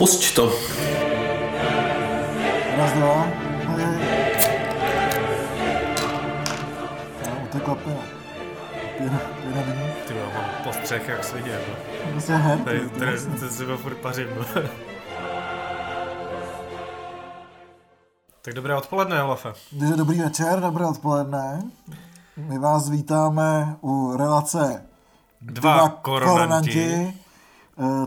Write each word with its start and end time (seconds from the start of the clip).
Pusť 0.00 0.32
to. 0.32 0.48
Raz, 2.76 2.92
dva. 2.96 3.28
Utekla 7.44 7.74
pěna. 7.74 8.00
Pěna, 8.96 9.20
pěna 9.42 9.66
není. 9.66 9.92
Ty 10.08 10.14
jo, 10.14 10.26
mám 10.34 10.44
postřeh 10.64 11.08
jak 11.08 11.24
svině. 11.24 11.58
no. 11.68 11.74
Prostě 12.12 12.32
her. 12.32 12.58
Tady, 12.58 12.88
tady, 12.88 13.18
tady 13.40 13.50
si 13.52 13.64
ho 13.64 13.76
furt 13.76 13.94
pařím. 13.94 14.28
no. 14.38 14.62
tak 18.42 18.54
dobré 18.54 18.76
odpoledne, 18.76 19.22
Olafe. 19.22 19.52
Dobrý 19.96 20.20
večer, 20.20 20.60
dobré 20.60 20.86
odpoledne. 20.86 21.62
My 22.36 22.58
vás 22.58 22.88
vítáme 22.88 23.76
u 23.80 24.16
relace 24.16 24.84
Dva 25.40 25.88
koronanti. 25.88 27.14
Eh, 27.14 27.19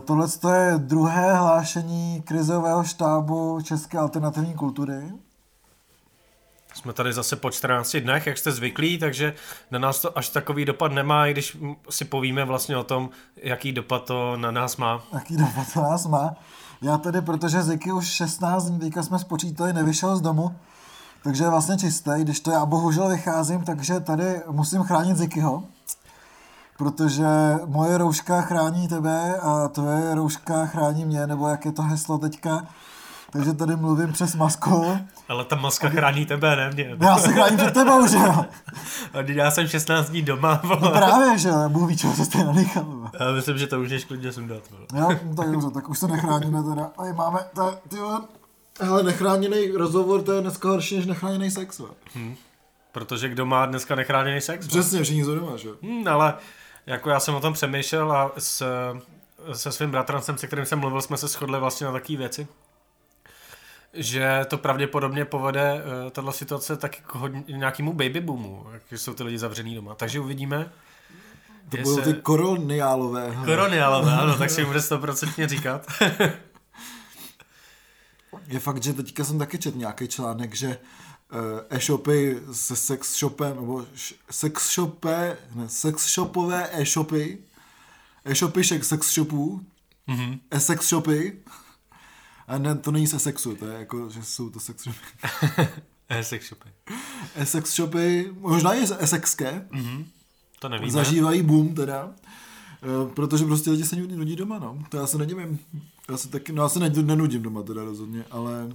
Tohle 0.04 0.26
je 0.56 0.78
druhé 0.78 1.36
hlášení 1.36 2.22
krizového 2.22 2.84
štábu 2.84 3.60
České 3.62 3.98
alternativní 3.98 4.54
kultury. 4.54 5.12
Jsme 6.74 6.92
tady 6.92 7.12
zase 7.12 7.36
po 7.36 7.50
14 7.50 7.96
dnech, 7.96 8.26
jak 8.26 8.38
jste 8.38 8.52
zvyklí, 8.52 8.98
takže 8.98 9.34
na 9.70 9.78
nás 9.78 10.00
to 10.00 10.18
až 10.18 10.28
takový 10.28 10.64
dopad 10.64 10.92
nemá, 10.92 11.26
i 11.26 11.32
když 11.32 11.56
si 11.90 12.04
povíme 12.04 12.44
vlastně 12.44 12.76
o 12.76 12.84
tom, 12.84 13.10
jaký 13.36 13.72
dopad 13.72 14.04
to 14.04 14.36
na 14.36 14.50
nás 14.50 14.76
má. 14.76 15.02
Jaký 15.12 15.36
dopad 15.36 15.72
to 15.74 15.82
nás 15.82 16.06
má. 16.06 16.34
Já 16.82 16.98
tedy, 16.98 17.20
protože 17.20 17.62
Ziky 17.62 17.92
už 17.92 18.06
16 18.06 18.64
dní, 18.64 18.78
teďka 18.78 19.02
jsme 19.02 19.18
spočítali, 19.18 19.72
nevyšel 19.72 20.16
z 20.16 20.20
domu, 20.20 20.56
takže 21.22 21.44
je 21.44 21.50
vlastně 21.50 21.76
čistý, 21.76 22.10
když 22.18 22.40
to 22.40 22.50
já 22.50 22.66
bohužel 22.66 23.08
vycházím, 23.08 23.64
takže 23.64 24.00
tady 24.00 24.40
musím 24.50 24.82
chránit 24.82 25.16
Zikyho, 25.16 25.62
protože 26.78 27.24
moje 27.66 27.98
rouška 27.98 28.40
chrání 28.40 28.88
tebe 28.88 29.36
a 29.42 29.68
tvoje 29.68 30.14
rouška 30.14 30.66
chrání 30.66 31.04
mě, 31.04 31.26
nebo 31.26 31.48
jak 31.48 31.64
je 31.64 31.72
to 31.72 31.82
heslo 31.82 32.18
teďka, 32.18 32.66
takže 33.30 33.52
tady 33.52 33.76
mluvím 33.76 34.12
přes 34.12 34.34
masku. 34.34 34.98
Ale 35.28 35.44
ta 35.44 35.56
maska 35.56 35.88
chrání 35.88 36.26
tebe, 36.26 36.56
ne 36.56 36.70
mě. 36.70 36.96
Já 37.00 37.16
se 37.18 37.32
chráním 37.32 37.56
před 37.58 37.74
tebou, 37.74 38.06
že 38.06 38.16
jo? 38.16 38.44
A 39.14 39.20
Já 39.26 39.50
jsem 39.50 39.66
16 39.68 40.10
dní 40.10 40.22
doma, 40.22 40.60
No 40.64 40.76
vole. 40.76 40.92
právě, 40.92 41.38
že 41.38 41.48
jo, 41.48 41.68
Bůh 41.68 41.88
ví, 41.88 41.96
čeho 41.96 42.14
se 42.14 42.24
jste 42.24 42.44
nanechal. 42.44 42.84
vole. 42.84 43.10
Já 43.20 43.32
myslím, 43.32 43.58
že 43.58 43.66
to 43.66 43.80
už 43.80 43.90
je 43.90 44.00
klidně 44.00 44.32
sundat. 44.32 44.62
vole. 44.70 44.86
Jo, 45.04 45.18
no 45.24 45.34
tak 45.34 45.50
dobře, 45.50 45.70
tak 45.70 45.88
už 45.88 45.98
se 45.98 46.08
nechráníme 46.08 46.62
teda. 46.62 46.90
Tady 46.96 47.12
máme, 47.12 47.38
ta, 47.54 47.74
ty 47.88 47.96
hele, 48.80 49.02
nechráněný 49.02 49.68
rozhovor, 49.70 50.22
to 50.22 50.32
je 50.32 50.40
dneska 50.40 50.68
horší 50.68 50.96
než 50.96 51.06
nechráněný 51.06 51.50
sex, 51.50 51.78
vole. 51.78 51.90
Protože 52.94 53.28
kdo 53.28 53.46
má 53.46 53.66
dneska 53.66 53.94
nechráněný 53.94 54.40
sex? 54.40 54.66
Přesně, 54.66 55.02
všichni 55.02 55.24
jsou 55.24 55.34
doma, 55.34 55.56
že 55.56 55.68
jo? 55.68 55.74
Hmm, 55.82 56.08
ale 56.08 56.34
jako 56.86 57.10
já 57.10 57.20
jsem 57.20 57.34
o 57.34 57.40
tom 57.40 57.52
přemýšlel 57.52 58.12
a 58.12 58.32
s, 58.38 58.66
se 59.52 59.72
svým 59.72 59.90
bratrancem, 59.90 60.38
se 60.38 60.46
kterým 60.46 60.64
jsem 60.64 60.78
mluvil, 60.78 61.02
jsme 61.02 61.16
se 61.16 61.28
shodli 61.28 61.60
vlastně 61.60 61.86
na 61.86 61.92
takové 61.92 62.18
věci. 62.18 62.46
Že 63.92 64.44
to 64.48 64.58
pravděpodobně 64.58 65.24
povede 65.24 65.74
uh, 65.74 66.10
tato 66.10 66.32
situace 66.32 66.76
tak 66.76 66.96
k 66.96 67.14
hodně, 67.14 67.42
nějakému 67.48 67.92
baby 67.92 68.20
boomu, 68.20 68.66
jak 68.72 68.82
jsou 69.00 69.14
ty 69.14 69.22
lidi 69.22 69.38
zavřený 69.38 69.74
doma. 69.74 69.94
Takže 69.94 70.20
uvidíme. 70.20 70.72
To 71.68 71.76
budou 71.76 72.00
ty 72.00 72.14
koroniálové. 72.14 73.36
Korony, 73.44 73.80
ale 73.80 74.12
ano, 74.12 74.38
tak 74.38 74.50
si 74.50 74.60
jim 74.60 74.68
bude 74.68 74.80
100% 74.80 75.48
říkat. 75.48 75.86
Je 78.46 78.60
fakt, 78.60 78.82
že 78.82 78.92
teďka 78.92 79.24
jsem 79.24 79.38
taky 79.38 79.58
četl 79.58 79.78
nějaký 79.78 80.08
článek, 80.08 80.54
že 80.54 80.68
uh, 80.68 81.03
e-shopy 81.70 82.40
se 82.52 82.76
sex 82.76 83.18
shopem, 83.18 83.56
nebo 83.56 83.86
sex 84.30 84.74
shopé, 84.74 85.36
ne, 85.54 85.68
sex 85.68 86.08
shopové 86.14 86.68
e-shopy, 86.72 87.38
e-shopy 88.24 88.62
všech 88.62 88.84
sex 88.84 89.14
shopů, 89.14 89.66
Mhm. 90.06 90.40
e-sex 90.50 90.88
shopy, 90.88 91.38
a 92.48 92.58
ne, 92.58 92.74
to 92.74 92.90
není 92.90 93.06
se 93.06 93.18
sexu, 93.18 93.56
to 93.56 93.66
je 93.66 93.78
jako, 93.78 94.10
že 94.10 94.22
jsou 94.24 94.50
to 94.50 94.60
sex 94.60 94.82
shopy. 94.82 94.98
E-sex 96.08 96.48
shopy. 96.48 96.68
E-sex 97.34 97.74
shopy, 97.76 98.32
možná 98.38 98.72
je 98.72 98.82
e-sexské, 98.98 99.68
Mhm. 99.70 100.04
To 100.60 100.68
nevíme. 100.68 100.92
zažívají 100.92 101.42
boom 101.42 101.74
teda, 101.74 102.12
eh, 102.82 103.14
protože 103.14 103.44
prostě 103.44 103.70
lidi 103.70 103.84
se 103.84 103.96
nudí 103.96 104.16
nudí 104.16 104.36
doma, 104.36 104.58
no. 104.58 104.78
To 104.88 104.96
já 104.96 105.06
se 105.06 105.18
nedivím. 105.18 105.58
Já 106.10 106.16
se 106.16 106.28
taky, 106.28 106.52
no 106.52 106.62
já 106.62 106.68
se 106.68 106.78
ne- 106.80 106.88
nenudím 107.02 107.42
doma 107.42 107.62
teda 107.62 107.84
rozhodně, 107.84 108.24
ale 108.30 108.68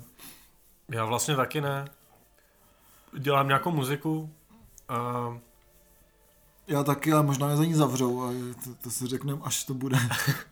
Já 0.89 1.05
vlastně 1.05 1.35
taky 1.35 1.61
ne. 1.61 1.85
Dělám 3.17 3.47
nějakou 3.47 3.71
muziku 3.71 4.29
a 4.89 5.37
já 6.67 6.83
taky, 6.83 7.13
ale 7.13 7.23
možná 7.23 7.47
mě 7.47 7.57
za 7.57 7.65
ní 7.65 7.73
zavřou 7.73 8.23
a 8.23 8.31
to, 8.63 8.75
to 8.83 8.89
si 8.89 9.07
řekneme, 9.07 9.39
až 9.43 9.63
to 9.63 9.73
bude, 9.73 9.97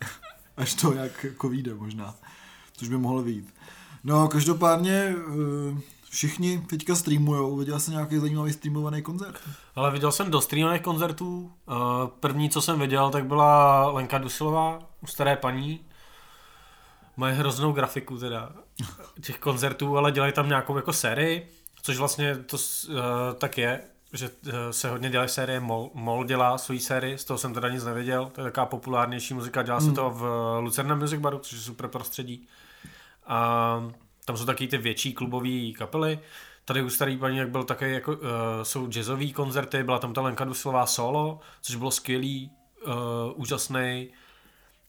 až 0.57 0.73
to 0.73 0.93
jak 0.93 1.23
jako 1.23 1.49
vyjde 1.49 1.73
možná, 1.73 2.15
což 2.73 2.89
by 2.89 2.97
mohlo 2.97 3.21
vyjít. 3.21 3.53
No, 4.03 4.27
každopádně 4.27 5.15
eh, 5.17 5.81
všichni 6.09 6.61
teďka 6.69 6.95
streamujou, 6.95 7.57
viděl 7.57 7.79
jsem 7.79 7.93
nějaký 7.93 8.17
zajímavý 8.17 8.53
streamovaný 8.53 9.01
koncert. 9.01 9.39
Ale 9.75 9.91
viděl 9.91 10.11
jsem 10.11 10.31
do 10.31 10.41
streamových 10.41 10.81
koncertů. 10.81 11.51
Eh, 11.69 11.73
První, 12.19 12.49
co 12.49 12.61
jsem 12.61 12.79
viděl, 12.79 13.09
tak 13.09 13.25
byla 13.25 13.81
Lenka 13.91 14.17
Dusilová 14.17 14.79
u 15.01 15.07
staré 15.07 15.35
paní. 15.35 15.79
Mají 17.17 17.35
hroznou 17.35 17.71
grafiku 17.71 18.17
teda 18.17 18.51
těch 19.21 19.39
koncertů, 19.39 19.97
ale 19.97 20.11
dělají 20.11 20.33
tam 20.33 20.47
nějakou 20.47 20.75
jako 20.75 20.93
sérii, 20.93 21.47
což 21.87 21.97
vlastně 21.97 22.35
to 22.35 22.57
eh, 22.89 22.93
tak 23.37 23.57
je, 23.57 23.81
že 24.13 24.29
eh, 24.47 24.73
se 24.73 24.89
hodně 24.89 25.09
dělají 25.09 25.29
série, 25.29 25.59
Mol, 25.59 25.89
Mol 25.93 26.25
dělá 26.25 26.57
svoji 26.57 26.79
sérii, 26.79 27.17
z 27.17 27.25
toho 27.25 27.37
jsem 27.37 27.53
teda 27.53 27.69
nic 27.69 27.83
nevěděl, 27.83 28.25
to 28.25 28.41
je 28.41 28.45
taková 28.45 28.65
populárnější 28.65 29.33
muzika, 29.33 29.63
dělá 29.63 29.81
se 29.81 29.91
to 29.91 30.09
v 30.09 30.23
Lucerna 30.59 30.95
Music 30.95 31.19
Baru, 31.19 31.39
což 31.39 31.53
je 31.53 31.59
super 31.59 31.87
prostředí. 31.87 32.47
A 33.27 33.91
tam 34.25 34.37
jsou 34.37 34.45
taky 34.45 34.67
ty 34.67 34.77
větší 34.77 35.13
klubové 35.13 35.71
kapely. 35.77 36.19
Tady 36.65 36.83
u 36.83 36.89
starý 36.89 37.17
paní, 37.17 37.37
jak 37.37 37.49
byl 37.49 37.63
také 37.63 37.89
jako, 37.89 38.11
uh, 38.11 38.19
jsou 38.63 38.87
jazzové 38.87 39.27
koncerty, 39.27 39.83
byla 39.83 39.99
tam 39.99 40.13
ta 40.13 40.21
Lenka 40.21 40.45
Duslová 40.45 40.85
solo, 40.85 41.39
což 41.61 41.75
bylo 41.75 41.91
skvělý, 41.91 42.51
uh, 42.87 42.93
úžasný. 43.35 44.09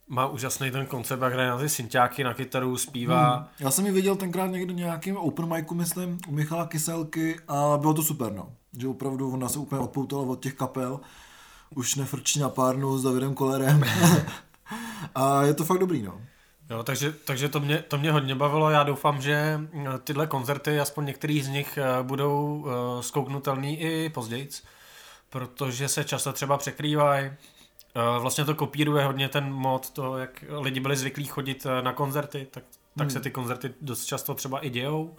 Má 0.08 0.26
úžasný 0.26 0.70
ten 0.70 0.86
koncept, 0.86 1.22
jak 1.22 1.32
hraje 1.32 1.48
na 1.48 1.58
ty 1.58 1.68
synťáky, 1.68 2.24
na 2.24 2.34
kytaru, 2.34 2.76
zpívá. 2.76 3.36
Hmm. 3.36 3.46
Já 3.60 3.70
jsem 3.70 3.86
ji 3.86 3.92
viděl 3.92 4.16
tenkrát 4.16 4.46
někde 4.46 4.74
nějakým 4.74 5.16
open 5.16 5.54
micu, 5.54 5.74
myslím, 5.74 6.18
u 6.28 6.32
Michala 6.32 6.66
Kyselky 6.66 7.36
a 7.48 7.76
bylo 7.80 7.94
to 7.94 8.02
super, 8.02 8.32
no. 8.32 8.52
Že 8.78 8.88
opravdu 8.88 9.32
ona 9.32 9.48
se 9.48 9.58
úplně 9.58 9.80
odpoutala 9.80 10.22
od 10.22 10.42
těch 10.42 10.54
kapel, 10.54 11.00
už 11.74 11.94
nefrčí 11.94 12.40
na 12.40 12.48
párnu 12.48 12.98
s 12.98 13.02
Davidem 13.02 13.34
Kolerem. 13.34 13.84
a 15.14 15.42
je 15.42 15.54
to 15.54 15.64
fakt 15.64 15.78
dobrý, 15.78 16.02
no. 16.02 16.20
Jo, 16.70 16.82
takže, 16.82 17.12
takže 17.12 17.48
to, 17.48 17.60
mě, 17.60 17.78
to 17.78 17.98
mě 17.98 18.12
hodně 18.12 18.34
bavilo. 18.34 18.70
Já 18.70 18.82
doufám, 18.82 19.20
že 19.20 19.60
eh, 19.72 19.98
tyhle 20.04 20.26
koncerty, 20.26 20.80
aspoň 20.80 21.06
některý 21.06 21.42
z 21.42 21.48
nich, 21.48 21.78
eh, 21.78 22.02
budou 22.02 22.64
uh, 22.64 23.00
zkouknutelný 23.00 23.80
i 23.80 24.10
později, 24.10 24.48
protože 25.30 25.88
se 25.88 26.04
často 26.04 26.32
třeba 26.32 26.58
překrývají. 26.58 27.30
Uh, 27.96 28.22
vlastně 28.22 28.44
to 28.44 28.54
kopíruje 28.54 29.04
hodně 29.04 29.28
ten 29.28 29.52
mod, 29.52 29.90
to, 29.90 30.18
jak 30.18 30.44
lidi 30.60 30.80
byli 30.80 30.96
zvyklí 30.96 31.24
chodit 31.24 31.66
eh, 31.66 31.82
na 31.82 31.92
koncerty, 31.92 32.46
tak, 32.50 32.64
tak 32.96 33.06
Hmm. 33.06 33.10
se 33.10 33.20
ty 33.20 33.30
koncerty 33.30 33.74
dost 33.80 34.04
často 34.04 34.34
třeba 34.34 34.66
i 34.66 34.70
dějou. 34.70 35.16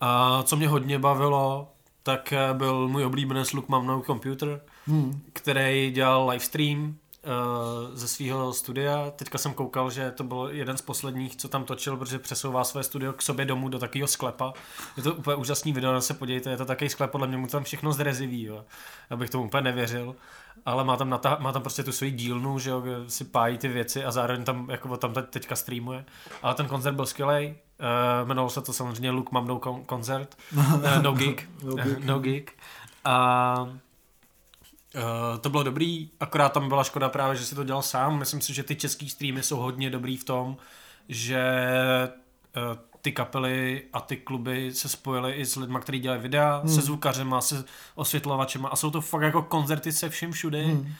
A 0.00 0.42
co 0.42 0.56
mě 0.56 0.68
hodně 0.68 0.98
bavilo, 0.98 1.72
tak 2.02 2.32
eh, 2.32 2.54
byl 2.54 2.88
můj 2.88 3.04
oblíbený 3.04 3.42
Look 3.54 3.68
Mám 3.68 3.86
No 3.86 4.02
Computer, 4.06 4.60
Hmm. 4.86 5.22
který 5.32 5.90
dělal 5.90 6.28
livestream 6.30 6.96
ze 7.92 8.08
svého 8.08 8.52
studia. 8.52 9.10
Teďka 9.16 9.38
jsem 9.38 9.54
koukal, 9.54 9.90
že 9.90 10.10
to 10.10 10.24
byl 10.24 10.48
jeden 10.52 10.76
z 10.76 10.82
posledních, 10.82 11.36
co 11.36 11.48
tam 11.48 11.64
točil, 11.64 11.96
protože 11.96 12.18
přesouvá 12.18 12.64
své 12.64 12.82
studio 12.82 13.12
k 13.12 13.22
sobě 13.22 13.44
domů 13.44 13.68
do 13.68 13.78
takového 13.78 14.08
sklepa. 14.08 14.52
Je 14.96 15.02
to 15.02 15.14
úplně 15.14 15.36
úžasný 15.36 15.72
video, 15.72 15.92
na 15.92 16.00
se 16.00 16.14
podívejte, 16.14 16.50
je 16.50 16.56
to 16.56 16.64
takový 16.64 16.90
sklep, 16.90 17.10
podle 17.10 17.26
mě 17.26 17.36
mu 17.36 17.46
tam 17.46 17.64
všechno 17.64 17.92
zreziví, 17.92 18.42
jo. 18.42 18.64
Abych 19.10 19.30
tomu 19.30 19.44
úplně 19.44 19.62
nevěřil. 19.62 20.16
Ale 20.66 20.84
má 20.84 20.96
tam, 20.96 21.10
nata- 21.10 21.36
má 21.40 21.52
tam 21.52 21.62
prostě 21.62 21.82
tu 21.82 21.92
svoji 21.92 22.10
dílnu, 22.12 22.58
že 22.58 22.70
jo, 22.70 22.80
kde 22.80 22.96
si 23.08 23.24
pájí 23.24 23.58
ty 23.58 23.68
věci 23.68 24.04
a 24.04 24.10
zároveň 24.10 24.44
tam, 24.44 24.70
jako 24.70 24.96
tam 24.96 25.12
teď- 25.14 25.28
teďka 25.30 25.56
streamuje. 25.56 26.04
Ale 26.42 26.54
ten 26.54 26.66
koncert 26.66 26.94
byl 26.94 27.06
skvělý. 27.06 27.46
Uh, 27.48 28.26
jmenovalo 28.26 28.50
se 28.50 28.60
to 28.60 28.72
samozřejmě 28.72 29.10
Look 29.10 29.32
Mám 29.32 29.46
No 29.48 29.58
Con- 29.58 29.84
Concert. 29.86 30.36
Uh, 30.56 31.02
no 31.02 31.12
Gig. 31.12 31.48
No 31.64 31.74
gig. 31.74 32.04
no 32.04 32.18
gig. 32.18 32.52
A 33.04 33.68
Uh, 34.94 35.38
to 35.40 35.50
bylo 35.50 35.62
dobrý, 35.62 36.10
akorát 36.20 36.48
tam 36.48 36.68
byla 36.68 36.84
škoda 36.84 37.08
právě, 37.08 37.36
že 37.36 37.44
si 37.44 37.54
to 37.54 37.64
dělal 37.64 37.82
sám. 37.82 38.18
Myslím 38.18 38.40
si, 38.40 38.54
že 38.54 38.62
ty 38.62 38.76
český 38.76 39.10
streamy 39.10 39.42
jsou 39.42 39.56
hodně 39.56 39.90
dobrý 39.90 40.16
v 40.16 40.24
tom, 40.24 40.56
že 41.08 41.68
uh, 42.56 42.78
ty 43.02 43.12
kapely 43.12 43.82
a 43.92 44.00
ty 44.00 44.16
kluby 44.16 44.74
se 44.74 44.88
spojily 44.88 45.32
i 45.32 45.46
s 45.46 45.56
lidmi, 45.56 45.78
kteří 45.80 45.98
dělají 45.98 46.22
videa, 46.22 46.60
hmm. 46.64 46.74
se 46.74 46.80
zvukařema, 46.80 47.40
se 47.40 47.64
osvětlovačema 47.94 48.68
a 48.68 48.76
jsou 48.76 48.90
to 48.90 49.00
fakt 49.00 49.22
jako 49.22 49.42
koncerty 49.42 49.92
se 49.92 50.08
vším 50.08 50.32
všudy. 50.32 50.64
Hmm. 50.64 50.94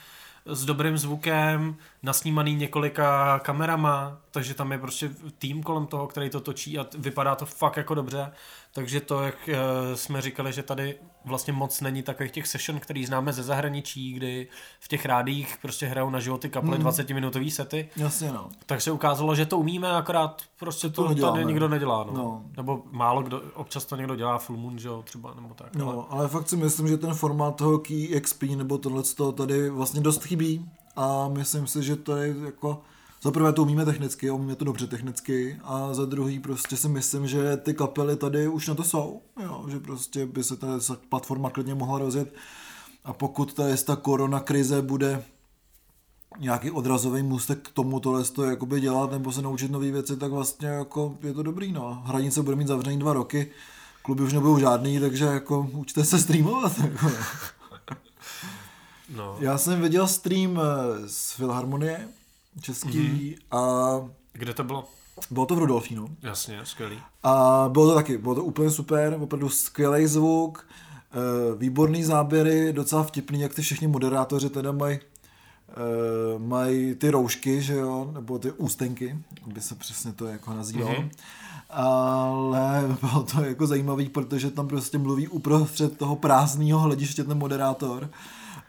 S 0.47 0.65
dobrým 0.65 0.99
zvukem, 0.99 1.77
nasnímaný 2.03 2.55
několika 2.55 3.39
kamerama, 3.39 4.19
takže 4.31 4.55
tam 4.55 4.73
je 4.73 4.79
prostě 4.79 5.11
tým 5.38 5.62
kolem 5.62 5.87
toho, 5.87 6.06
který 6.06 6.31
to 6.31 6.41
točí 6.41 6.79
a 6.79 6.87
vypadá 6.99 7.35
to 7.35 7.47
fakt 7.47 7.77
jako 7.77 7.94
dobře, 7.94 8.32
takže 8.73 9.00
to, 9.00 9.23
jak 9.23 9.49
uh, 9.49 9.55
jsme 9.94 10.23
říkali, 10.23 10.53
že 10.53 10.62
tady 10.62 10.99
vlastně 11.25 11.53
moc 11.53 11.81
není 11.81 12.03
takových 12.03 12.32
těch 12.32 12.47
session, 12.47 12.81
který 12.81 13.06
známe 13.06 13.32
ze 13.32 13.43
zahraničí, 13.43 14.12
kdy 14.12 14.49
v 14.81 14.88
těch 14.88 15.06
rádích 15.06 15.59
prostě 15.62 15.87
hrajou 15.87 16.11
na 16.11 16.21
životy 16.21 16.49
kaple 16.49 16.77
mm. 16.77 16.82
20 16.82 17.11
minutový 17.11 17.50
sety. 17.50 17.88
Jasně 17.97 18.32
no. 18.32 18.49
Tak 18.67 18.81
se 18.81 18.91
ukázalo, 18.91 19.35
že 19.35 19.47
to 19.47 19.59
umíme, 19.59 19.93
akorát 19.93 20.43
prostě 20.59 20.88
to, 20.88 21.15
to 21.15 21.32
tady 21.32 21.44
nikdo 21.44 21.69
nedělá. 21.69 22.05
No. 22.05 22.12
no. 22.12 22.44
Nebo 22.56 22.82
málo 22.91 23.23
kdo, 23.23 23.43
občas 23.55 23.85
to 23.85 23.97
někdo 23.97 24.17
dělá, 24.17 24.38
Full 24.38 24.59
Moon, 24.59 24.79
že 24.79 24.88
jo, 24.88 25.03
třeba, 25.03 25.35
nebo 25.35 25.55
tak. 25.55 25.77
No, 25.77 25.91
ale... 25.91 26.05
ale 26.11 26.29
fakt 26.29 26.49
si 26.49 26.56
myslím, 26.56 26.88
že 26.88 26.97
ten 26.97 27.15
formát 27.15 27.56
toho 27.56 27.79
Key 27.79 28.21
XP 28.21 28.43
nebo 28.43 28.79
tohle 28.79 29.03
tady 29.35 29.71
vlastně 29.71 30.00
dost 30.00 30.25
chybí 30.25 30.71
a 30.97 31.29
myslím 31.29 31.67
si, 31.67 31.82
že 31.82 31.97
to 31.97 32.17
je 32.17 32.35
jako 32.44 32.82
za 33.22 33.31
prvé 33.31 33.52
to 33.52 33.62
umíme 33.62 33.84
technicky, 33.84 34.31
umíme 34.31 34.56
to 34.56 34.64
dobře 34.64 34.87
technicky 34.87 35.61
a 35.64 35.94
za 35.94 36.05
druhý 36.05 36.38
prostě 36.38 36.76
si 36.76 36.88
myslím, 36.88 37.26
že 37.26 37.56
ty 37.56 37.75
kapely 37.75 38.17
tady 38.17 38.49
už 38.49 38.69
na 38.69 38.75
to 38.75 38.84
jsou, 38.84 39.22
jo, 39.43 39.64
že 39.69 39.81
prostě 39.81 40.26
by 40.26 40.44
se 40.44 40.56
ta 40.56 40.67
platforma 41.08 41.50
klidně 41.50 41.75
mohla 41.75 41.99
rozjet 41.99 42.34
a 43.05 43.12
pokud 43.12 43.55
ta, 43.55 43.62
ta 43.84 43.96
korona 43.96 44.40
krize 44.40 44.82
bude 44.82 45.25
nějaký 46.38 46.70
odrazový 46.70 47.22
můstek 47.22 47.69
k 47.69 47.72
tomu 47.72 48.00
tohle 48.00 48.25
to 48.25 48.44
jakoby 48.44 48.81
dělat 48.81 49.11
nebo 49.11 49.32
se 49.32 49.43
naučit 49.43 49.70
nové 49.70 49.90
věci, 49.90 50.17
tak 50.17 50.31
vlastně 50.31 50.69
jako 50.69 51.19
je 51.22 51.34
to 51.34 51.43
dobrý, 51.43 51.72
no. 51.72 52.02
Hranice 52.05 52.43
bude 52.43 52.56
mít 52.56 52.69
zavřený 52.69 52.99
dva 52.99 53.12
roky, 53.12 53.50
kluby 54.02 54.22
už 54.22 54.32
nebudou 54.32 54.58
žádný, 54.58 55.00
takže 55.00 55.25
jako 55.25 55.70
učte 55.72 56.05
se 56.05 56.19
streamovat. 56.19 56.78
Jako. 56.78 57.11
No. 59.17 59.37
Já 59.40 59.58
jsem 59.58 59.82
viděl 59.82 60.08
stream 60.08 60.61
eh, 60.61 61.08
z 61.08 61.32
Filharmonie 61.32 62.08
český 62.61 63.37
mm-hmm. 63.50 63.56
a... 63.58 64.08
Kde 64.32 64.55
to 64.55 64.64
bylo? 64.64 64.85
Bylo 65.31 65.47
to 65.47 65.55
v 65.55 65.58
Rudolfínu. 65.58 66.17
Jasně, 66.23 66.61
skvělý. 66.64 66.99
A 67.23 67.64
bylo 67.73 67.88
to 67.88 67.94
taky, 67.94 68.19
bylo 68.19 68.35
to 68.35 68.44
úplně 68.44 68.70
super, 68.70 69.17
opravdu 69.20 69.49
skvělý 69.49 70.06
zvuk, 70.06 70.67
eh, 71.12 71.56
výborný 71.56 72.05
záběry, 72.05 72.73
docela 72.73 73.02
vtipný, 73.02 73.41
jak 73.41 73.55
ty 73.55 73.62
všichni 73.62 73.87
moderátoři 73.87 74.50
teda 74.50 74.73
mají 74.73 74.99
uh, 75.70 76.43
mají 76.43 76.94
ty 76.94 77.11
roušky, 77.11 77.62
že 77.62 77.75
jo, 77.75 78.11
nebo 78.14 78.38
ty 78.38 78.53
ústenky, 78.53 79.19
by 79.46 79.61
se 79.61 79.75
přesně 79.75 80.12
to 80.12 80.26
jako 80.26 80.55
nazývalo. 80.55 80.94
Mm-hmm. 80.94 81.11
Ale 81.70 82.96
bylo 83.00 83.23
to 83.23 83.44
jako 83.44 83.67
zajímavý, 83.67 84.08
protože 84.08 84.50
tam 84.50 84.69
prostě 84.69 84.99
mluví 84.99 85.29
uprostřed 85.29 85.99
toho 85.99 86.17
prázdného 86.17 86.81
hlediště 86.81 87.25
ten 87.25 87.38
moderátor 87.38 88.11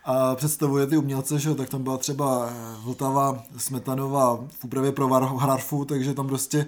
a 0.06 0.36
představuje 0.36 0.88
ty 0.88 0.98
umělce, 0.98 1.40
že 1.40 1.56
tak 1.56 1.70
tam 1.70 1.84
byla 1.84 1.98
třeba 1.98 2.50
Vltava 2.84 3.44
Smetanová 3.58 4.36
v 4.36 4.66
úpravě 4.66 4.92
pro 4.92 5.08
harfu, 5.08 5.86
takže 5.86 6.14
tam 6.14 6.28
prostě 6.28 6.66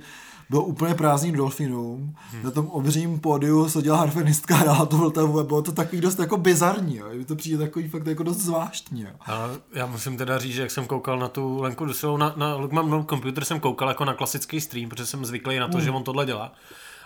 byl 0.49 0.59
úplně 0.59 0.95
prázdný 0.95 1.31
Dolfinům. 1.31 2.15
Hmm. 2.31 2.43
Na 2.43 2.51
tom 2.51 2.67
obřím 2.67 3.19
pódiu 3.19 3.69
seděla 3.69 3.97
harfenistka 3.97 4.55
a 4.55 4.57
hrála 4.57 4.85
to 4.85 4.97
Vltavu 4.97 5.39
a 5.39 5.43
bylo 5.43 5.61
to 5.61 5.71
takový 5.71 6.01
dost 6.01 6.19
jako 6.19 6.37
bizarní, 6.37 6.95
jo. 6.95 7.07
to 7.25 7.35
přijde 7.35 7.57
takový 7.57 7.87
fakt 7.87 8.07
jako 8.07 8.23
dost 8.23 8.37
zvláštní. 8.37 9.01
Jo. 9.01 9.09
A 9.25 9.49
já 9.73 9.85
musím 9.85 10.17
teda 10.17 10.37
říct, 10.37 10.53
že 10.53 10.61
jak 10.61 10.71
jsem 10.71 10.85
koukal 10.85 11.19
na 11.19 11.27
tu 11.27 11.61
Lenku 11.61 11.85
Dusilovou, 11.85 12.17
na, 12.17 12.33
na 12.37 12.55
Lugman 12.55 13.05
Computer 13.05 13.45
jsem 13.45 13.59
koukal 13.59 13.87
jako 13.87 14.05
na 14.05 14.13
klasický 14.13 14.61
stream, 14.61 14.89
protože 14.89 15.05
jsem 15.05 15.25
zvyklý 15.25 15.59
na 15.59 15.67
to, 15.67 15.77
hmm. 15.77 15.85
že 15.85 15.91
on 15.91 16.03
tohle 16.03 16.25
dělá. 16.25 16.51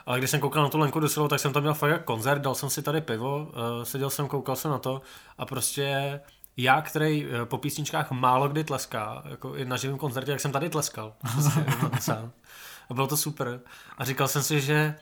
Ale 0.08 0.18
když 0.18 0.30
jsem 0.30 0.40
koukal 0.40 0.64
na 0.64 0.70
tu 0.70 0.78
Lenku 0.78 1.00
Dusilovou, 1.00 1.28
tak 1.28 1.40
jsem 1.40 1.54
tam 1.54 1.64
měl 1.64 1.74
fakt 1.74 2.04
koncert, 2.04 2.42
dal 2.42 2.56
jsem 2.56 2.70
si 2.70 2.82
tady 2.82 3.02
pivo, 3.02 3.38
uh, 3.38 3.84
seděl 3.84 4.10
jsem, 4.10 4.28
koukal 4.28 4.56
jsem 4.56 4.72
na 4.72 4.78
to 4.78 5.02
a 5.38 5.46
prostě 5.46 6.20
já, 6.58 6.82
který 6.82 7.26
uh, 7.26 7.32
po 7.46 7.58
písničkách 7.58 8.12
málo 8.12 8.50
kdy 8.50 8.64
tleská, 8.64 9.24
jako 9.30 9.56
i 9.56 9.66
na 9.66 9.78
živém 9.78 9.98
koncertě, 9.98 10.32
jak 10.32 10.40
jsem 10.40 10.52
tady 10.52 10.70
tleskal. 10.70 11.14
Prostě, 11.34 11.66
sám. 12.00 12.32
A 12.90 12.94
bylo 12.94 13.08
to 13.08 13.18
super. 13.18 13.60
A 13.98 14.06
říkal 14.06 14.28
jsem 14.28 14.44
si, 14.44 14.62
že 14.62 14.74
eh, 14.74 14.96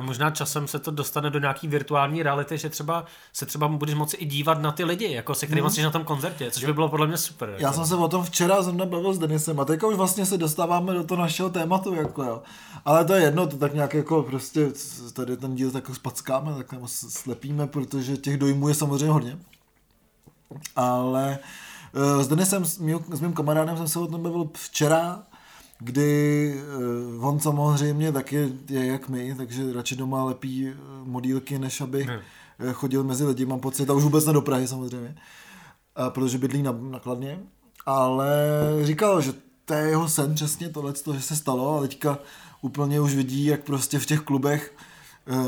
možná 0.00 0.30
časem 0.30 0.68
se 0.68 0.78
to 0.78 0.90
dostane 0.90 1.30
do 1.30 1.38
nějaký 1.38 1.68
virtuální 1.68 2.22
reality, 2.22 2.58
že 2.58 2.68
třeba 2.68 3.04
se 3.32 3.46
třeba 3.46 3.68
budeš 3.68 3.94
moci 3.94 4.16
i 4.16 4.26
dívat 4.26 4.62
na 4.62 4.72
ty 4.72 4.84
lidi, 4.84 5.12
jako 5.12 5.34
se 5.34 5.46
kterými 5.46 5.64
mm. 5.64 5.70
jsi 5.70 5.82
na 5.82 5.90
tom 5.90 6.04
koncertě, 6.04 6.50
což 6.50 6.64
by 6.64 6.72
bylo 6.72 6.88
podle 6.88 7.06
mě 7.06 7.16
super. 7.16 7.48
Já 7.48 7.56
jako. 7.58 7.74
jsem 7.74 7.86
se 7.86 7.94
o 7.94 8.08
tom 8.08 8.24
včera 8.24 8.62
zrovna 8.62 8.86
bavil 8.86 9.14
s 9.14 9.18
Denisem 9.18 9.60
a 9.60 9.64
teďka 9.64 9.86
už 9.86 9.96
vlastně 9.96 10.26
se 10.26 10.38
dostáváme 10.38 10.94
do 10.94 11.04
toho 11.04 11.20
našeho 11.20 11.50
tématu, 11.50 11.94
jako 11.94 12.22
jo. 12.22 12.42
Ale 12.84 13.04
to 13.04 13.14
je 13.14 13.22
jedno, 13.22 13.46
to 13.46 13.56
tak 13.56 13.74
nějak 13.74 13.94
jako 13.94 14.22
prostě 14.22 14.72
tady 15.12 15.36
ten 15.36 15.54
díl 15.54 15.70
tak 15.70 15.94
spackáme, 15.94 16.54
tak 16.54 16.74
slepíme, 16.86 17.66
protože 17.66 18.16
těch 18.16 18.36
dojmů 18.36 18.68
je 18.68 18.74
samozřejmě 18.74 19.12
hodně. 19.12 19.38
Ale 20.76 21.38
uh, 22.16 22.22
s 22.22 22.28
Denisem, 22.28 22.64
s 22.64 23.20
mým 23.20 23.32
kamarádem 23.32 23.76
jsem 23.76 23.88
se 23.88 23.98
o 23.98 24.06
tom 24.06 24.22
bavil 24.22 24.50
včera 24.54 25.22
kdy 25.80 26.54
uh, 27.16 27.26
on 27.26 27.40
samozřejmě 27.40 28.12
taky 28.12 28.52
je 28.68 28.86
jak 28.86 29.08
my, 29.08 29.34
takže 29.34 29.72
radši 29.72 29.96
doma 29.96 30.24
lepí 30.24 30.68
eh, 30.68 30.74
modílky, 31.04 31.58
než 31.58 31.80
aby 31.80 32.04
ne. 32.06 32.20
Eh, 32.58 32.72
chodil 32.72 33.04
mezi 33.04 33.24
lidi, 33.24 33.46
mám 33.46 33.60
pocit, 33.60 33.90
a 33.90 33.92
už 33.92 34.02
vůbec 34.02 34.26
ne 34.26 34.32
do 34.32 34.42
Prahy 34.42 34.68
samozřejmě, 34.68 35.14
a 35.96 36.10
protože 36.10 36.38
bydlí 36.38 36.62
na, 36.62 36.72
nakladně, 36.72 37.38
ale 37.86 38.30
říkal, 38.82 39.20
že 39.20 39.32
to 39.64 39.74
je 39.74 39.88
jeho 39.88 40.08
sen 40.08 40.34
přesně 40.34 40.68
tohle, 40.68 40.92
že 41.14 41.22
se 41.22 41.36
stalo 41.36 41.78
a 41.78 41.80
teďka 41.80 42.18
úplně 42.62 43.00
už 43.00 43.14
vidí, 43.14 43.44
jak 43.44 43.64
prostě 43.64 43.98
v 43.98 44.06
těch 44.06 44.20
klubech 44.20 44.74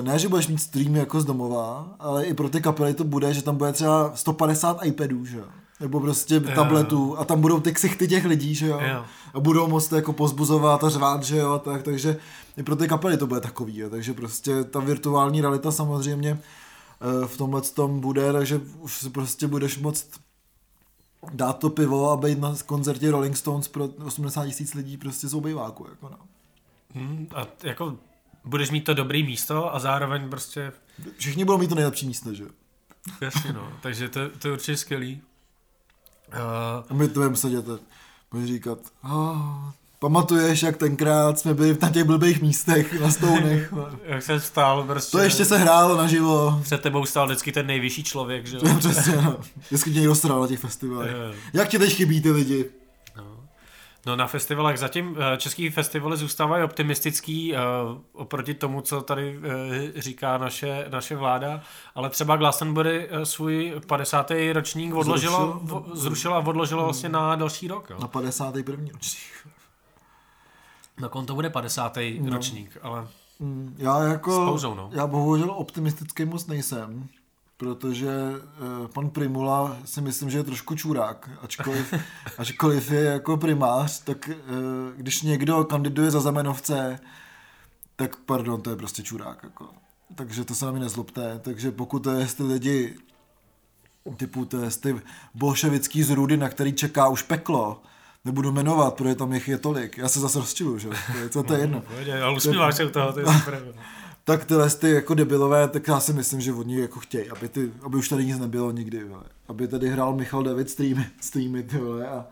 ne, 0.03 0.19
že 0.19 0.29
budeš 0.29 0.49
mít 0.49 0.59
stream 0.59 0.97
jako 0.97 1.21
z 1.21 1.25
domova, 1.25 1.95
ale 1.99 2.25
i 2.25 2.35
pro 2.35 2.49
ty 2.49 2.61
kapely 2.61 2.95
to 2.95 3.05
bude, 3.05 3.35
že 3.35 3.43
tam 3.43 3.57
bude 3.57 3.73
třeba 3.73 4.13
150 4.15 4.85
iPadů, 4.85 5.25
že 5.25 5.41
nebo 5.83 6.01
prostě 6.01 6.41
tabletů 6.41 7.19
a 7.19 7.25
tam 7.25 7.41
budou 7.41 7.61
ty 7.61 7.73
ksichty 7.73 8.09
těch 8.09 8.25
lidí, 8.25 8.55
že 8.55 8.67
jo? 8.67 8.81
jo. 8.81 9.05
A 9.35 9.41
budou 9.41 9.69
moc 9.69 9.93
jako 9.93 10.13
pozbuzovat 10.13 10.85
a 10.85 10.89
řvát, 10.89 11.23
že 11.23 11.37
jo? 11.37 11.59
Tak, 11.59 11.83
takže 11.83 12.17
i 12.57 12.63
pro 12.63 12.77
ty 12.77 12.89
kapely 12.89 13.17
to 13.17 13.27
bude 13.27 13.41
takový, 13.41 13.79
jo? 13.79 13.91
takže 13.91 14.15
prostě 14.15 14.65
ta 14.65 14.81
virtuální 14.81 15.41
realita 15.41 15.73
samozřejmě 15.73 16.39
eh, 16.41 17.27
v 17.27 17.37
tomhle 17.37 17.61
tom 17.61 18.01
bude, 18.01 18.33
takže 18.33 18.61
už 18.79 18.99
si 18.99 19.11
prostě 19.11 19.47
budeš 19.47 19.79
moct 19.79 20.11
dát 21.33 21.59
to 21.59 21.71
pivo 21.71 22.11
a 22.11 22.17
být 22.17 22.39
na 22.39 22.55
koncertě 22.67 23.11
Rolling 23.11 23.37
Stones 23.37 23.69
pro 23.69 23.89
80 24.05 24.47
tisíc 24.47 24.75
lidí 24.75 24.97
prostě 24.97 25.29
z 25.29 25.35
obejváku, 25.35 25.87
jako 25.91 26.09
no. 26.09 26.19
Hmm, 26.95 27.27
a 27.35 27.47
jako 27.63 27.97
budeš 28.45 28.71
mít 28.71 28.85
to 28.85 28.95
dobrý 28.95 29.23
místo 29.23 29.75
a 29.75 29.79
zároveň 29.79 30.31
prostě... 30.31 30.73
Všichni 31.19 31.45
budou 31.45 31.59
mít 31.59 31.69
to 31.69 31.75
nejlepší 31.75 32.07
místo, 32.07 32.35
že 32.35 32.45
Jasně, 33.21 33.53
no. 33.53 33.73
Takže 33.81 34.09
to, 34.09 34.21
to 34.29 34.49
je 34.49 34.53
určitě 34.53 34.77
skvělý. 34.77 35.23
Uh, 36.33 36.85
a 36.89 36.95
my 36.95 37.09
to 37.09 37.15
budeme 37.15 37.37
sedět 37.37 37.69
a 37.69 37.79
budeme 38.31 38.49
říkat, 38.49 38.79
oh, 39.05 39.37
pamatuješ, 39.99 40.63
jak 40.63 40.77
tenkrát 40.77 41.39
jsme 41.39 41.55
byli 41.55 41.79
na 41.83 41.91
těch 41.91 42.05
blbých 42.05 42.43
místech, 42.43 43.01
na 43.01 43.11
stounech. 43.11 43.75
jak 44.05 44.23
jsem 44.23 44.41
stál 44.41 44.83
prostě. 44.83 45.17
To 45.17 45.23
ještě 45.23 45.45
se 45.45 45.59
hrálo 45.59 45.97
naživo. 45.97 46.61
Před 46.63 46.81
tebou 46.81 47.07
stál 47.07 47.27
vždycky 47.27 47.53
ten 47.53 47.67
nejvyšší 47.67 48.05
člověk, 48.05 48.47
že 48.47 48.57
jo? 48.57 48.63
Přesně, 48.79 49.17
no. 49.17 49.37
Vždycky 49.67 49.91
mě 49.91 50.01
někdo 50.01 50.41
na 50.41 50.47
těch 50.47 50.61
festivalech. 50.61 51.11
Jak 51.53 51.69
ti 51.69 51.79
teď 51.79 51.95
chybí 51.95 52.21
ty 52.21 52.31
lidi? 52.31 52.71
No 54.07 54.17
na 54.17 54.27
festivalech 54.27 54.79
zatím 54.79 55.17
eh, 55.19 55.37
český 55.37 55.71
festivaly 55.71 56.17
zůstávají 56.17 56.65
optimistický 56.65 57.53
uh, 57.53 57.59
oproti 58.13 58.55
tomu, 58.55 58.81
co 58.81 59.01
tady 59.01 59.39
uh, 59.39 59.45
říká 59.97 60.39
naše, 60.39 60.87
naše 60.91 61.17
vláda, 61.17 61.63
ale 61.95 62.11
třeba 62.11 62.37
Glastonbury 62.37 63.09
svůj 63.25 63.81
50. 63.87 64.33
ročník 64.53 64.95
odložila, 64.95 65.61
zrušila, 65.93 66.37
a 66.37 66.47
odložila 66.47 66.85
vlastně 66.85 67.09
na 67.09 67.37
další 67.37 67.69
rok. 67.69 67.91
Jo. 67.91 67.97
Na 68.01 68.09
51. 68.09 68.85
ročník. 68.93 69.49
Na 71.01 71.09
kon 71.09 71.27
to 71.27 71.35
bude 71.35 71.51
50. 71.51 71.99
No. 72.21 72.31
ročník, 72.31 72.79
ale 72.83 73.09
mm, 73.41 73.77
já 73.79 74.03
jako, 74.03 74.45
pauzou, 74.45 74.75
no. 74.75 74.91
já 74.93 75.07
bohužel 75.07 75.51
optimistický 75.51 76.25
moc 76.25 76.47
nejsem 76.47 77.09
protože 77.63 78.09
uh, 78.09 78.87
pan 78.87 79.11
Primula 79.11 79.77
si 79.85 80.01
myslím, 80.01 80.31
že 80.31 80.39
je 80.39 80.45
trošku 80.45 80.75
čurák, 80.75 81.31
ačkoliv, 81.43 81.95
ačkoliv 82.39 82.91
je 82.91 83.01
jako 83.01 83.37
primář, 83.37 84.03
tak 84.05 84.29
uh, 84.29 84.35
když 84.97 85.23
někdo 85.23 85.65
kandiduje 85.65 86.11
za 86.11 86.21
Zamenovce, 86.21 87.01
tak 87.97 88.17
pardon, 88.17 88.63
to 88.63 88.71
je 88.71 88.77
prostě 88.77 89.03
čurák. 89.03 89.43
Jako. 89.43 89.69
Takže 90.15 90.45
to 90.45 90.55
se 90.55 90.65
na 90.65 90.71
mě 90.73 90.81
nezlobte. 90.81 91.39
Takže 91.39 91.71
pokud 91.71 91.99
to 91.99 92.11
je 92.11 92.27
ty 92.27 92.43
lidi 92.43 92.95
typu 94.17 94.45
to 94.45 94.57
je 94.57 94.71
ty 94.71 95.01
bolševický 95.35 96.03
zrůdy, 96.03 96.37
na 96.37 96.49
který 96.49 96.73
čeká 96.73 97.09
už 97.09 97.23
peklo, 97.23 97.83
nebudu 98.25 98.53
jmenovat, 98.53 98.95
protože 98.95 99.15
tam 99.15 99.33
jich 99.33 99.49
je 99.49 99.59
tolik. 99.59 99.99
Já 99.99 100.09
se 100.09 100.21
zase 100.21 100.39
rozčilu, 100.39 100.79
že? 100.79 100.89
To 101.33 101.39
je, 101.39 101.45
to 101.45 101.55
je 101.55 101.61
jedno. 101.61 101.83
Ale 102.23 102.37
usmíváš 102.37 102.77
se 102.77 102.85
u 102.85 102.91
toho, 102.91 103.13
to 103.13 103.21
je 103.21 103.27
super 103.27 103.63
tak 104.25 104.45
tyhle 104.45 104.71
ty 104.71 104.91
jako 104.91 105.15
debilové, 105.15 105.69
tak 105.69 105.89
já 105.89 106.01
si 106.01 106.13
myslím, 106.13 106.41
že 106.41 106.53
oni 106.53 106.81
jako 106.81 107.01
chtějí, 107.01 107.31
aby, 107.31 107.49
ty, 107.49 107.73
aby 107.83 107.97
už 107.97 108.09
tady 108.09 108.27
nic 108.27 108.39
nebylo 108.39 108.71
nikdy, 108.71 109.05
vole. 109.05 109.25
aby 109.49 109.69
tady 109.69 109.91
hrál 109.91 110.15
Michal 110.15 110.43
David 110.43 110.71
streamy, 110.71 111.07
streamy 111.21 111.63
ty 111.63 111.79
vole, 111.79 112.09
a, 112.09 112.27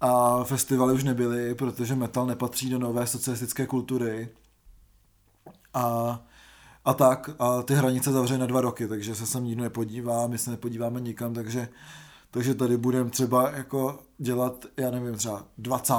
a 0.00 0.44
festivaly 0.44 0.94
už 0.94 1.04
nebyly, 1.04 1.54
protože 1.54 1.96
metal 1.96 2.26
nepatří 2.26 2.70
do 2.70 2.78
nové 2.78 3.06
socialistické 3.06 3.66
kultury 3.66 4.28
a, 5.74 6.20
a 6.84 6.94
tak, 6.94 7.30
a 7.38 7.62
ty 7.62 7.74
hranice 7.74 8.12
zavřely 8.12 8.40
na 8.40 8.46
dva 8.46 8.60
roky, 8.60 8.88
takže 8.88 9.14
se 9.14 9.26
sem 9.26 9.44
nikdo 9.44 9.62
nepodívá, 9.62 10.26
my 10.26 10.38
se 10.38 10.50
nepodíváme 10.50 11.00
nikam, 11.00 11.34
takže, 11.34 11.68
takže 12.30 12.54
tady 12.54 12.76
budeme 12.76 13.10
třeba 13.10 13.50
jako 13.50 13.98
dělat, 14.18 14.66
já 14.76 14.90
nevím, 14.90 15.14
třeba 15.14 15.44
20 15.58 15.94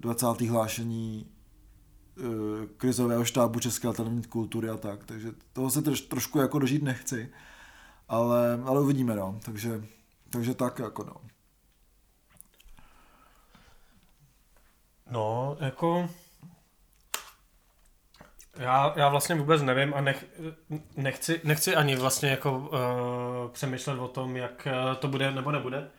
20. 0.00 0.40
hlášení 0.40 1.26
eh, 1.28 1.33
krizového 2.76 3.24
štábu 3.24 3.60
České 3.60 3.88
alternativní 3.88 4.24
kultury 4.24 4.68
a 4.68 4.76
tak, 4.76 5.04
takže 5.04 5.32
toho 5.52 5.70
se 5.70 5.82
troš, 5.82 6.00
trošku 6.00 6.38
jako 6.38 6.58
dožít 6.58 6.82
nechci, 6.82 7.32
ale, 8.08 8.60
ale 8.64 8.80
uvidíme, 8.80 9.14
no, 9.16 9.40
takže, 9.44 9.84
takže 10.30 10.54
tak 10.54 10.78
jako 10.78 11.04
no. 11.04 11.16
No, 15.10 15.56
jako... 15.60 16.10
Já, 18.56 18.92
já 18.96 19.08
vlastně 19.08 19.34
vůbec 19.34 19.62
nevím 19.62 19.94
a 19.94 20.00
nech, 20.00 20.24
nechci, 20.96 21.40
nechci 21.44 21.76
ani 21.76 21.96
vlastně 21.96 22.30
jako 22.30 22.58
uh, 22.58 23.52
přemýšlet 23.52 23.98
o 23.98 24.08
tom, 24.08 24.36
jak 24.36 24.68
uh, 24.70 24.94
to 24.96 25.08
bude 25.08 25.30
nebo 25.30 25.50
nebude. 25.52 25.90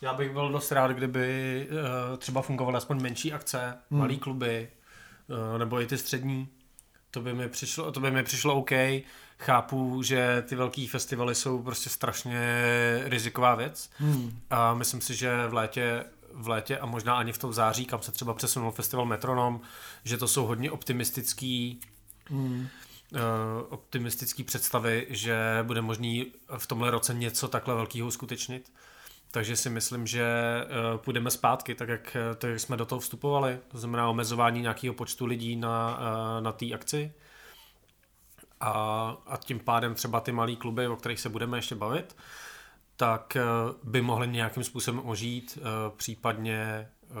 Já 0.00 0.14
bych 0.14 0.32
byl 0.32 0.52
dost 0.52 0.72
rád, 0.72 0.90
kdyby 0.90 1.68
uh, 1.70 2.16
třeba 2.18 2.42
fungovaly 2.42 2.76
aspoň 2.76 3.02
menší 3.02 3.32
akce, 3.32 3.78
hmm. 3.90 4.00
malý 4.00 4.18
kluby, 4.18 4.68
nebo 5.58 5.80
i 5.80 5.86
ty 5.86 5.98
střední. 5.98 6.48
To 7.10 7.20
by 7.20 7.34
mi 7.34 7.48
přišlo, 7.48 7.92
to 7.92 8.00
by 8.00 8.10
mi 8.10 8.22
přišlo 8.22 8.54
OK. 8.54 8.70
Chápu, 9.38 10.02
že 10.02 10.44
ty 10.48 10.56
velký 10.56 10.88
festivaly 10.88 11.34
jsou 11.34 11.62
prostě 11.62 11.90
strašně 11.90 12.40
riziková 13.04 13.54
věc. 13.54 13.90
Hmm. 13.96 14.40
A 14.50 14.74
myslím 14.74 15.00
si, 15.00 15.14
že 15.14 15.46
v 15.46 15.54
létě 15.54 16.04
v 16.34 16.48
létě 16.48 16.78
a 16.78 16.86
možná 16.86 17.16
ani 17.16 17.32
v 17.32 17.38
tom 17.38 17.52
září, 17.52 17.84
kam 17.84 18.02
se 18.02 18.12
třeba 18.12 18.34
přesunul 18.34 18.70
festival 18.70 19.06
Metronom, 19.06 19.60
že 20.04 20.16
to 20.16 20.28
jsou 20.28 20.46
hodně 20.46 20.70
optimistický 20.70 21.80
mm. 22.30 22.68
uh, 23.12 23.18
optimistický 23.68 24.44
představy, 24.44 25.06
že 25.10 25.36
bude 25.62 25.82
možný 25.82 26.26
v 26.58 26.66
tomhle 26.66 26.90
roce 26.90 27.14
něco 27.14 27.48
takhle 27.48 27.74
velkého 27.74 28.08
uskutečnit. 28.08 28.72
Takže 29.34 29.56
si 29.56 29.70
myslím, 29.70 30.06
že 30.06 30.24
uh, 30.64 31.00
půjdeme 31.00 31.30
zpátky, 31.30 31.74
tak 31.74 31.88
jak, 31.88 32.16
tak 32.38 32.50
jak 32.50 32.60
jsme 32.60 32.76
do 32.76 32.86
toho 32.86 33.00
vstupovali, 33.00 33.58
to 33.68 33.78
znamená 33.78 34.08
omezování 34.08 34.60
nějakého 34.60 34.94
počtu 34.94 35.26
lidí 35.26 35.56
na, 35.56 35.98
uh, 35.98 36.44
na 36.44 36.52
té 36.52 36.72
akci. 36.72 37.12
A, 38.60 38.72
a 39.26 39.36
tím 39.36 39.58
pádem 39.58 39.94
třeba 39.94 40.20
ty 40.20 40.32
malé 40.32 40.56
kluby, 40.56 40.88
o 40.88 40.96
kterých 40.96 41.20
se 41.20 41.28
budeme 41.28 41.58
ještě 41.58 41.74
bavit, 41.74 42.16
tak 42.96 43.36
eh, 43.36 43.42
by 43.82 44.02
mohly 44.02 44.28
nějakým 44.28 44.64
způsobem 44.64 45.00
ožít, 45.04 45.58
eh, 45.58 45.62
případně 45.96 46.62
eh, 46.62 47.14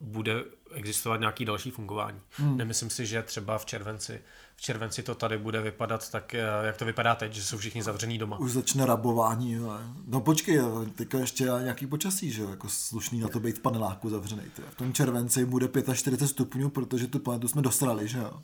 bude 0.00 0.44
existovat 0.72 1.20
nějaký 1.20 1.44
další 1.44 1.70
fungování. 1.70 2.20
Hmm. 2.30 2.56
Nemyslím 2.56 2.90
si, 2.90 3.06
že 3.06 3.22
třeba 3.22 3.58
v 3.58 3.66
červenci 3.66 4.20
v 4.60 4.62
červenci 4.62 5.02
to 5.02 5.14
tady 5.14 5.38
bude 5.38 5.60
vypadat 5.60 6.10
tak, 6.10 6.34
jak 6.62 6.76
to 6.76 6.84
vypadá 6.84 7.14
teď, 7.14 7.32
že 7.32 7.42
jsou 7.42 7.58
všichni 7.58 7.82
zavření 7.82 8.18
doma. 8.18 8.38
Už 8.38 8.52
začne 8.52 8.86
rabování, 8.86 9.58
ale... 9.58 9.80
No 10.06 10.20
počkej, 10.20 10.60
teďka 10.96 11.18
ještě 11.18 11.44
nějaký 11.44 11.86
počasí, 11.86 12.30
že 12.30 12.42
jako 12.42 12.68
slušný 12.68 13.20
na 13.20 13.28
to 13.28 13.40
být 13.40 13.58
v 13.58 13.62
paneláku 13.62 14.10
zavřený. 14.10 14.42
V 14.70 14.74
tom 14.74 14.92
červenci 14.92 15.44
bude 15.44 15.68
45 15.94 16.28
stupňů, 16.28 16.70
protože 16.70 17.06
tu 17.06 17.18
planetu 17.18 17.48
jsme 17.48 17.62
dostali, 17.62 18.08
že 18.08 18.18
jo 18.18 18.42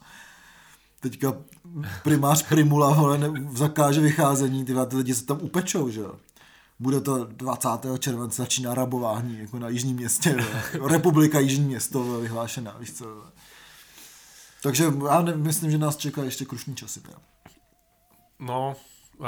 teďka 1.00 1.36
primář 2.02 2.48
Primula 2.48 2.94
vole, 2.94 3.18
ne, 3.18 3.32
zakáže 3.52 4.00
vycházení, 4.00 4.64
ty, 4.64 4.74
ty 4.88 4.96
lidi 4.96 5.14
se 5.14 5.26
tam 5.26 5.38
upečou, 5.42 5.90
že 5.90 6.00
jo. 6.00 6.14
Bude 6.78 7.00
to 7.00 7.24
20. 7.24 7.68
července, 7.98 8.42
začíná 8.42 8.74
rabování, 8.74 9.38
jako 9.38 9.58
na 9.58 9.68
Jižním 9.68 9.96
městě, 9.96 10.36
vole. 10.74 10.92
Republika 10.92 11.38
Jižní 11.38 11.64
město 11.64 12.20
vyhlášená, 12.20 12.76
víš 12.78 12.92
co. 12.92 13.24
Takže 14.62 14.84
já 15.08 15.20
myslím, 15.20 15.70
že 15.70 15.78
nás 15.78 15.96
čeká 15.96 16.24
ještě 16.24 16.44
krušní 16.44 16.76
časy. 16.76 17.00
Teda. 17.00 17.18
No, 18.38 18.76
uh, 19.18 19.26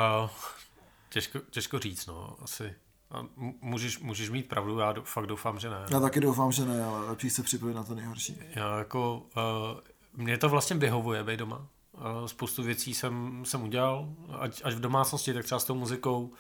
těžko, 1.09 1.39
těžko 1.51 1.79
říct, 1.79 2.07
no, 2.07 2.37
asi. 2.43 2.75
A 3.11 3.27
můžeš, 3.61 3.99
můžeš 3.99 4.31
mít 4.31 4.49
pravdu, 4.49 4.79
já 4.79 4.95
fakt 5.05 5.27
doufám, 5.27 5.59
že 5.59 5.71
ne. 5.71 5.87
Já 5.91 6.01
taky 6.01 6.21
doufám, 6.21 6.53
že 6.53 6.65
ne, 6.65 6.85
ale 6.85 7.07
lepší 7.07 7.31
se 7.31 7.43
připravit 7.43 7.75
na 7.75 7.85
to 7.85 7.95
nejhorší. 7.95 8.39
Já 8.55 8.79
jako, 8.79 9.27
uh, 9.37 9.81
mně 10.17 10.39
to 10.39 10.49
vlastně 10.49 10.77
vyhovuje 10.77 11.25
být 11.25 11.37
doma. 11.37 11.67
Spoustu 12.27 12.63
věcí 12.63 12.95
jsem, 12.95 13.43
jsem 13.45 13.63
udělal, 13.63 14.09
ať, 14.39 14.61
až 14.65 14.75
v 14.75 14.81
domácnosti, 14.81 15.35
tak 15.35 15.45
třeba 15.45 15.59
s 15.59 15.65
tou 15.65 15.75
muzikou. 15.75 16.33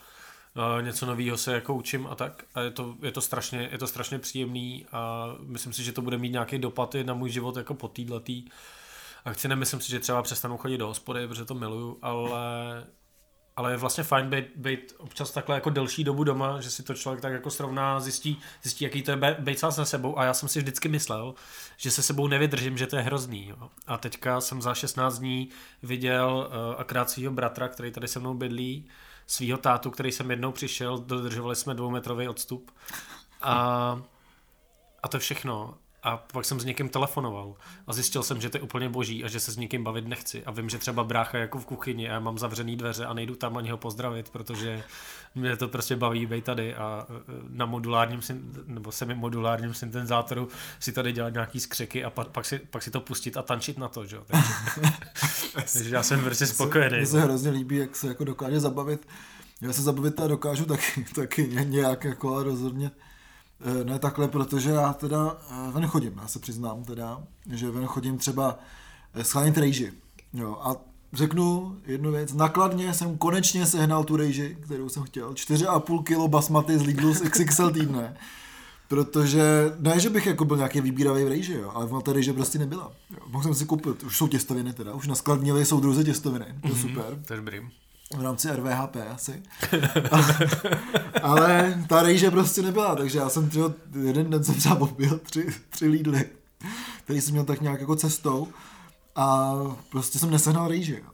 Něco 0.81 1.07
nového 1.07 1.37
se 1.37 1.55
jako 1.55 1.75
učím 1.75 2.07
a 2.07 2.15
tak. 2.15 2.45
A 2.55 2.61
je 2.61 2.71
to, 2.71 2.97
je 3.03 3.13
to, 3.13 3.21
strašně, 3.21 3.69
je 3.73 3.79
to 3.79 3.87
strašně 3.87 4.19
příjemný 4.19 4.87
a 4.93 5.27
myslím 5.41 5.73
si, 5.73 5.85
že 5.85 5.93
to 5.93 6.03
bude 6.03 6.19
mít 6.19 6.33
nějaký 6.33 6.59
dopad 6.59 6.95
i 6.95 7.05
na 7.05 7.15
můj 7.15 7.31
život 7.31 7.57
jako 7.57 7.75
po 7.75 7.89
týhletý 7.89 8.45
akci. 9.25 9.49
Nemyslím 9.49 9.81
si, 9.81 9.91
že 9.91 10.01
třeba 10.01 10.23
přestanu 10.23 10.57
chodit 10.57 10.79
do 10.79 10.87
hospody, 10.87 11.29
protože 11.29 11.45
to 11.45 11.55
miluju, 11.55 11.99
ale 12.03 12.87
ale 13.59 13.73
je 13.73 13.77
vlastně 13.77 14.05
fajn 14.05 14.31
být, 14.31 14.45
být 14.57 14.95
občas 14.99 15.31
takhle 15.31 15.55
jako 15.55 15.71
delší 15.71 16.05
dobu 16.05 16.25
doma, 16.25 16.61
že 16.61 16.71
si 16.71 16.83
to 16.83 16.95
člověk 16.95 17.23
tak 17.23 17.33
jako 17.33 17.51
srovná, 17.51 18.01
zjistí, 18.01 18.41
zjistí 18.63 18.85
jaký 18.85 19.03
to 19.03 19.11
je 19.11 19.37
být 19.39 19.59
sám 19.59 19.73
se 19.73 19.87
sebou 19.87 20.19
a 20.19 20.25
já 20.25 20.35
jsem 20.35 20.49
si 20.49 20.59
vždycky 20.59 20.89
myslel, 20.89 21.35
že 21.77 21.91
se 21.91 22.03
sebou 22.03 22.27
nevydržím, 22.27 22.79
že 22.79 22.87
to 22.87 22.97
je 22.97 23.03
hrozný. 23.03 23.49
Jo. 23.49 23.71
A 23.87 23.97
teďka 23.97 24.41
jsem 24.41 24.63
za 24.63 24.75
16 24.75 25.19
dní 25.19 25.49
viděl 25.83 26.51
uh, 26.51 26.81
akrát 26.81 27.11
svého 27.11 27.33
bratra, 27.33 27.69
který 27.69 27.91
tady 27.91 28.09
se 28.09 28.21
mnou 28.21 28.35
bydlí, 28.35 28.89
svého 29.29 29.59
tátu, 29.59 29.91
který 29.91 30.13
jsem 30.13 30.31
jednou 30.31 30.53
přišel, 30.53 30.99
dodržovali 30.99 31.57
jsme 31.57 31.75
dvoumetrový 31.75 32.29
odstup. 32.29 32.71
A, 33.43 34.03
a 35.03 35.09
to 35.09 35.19
všechno 35.19 35.79
a 36.03 36.17
pak 36.17 36.45
jsem 36.45 36.61
s 36.61 36.65
někým 36.65 36.89
telefonoval 36.89 37.55
a 37.87 37.93
zjistil 37.93 38.23
jsem, 38.23 38.41
že 38.41 38.51
to 38.51 38.57
je 38.57 38.63
úplně 38.63 38.89
boží 38.89 39.25
a 39.25 39.29
že 39.29 39.41
se 39.41 39.53
s 39.53 39.57
někým 39.57 39.85
bavit 39.85 40.09
nechci. 40.09 40.45
A 40.45 40.51
vím, 40.51 40.69
že 40.69 40.79
třeba 40.79 41.05
brácha 41.05 41.39
je 41.39 41.43
jako 41.43 41.59
v 41.59 41.67
kuchyni 41.67 42.09
a 42.09 42.13
já 42.13 42.21
mám 42.21 42.39
zavřený 42.39 42.77
dveře 42.77 43.07
a 43.07 43.13
nejdu 43.13 43.35
tam 43.35 43.57
ani 43.57 43.71
ho 43.71 43.77
pozdravit, 43.77 44.31
protože 44.31 44.83
mě 45.35 45.57
to 45.57 45.69
prostě 45.69 45.97
baví 45.97 46.27
být 46.27 46.45
tady 46.45 46.75
a 46.75 47.07
e, 47.11 47.13
na 47.49 47.67
modulárním 47.67 48.21
nebo 48.67 48.93
semi-modulárním 48.93 49.75
syntezátoru 49.75 50.49
si 50.81 50.93
tady 50.93 51.13
dělat 51.13 51.33
nějaký 51.33 51.61
skřeky 51.61 52.05
a 52.05 52.11
pak, 52.11 52.29
pak, 52.29 52.45
si, 52.45 52.59
pak 52.59 52.83
si 52.83 52.91
to 52.91 53.01
pustit 53.01 53.37
a 53.37 53.43
tančit 53.43 53.79
na 53.79 53.89
to, 53.89 54.07
že? 54.07 54.17
Takže, 54.27 54.53
takže 55.73 55.95
já 55.95 56.03
jsem 56.03 56.25
prostě 56.25 56.47
spokojený. 56.47 56.97
Mně 56.97 57.07
se 57.07 57.21
hrozně 57.21 57.51
líbí, 57.51 57.77
jak 57.77 57.97
se 57.97 58.09
jako 58.09 58.25
dokáže 58.25 58.61
zabavit. 58.61 59.09
Já 59.61 59.73
se 59.73 59.83
zabavit 59.83 60.21
a 60.21 60.27
dokážu 60.27 60.65
taky, 60.65 61.07
taky 61.15 61.49
nějak 61.65 62.05
jako 62.05 62.35
ale 62.35 62.45
rozhodně 62.45 62.91
ne 63.85 63.99
takhle, 63.99 64.29
protože 64.29 64.71
já 64.71 64.93
teda 64.93 65.37
eh, 65.51 65.73
ven 65.73 65.87
chodím, 65.87 66.13
já 66.23 66.29
se 66.29 66.39
přiznám 66.39 66.85
teda, 66.85 67.23
že 67.53 67.71
ven 67.71 67.87
chodím 67.87 68.19
třeba 68.19 68.59
eh, 69.15 69.25
schánět 69.25 69.59
rejži. 69.59 69.93
Jo, 70.33 70.59
a 70.63 70.77
řeknu 71.13 71.77
jednu 71.87 72.13
věc, 72.13 72.33
nakladně 72.33 72.95
jsem 72.95 73.19
konečně 73.19 73.67
sehnal 73.67 74.05
tu 74.05 74.17
rejži, 74.17 74.57
kterou 74.61 74.89
jsem 74.89 75.03
chtěl, 75.03 75.33
4,5 75.33 76.03
kg 76.03 76.31
basmaty 76.31 76.79
z 76.79 76.83
Lidlu 76.83 77.15
z 77.15 77.21
XXL 77.21 77.71
týdne. 77.71 78.17
Protože, 78.89 79.73
ne, 79.79 80.01
že 80.01 80.11
bych 80.11 80.27
jako 80.27 80.45
byl 80.45 80.57
nějaký 80.57 80.81
výbíravý 80.81 81.25
v 81.25 81.29
rejži, 81.29 81.53
jo, 81.53 81.71
ale 81.75 81.87
v 81.87 82.03
té 82.03 82.13
rejže 82.13 82.33
prostě 82.33 82.59
nebyla. 82.59 82.93
Jo. 83.11 83.19
Mohl 83.27 83.45
jsem 83.45 83.55
si 83.55 83.65
koupit, 83.65 84.03
už 84.03 84.17
jsou 84.17 84.29
těstoviny 84.29 84.73
teda, 84.73 84.95
už 84.95 85.07
naskladnili 85.07 85.65
jsou 85.65 85.81
druze 85.81 86.05
těstoviny, 86.05 86.47
to 86.63 86.69
je 86.69 86.75
mm-hmm, 86.75 86.81
super. 86.81 87.23
To 87.27 87.33
je 87.33 87.37
dobrý 87.37 87.61
v 88.17 88.23
rámci 88.23 88.49
RVHP 88.51 88.97
asi. 89.15 89.43
ale 91.23 91.85
ta 91.89 92.03
rejže 92.03 92.31
prostě 92.31 92.63
nebyla, 92.63 92.97
takže 92.97 93.19
já 93.19 93.29
jsem 93.29 93.51
třeba 93.51 93.73
jeden 94.03 94.31
den 94.31 94.45
jsem 94.45 94.55
třeba 94.55 94.81
objel 94.81 95.19
tři, 95.19 95.47
tři 95.71 95.87
lídly, 95.87 96.25
který 97.05 97.21
jsem 97.21 97.33
měl 97.33 97.45
tak 97.45 97.61
nějak 97.61 97.81
jako 97.81 97.97
cestou 97.97 98.49
a 99.17 99.55
prostě 99.91 100.19
jsem 100.19 100.31
nesehnal 100.31 100.69
rejži. 100.69 101.05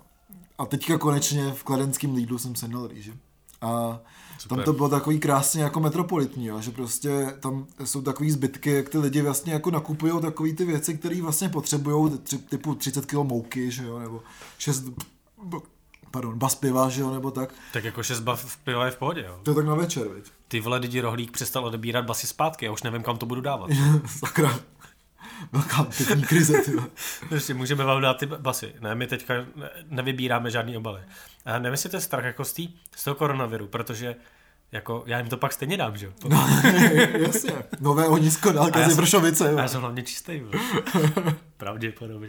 A 0.59 0.67
teďka 0.67 0.99
konečně 0.99 1.53
v 1.53 1.65
kladenském 1.65 2.15
lídlu 2.15 2.39
jsem 2.39 2.55
sehnal 2.55 2.87
rejži. 2.87 3.15
A 3.61 4.01
Super. 4.39 4.59
tam 4.59 4.65
to 4.65 4.73
bylo 4.73 4.89
takový 4.89 5.21
krásně 5.21 5.63
jako 5.63 5.81
metropolitní, 5.81 6.47
jo, 6.47 6.61
že 6.61 6.71
prostě 6.71 7.35
tam 7.41 7.67
jsou 7.85 8.03
takový 8.03 8.31
zbytky, 8.31 8.71
jak 8.71 8.89
ty 8.89 8.99
lidi 8.99 9.23
vlastně 9.23 9.53
jako 9.53 9.71
nakupují 9.71 10.13
takový 10.21 10.53
ty 10.53 10.65
věci, 10.65 10.99
které 10.99 11.23
vlastně 11.23 11.49
potřebují, 11.49 12.19
typu 12.49 12.75
30 12.75 13.07
kg 13.07 13.15
mouky, 13.15 13.71
že 13.71 13.85
jo, 13.85 13.99
nebo 13.99 14.23
6 14.59 14.85
pardon, 16.15 16.39
bas 16.39 16.55
piva, 16.55 16.89
že 16.89 17.01
jo, 17.01 17.11
nebo 17.11 17.31
tak. 17.31 17.51
Tak 17.73 17.85
jako 17.85 18.03
šest 18.03 18.21
bas 18.21 18.57
piva 18.65 18.85
je 18.85 18.91
v 18.91 18.97
pohodě, 18.97 19.25
jo. 19.29 19.41
To 19.43 19.51
je 19.51 19.55
tak 19.55 19.67
na 19.67 19.75
večer, 19.75 20.09
viď? 20.09 20.33
Ty 20.49 20.61
vole 20.61 20.79
lidi 20.79 21.01
rohlík 21.01 21.31
přestal 21.31 21.65
odebírat 21.65 22.05
basy 22.05 22.27
zpátky, 22.27 22.65
já 22.65 22.73
už 22.73 22.83
nevím, 22.83 23.03
kam 23.03 23.17
to 23.17 23.27
budu 23.27 23.41
dávat. 23.41 23.71
Sakra. 24.07 24.61
Velká 25.53 25.85
pitní 25.85 26.23
krize, 26.23 26.59
ty 26.59 26.73
Prostě 27.29 27.55
můžeme 27.61 27.85
vám 27.85 28.03
dát 28.03 28.15
ty 28.15 28.27
basy. 28.27 28.75
Ne, 28.81 28.95
my 28.95 29.07
teďka 29.07 29.35
nevybíráme 29.89 30.51
žádný 30.51 30.77
obaly. 30.77 31.01
A 31.45 31.57
je 31.57 32.01
strach 32.01 32.25
jako 32.25 32.45
z, 32.45 32.53
tý, 32.53 32.69
z 32.97 33.05
toho 33.05 33.15
koronaviru, 33.15 33.67
protože 33.67 34.17
jako, 34.73 35.03
já 35.07 35.19
jim 35.19 35.29
to 35.29 35.37
pak 35.37 35.53
stejně 35.53 35.77
dám, 35.77 35.97
že 35.97 36.07
jo? 36.07 36.13
No, 36.29 36.49
jasně. 37.19 37.53
Nové 37.81 38.09
ohnisko, 38.09 38.53
dálka 38.53 38.89
z 38.89 38.97
Vršovice. 38.97 39.55
Já 39.59 39.69
jsem 39.69 39.81
hlavně 39.81 40.03
čistý. 40.03 40.43
Pravděpodobně. 41.57 42.29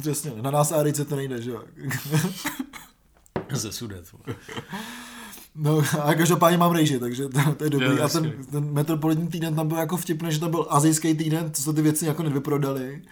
Přesně, 0.00 0.32
na 0.42 0.50
nás 0.50 0.72
Arice 0.72 1.04
to 1.04 1.16
nejde, 1.16 1.42
že 1.42 1.50
jo? 1.50 1.62
Ze 3.52 3.72
sudet. 3.72 4.04
No 5.54 5.82
a 6.02 6.14
každopádně 6.14 6.58
mám 6.58 6.72
rejži, 6.72 6.98
takže 6.98 7.28
to, 7.28 7.54
to 7.56 7.64
je 7.64 7.70
dobrý. 7.70 7.86
Jo, 7.86 8.04
a 8.04 8.08
ten, 8.08 8.32
ten 8.50 8.72
metropolitní 8.72 9.28
týden 9.28 9.54
tam 9.54 9.68
byl 9.68 9.78
jako 9.78 9.96
vtipný, 9.96 10.32
že 10.32 10.40
tam 10.40 10.50
byl 10.50 10.66
azijský 10.70 11.14
týden, 11.14 11.50
co 11.52 11.62
se 11.62 11.72
ty 11.72 11.82
věci 11.82 12.06
jako 12.06 12.22
nevyprodali. 12.22 13.02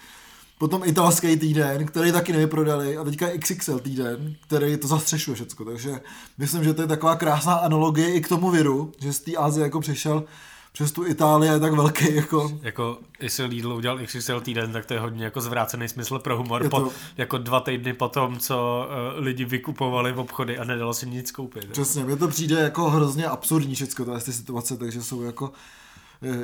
Potom 0.59 0.85
italský 0.85 1.37
týden, 1.37 1.87
který 1.87 2.13
taky 2.13 2.33
nevyprodali 2.33 2.97
a 2.97 3.05
teďka 3.05 3.27
XXL 3.39 3.79
týden, 3.79 4.37
který 4.47 4.77
to 4.77 4.89
zastřešuje 4.89 5.35
všechno. 5.35 5.65
Takže 5.65 6.01
myslím, 6.39 6.65
že 6.65 6.75
to 6.75 6.83
je 6.83 6.89
taková 6.89 7.17
krásná 7.17 7.55
analogie 7.55 8.15
i 8.15 8.21
k 8.21 8.29
tomu 8.29 8.51
viru, 8.51 8.93
že 9.01 9.13
z 9.13 9.21
té 9.21 9.37
Azie 9.37 9.65
jako 9.65 9.81
přešel 9.81 10.25
přes 10.73 10.93
tu 10.93 11.07
Itálii 11.07 11.53
je 11.53 11.61
tak 11.61 11.73
velký, 11.73 12.15
jako... 12.15 12.59
Jako, 12.63 12.99
jestli 13.21 13.45
Lidl 13.45 13.73
udělal 13.73 13.99
XXL 13.99 14.41
týden, 14.41 14.73
tak 14.73 14.87
to 14.87 14.95
je 14.95 15.01
hodně 15.01 15.25
jako 15.25 15.41
zvrácený 15.41 15.89
smysl 15.89 16.19
pro 16.19 16.37
humor. 16.37 16.63
Je 16.63 16.69
Po, 16.69 16.81
to- 16.81 16.93
jako 17.17 17.39
dva 17.39 17.61
týdny 17.61 17.93
potom, 17.93 18.39
co 18.39 18.87
uh, 19.17 19.25
lidi 19.25 19.45
vykupovali 19.45 20.13
v 20.13 20.19
obchody 20.19 20.59
a 20.59 20.65
nedalo 20.65 20.95
si 20.95 21.07
nic 21.07 21.31
koupit. 21.33 21.71
Přesně, 21.71 22.05
mně 22.05 22.17
to 22.17 22.29
přijde 22.29 22.61
jako 22.61 22.91
hrozně 22.91 23.27
absurdní 23.27 23.75
všechno, 23.75 24.05
tyhle 24.05 24.21
ty 24.21 24.33
situace, 24.33 24.77
takže 24.77 25.03
jsou 25.03 25.23
jako, 25.23 25.53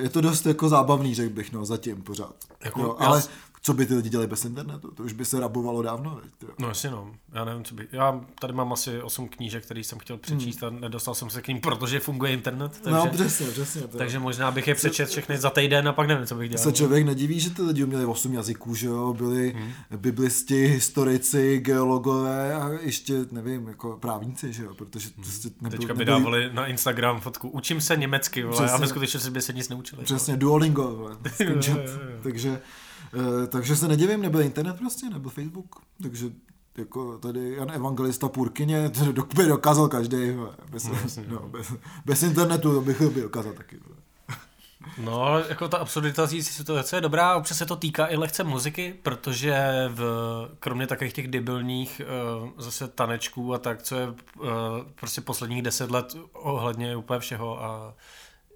je 0.01 0.09
to 0.09 0.21
dost 0.21 0.47
jako 0.47 0.69
zábavný, 0.69 1.15
řekl 1.15 1.35
bych, 1.35 1.53
no, 1.53 1.65
zatím 1.65 2.03
pořád. 2.03 2.35
Jako, 2.65 2.81
jo, 2.81 2.97
ale 2.99 3.23
co 3.67 3.75
by 3.75 3.87
ty 3.87 3.95
lidi 3.95 4.09
dělali 4.09 4.27
bez 4.27 4.45
internetu? 4.45 4.91
To 4.91 5.03
už 5.03 5.13
by 5.13 5.25
se 5.25 5.41
rabovalo 5.41 5.83
dávno, 5.83 6.21
veď. 6.23 6.51
No 6.59 6.69
jasně 6.69 6.91
no, 6.91 7.11
já 7.33 7.45
nevím, 7.45 7.65
co 7.65 7.75
by... 7.75 7.89
Já 7.93 8.21
tady 8.41 8.53
mám 8.53 8.73
asi 8.73 9.03
8 9.03 9.29
knížek, 9.29 9.65
který 9.65 9.85
jsem 9.85 9.99
chtěl 9.99 10.17
přečíst 10.17 10.63
a 10.63 10.71
nedostal 10.71 11.15
jsem 11.15 11.31
se 11.31 11.43
k 11.43 11.49
ním, 11.49 11.61
protože 11.61 12.01
funguje 12.01 12.33
internet, 12.33 12.73
takže, 12.83 12.99
Hmm. 12.99 13.07
No, 13.09 13.13
přesně, 13.13 13.47
přesně. 13.47 13.81
To. 13.81 13.99
takže 13.99 14.19
možná 14.19 14.51
bych 14.51 14.69
je 14.69 14.75
přečet 14.75 15.09
všechny 15.09 15.39
za 15.39 15.51
týden 15.51 15.89
a 15.89 15.93
pak 15.93 16.09
nevím, 16.09 16.27
co 16.27 16.35
bych 16.35 16.51
dělal. 16.51 16.65
se 16.65 16.73
člověk 16.73 17.07
nediví, 17.07 17.41
že 17.41 17.51
ty 17.51 17.63
lidi 17.63 17.85
uměli 17.85 18.05
8 18.05 18.33
jazyků, 18.35 18.75
že 18.75 18.87
jo, 18.87 19.15
byli 19.19 19.53
Hmm. 19.53 19.73
biblisti, 19.97 20.67
historici, 20.67 21.59
geologové 21.59 22.55
a 22.55 22.69
ještě, 22.81 23.15
nevím, 23.33 23.69
jako 23.69 23.97
právníci, 24.01 24.53
že 24.53 24.63
jo, 24.65 24.75
protože 24.75 25.09
prostě 25.15 25.49
nebyl, 25.61 25.79
Teďka 25.79 25.95
by 25.95 26.05
nebyli- 26.05 26.19
dávali 26.25 26.51
na 26.53 26.67
Instagram 26.67 27.21
fotku, 27.21 27.49
učím 27.49 27.81
se 27.81 27.97
německy, 27.97 28.43
vole, 28.45 28.57
a 28.59 28.63
Přesně. 28.63 28.79
ve 28.81 28.89
skutečnosti 28.89 29.31
by 29.31 29.43
se 29.43 29.53
nic 29.53 29.69
neučili. 29.69 30.05
Přesně, 30.05 30.37
Duolingo, 30.37 30.97
vole, 30.97 31.17
takže, 32.23 32.61
takže 33.49 33.77
se 33.77 33.89
nedivím, 33.89 34.23
nebyl 34.23 34.41
internet 34.41 34.79
prostě, 34.79 35.11
nebyl 35.11 35.31
Facebook, 35.31 35.77
takže 36.03 36.31
jako 36.79 37.19
tady 37.19 37.55
Jan 37.55 37.71
Evangelista 37.71 38.29
Purkyně, 38.29 38.91
to 38.91 39.23
by 39.35 39.47
dokázal 39.47 39.89
každý, 39.89 40.31
vole, 40.31 40.57
bez, 40.71 40.89
no, 41.29 41.49
bez, 41.49 41.73
bez, 42.05 42.23
internetu 42.23 42.75
to 42.75 42.81
bych 42.81 43.03
by 43.03 43.21
dokázal 43.21 43.53
taky. 43.53 43.81
No, 44.99 45.23
ale 45.23 45.45
jako 45.49 45.69
ta 45.69 45.79
absurdita 45.79 46.27
situace 46.27 46.97
je 46.97 47.01
dobrá, 47.01 47.37
občas 47.37 47.59
se 47.59 47.67
to 47.67 47.77
týká 47.77 48.07
i 48.07 48.17
lehce 48.17 48.45
muziky, 48.45 48.95
protože 49.03 49.85
v, 49.89 50.03
kromě 50.59 50.87
takových 50.87 51.13
těch 51.13 51.29
debilních 51.29 52.01
uh, 52.43 52.49
zase 52.59 52.89
tanečků 52.89 53.55
a 53.55 53.59
tak, 53.59 53.83
co 53.83 53.97
je 53.97 54.09
uh, 54.09 54.15
prostě 54.95 55.21
posledních 55.21 55.63
deset 55.63 55.91
let 55.91 56.17
ohledně 56.33 56.97
úplně 56.97 57.21
všeho 57.21 57.65
a 57.65 57.95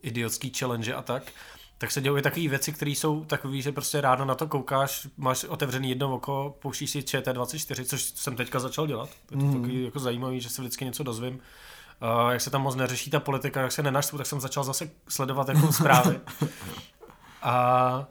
idiotský 0.02 0.52
challenge 0.58 0.94
a 0.94 1.02
tak, 1.02 1.22
tak 1.80 1.90
se 1.90 2.00
dějí 2.00 2.18
i 2.18 2.22
takové 2.22 2.48
věci, 2.48 2.72
které 2.72 2.90
jsou 2.90 3.24
takové, 3.24 3.60
že 3.60 3.72
prostě 3.72 4.00
ráno 4.00 4.24
na 4.24 4.34
to 4.34 4.46
koukáš, 4.48 5.08
máš 5.16 5.44
otevřený 5.44 5.88
jedno 5.88 6.14
oko, 6.14 6.56
pouštíš 6.62 6.90
si 6.90 7.00
ČT24, 7.00 7.84
což 7.84 8.02
jsem 8.02 8.36
teďka 8.36 8.58
začal 8.58 8.86
dělat. 8.86 9.08
Je 9.30 9.36
to 9.36 9.44
mm. 9.44 9.52
takový 9.52 9.84
jako 9.84 9.98
zajímavý, 9.98 10.40
že 10.40 10.48
se 10.48 10.62
vždycky 10.62 10.84
něco 10.84 11.02
dozvím. 11.02 11.34
Uh, 11.34 12.30
jak 12.30 12.40
se 12.40 12.50
tam 12.50 12.62
moc 12.62 12.76
neřeší 12.76 13.10
ta 13.10 13.20
politika, 13.20 13.60
jak 13.60 13.72
se 13.72 13.82
nenaštvu, 13.82 14.18
tak 14.18 14.26
jsem 14.26 14.40
začal 14.40 14.64
zase 14.64 14.90
sledovat 15.08 15.48
jako 15.48 15.72
zprávy. 15.72 16.20
A, 17.42 18.06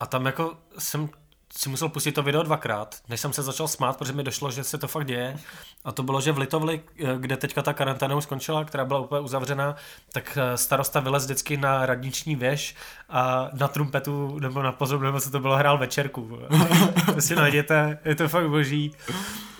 a 0.00 0.06
tam 0.06 0.26
jako 0.26 0.56
jsem 0.78 1.08
si 1.56 1.68
musel 1.68 1.88
pustit 1.88 2.12
to 2.12 2.22
video 2.22 2.42
dvakrát, 2.42 2.96
než 3.08 3.20
jsem 3.20 3.32
se 3.32 3.42
začal 3.42 3.68
smát, 3.68 3.96
protože 3.96 4.12
mi 4.12 4.22
došlo, 4.22 4.50
že 4.50 4.64
se 4.64 4.78
to 4.78 4.88
fakt 4.88 5.06
děje. 5.06 5.36
A 5.84 5.92
to 5.92 6.02
bylo, 6.02 6.20
že 6.20 6.32
v 6.32 6.38
Litovli, 6.38 6.80
eh, 6.98 7.06
kde 7.18 7.36
teďka 7.36 7.62
ta 7.62 7.72
karanténa 7.72 8.16
už 8.16 8.24
skončila, 8.24 8.64
která 8.64 8.84
byla 8.84 9.00
úplně 9.00 9.20
uzavřená, 9.20 9.76
tak 10.12 10.38
eh, 10.40 10.56
starosta 10.56 11.00
vylez 11.00 11.24
vždycky 11.24 11.56
na 11.56 11.86
radniční 11.86 12.36
věž 12.36 12.74
a 13.08 13.50
na 13.52 13.68
trumpetu 13.68 14.38
nebo 14.38 14.62
na 14.62 14.72
pozor, 14.72 15.00
nebo 15.00 15.20
co 15.20 15.30
to 15.30 15.40
bylo, 15.40 15.56
hrál 15.56 15.78
večerku. 15.78 16.38
to 17.14 17.20
si 17.20 17.34
najděte, 17.34 17.98
je 18.04 18.14
to 18.14 18.28
fakt 18.28 18.48
boží. 18.48 18.92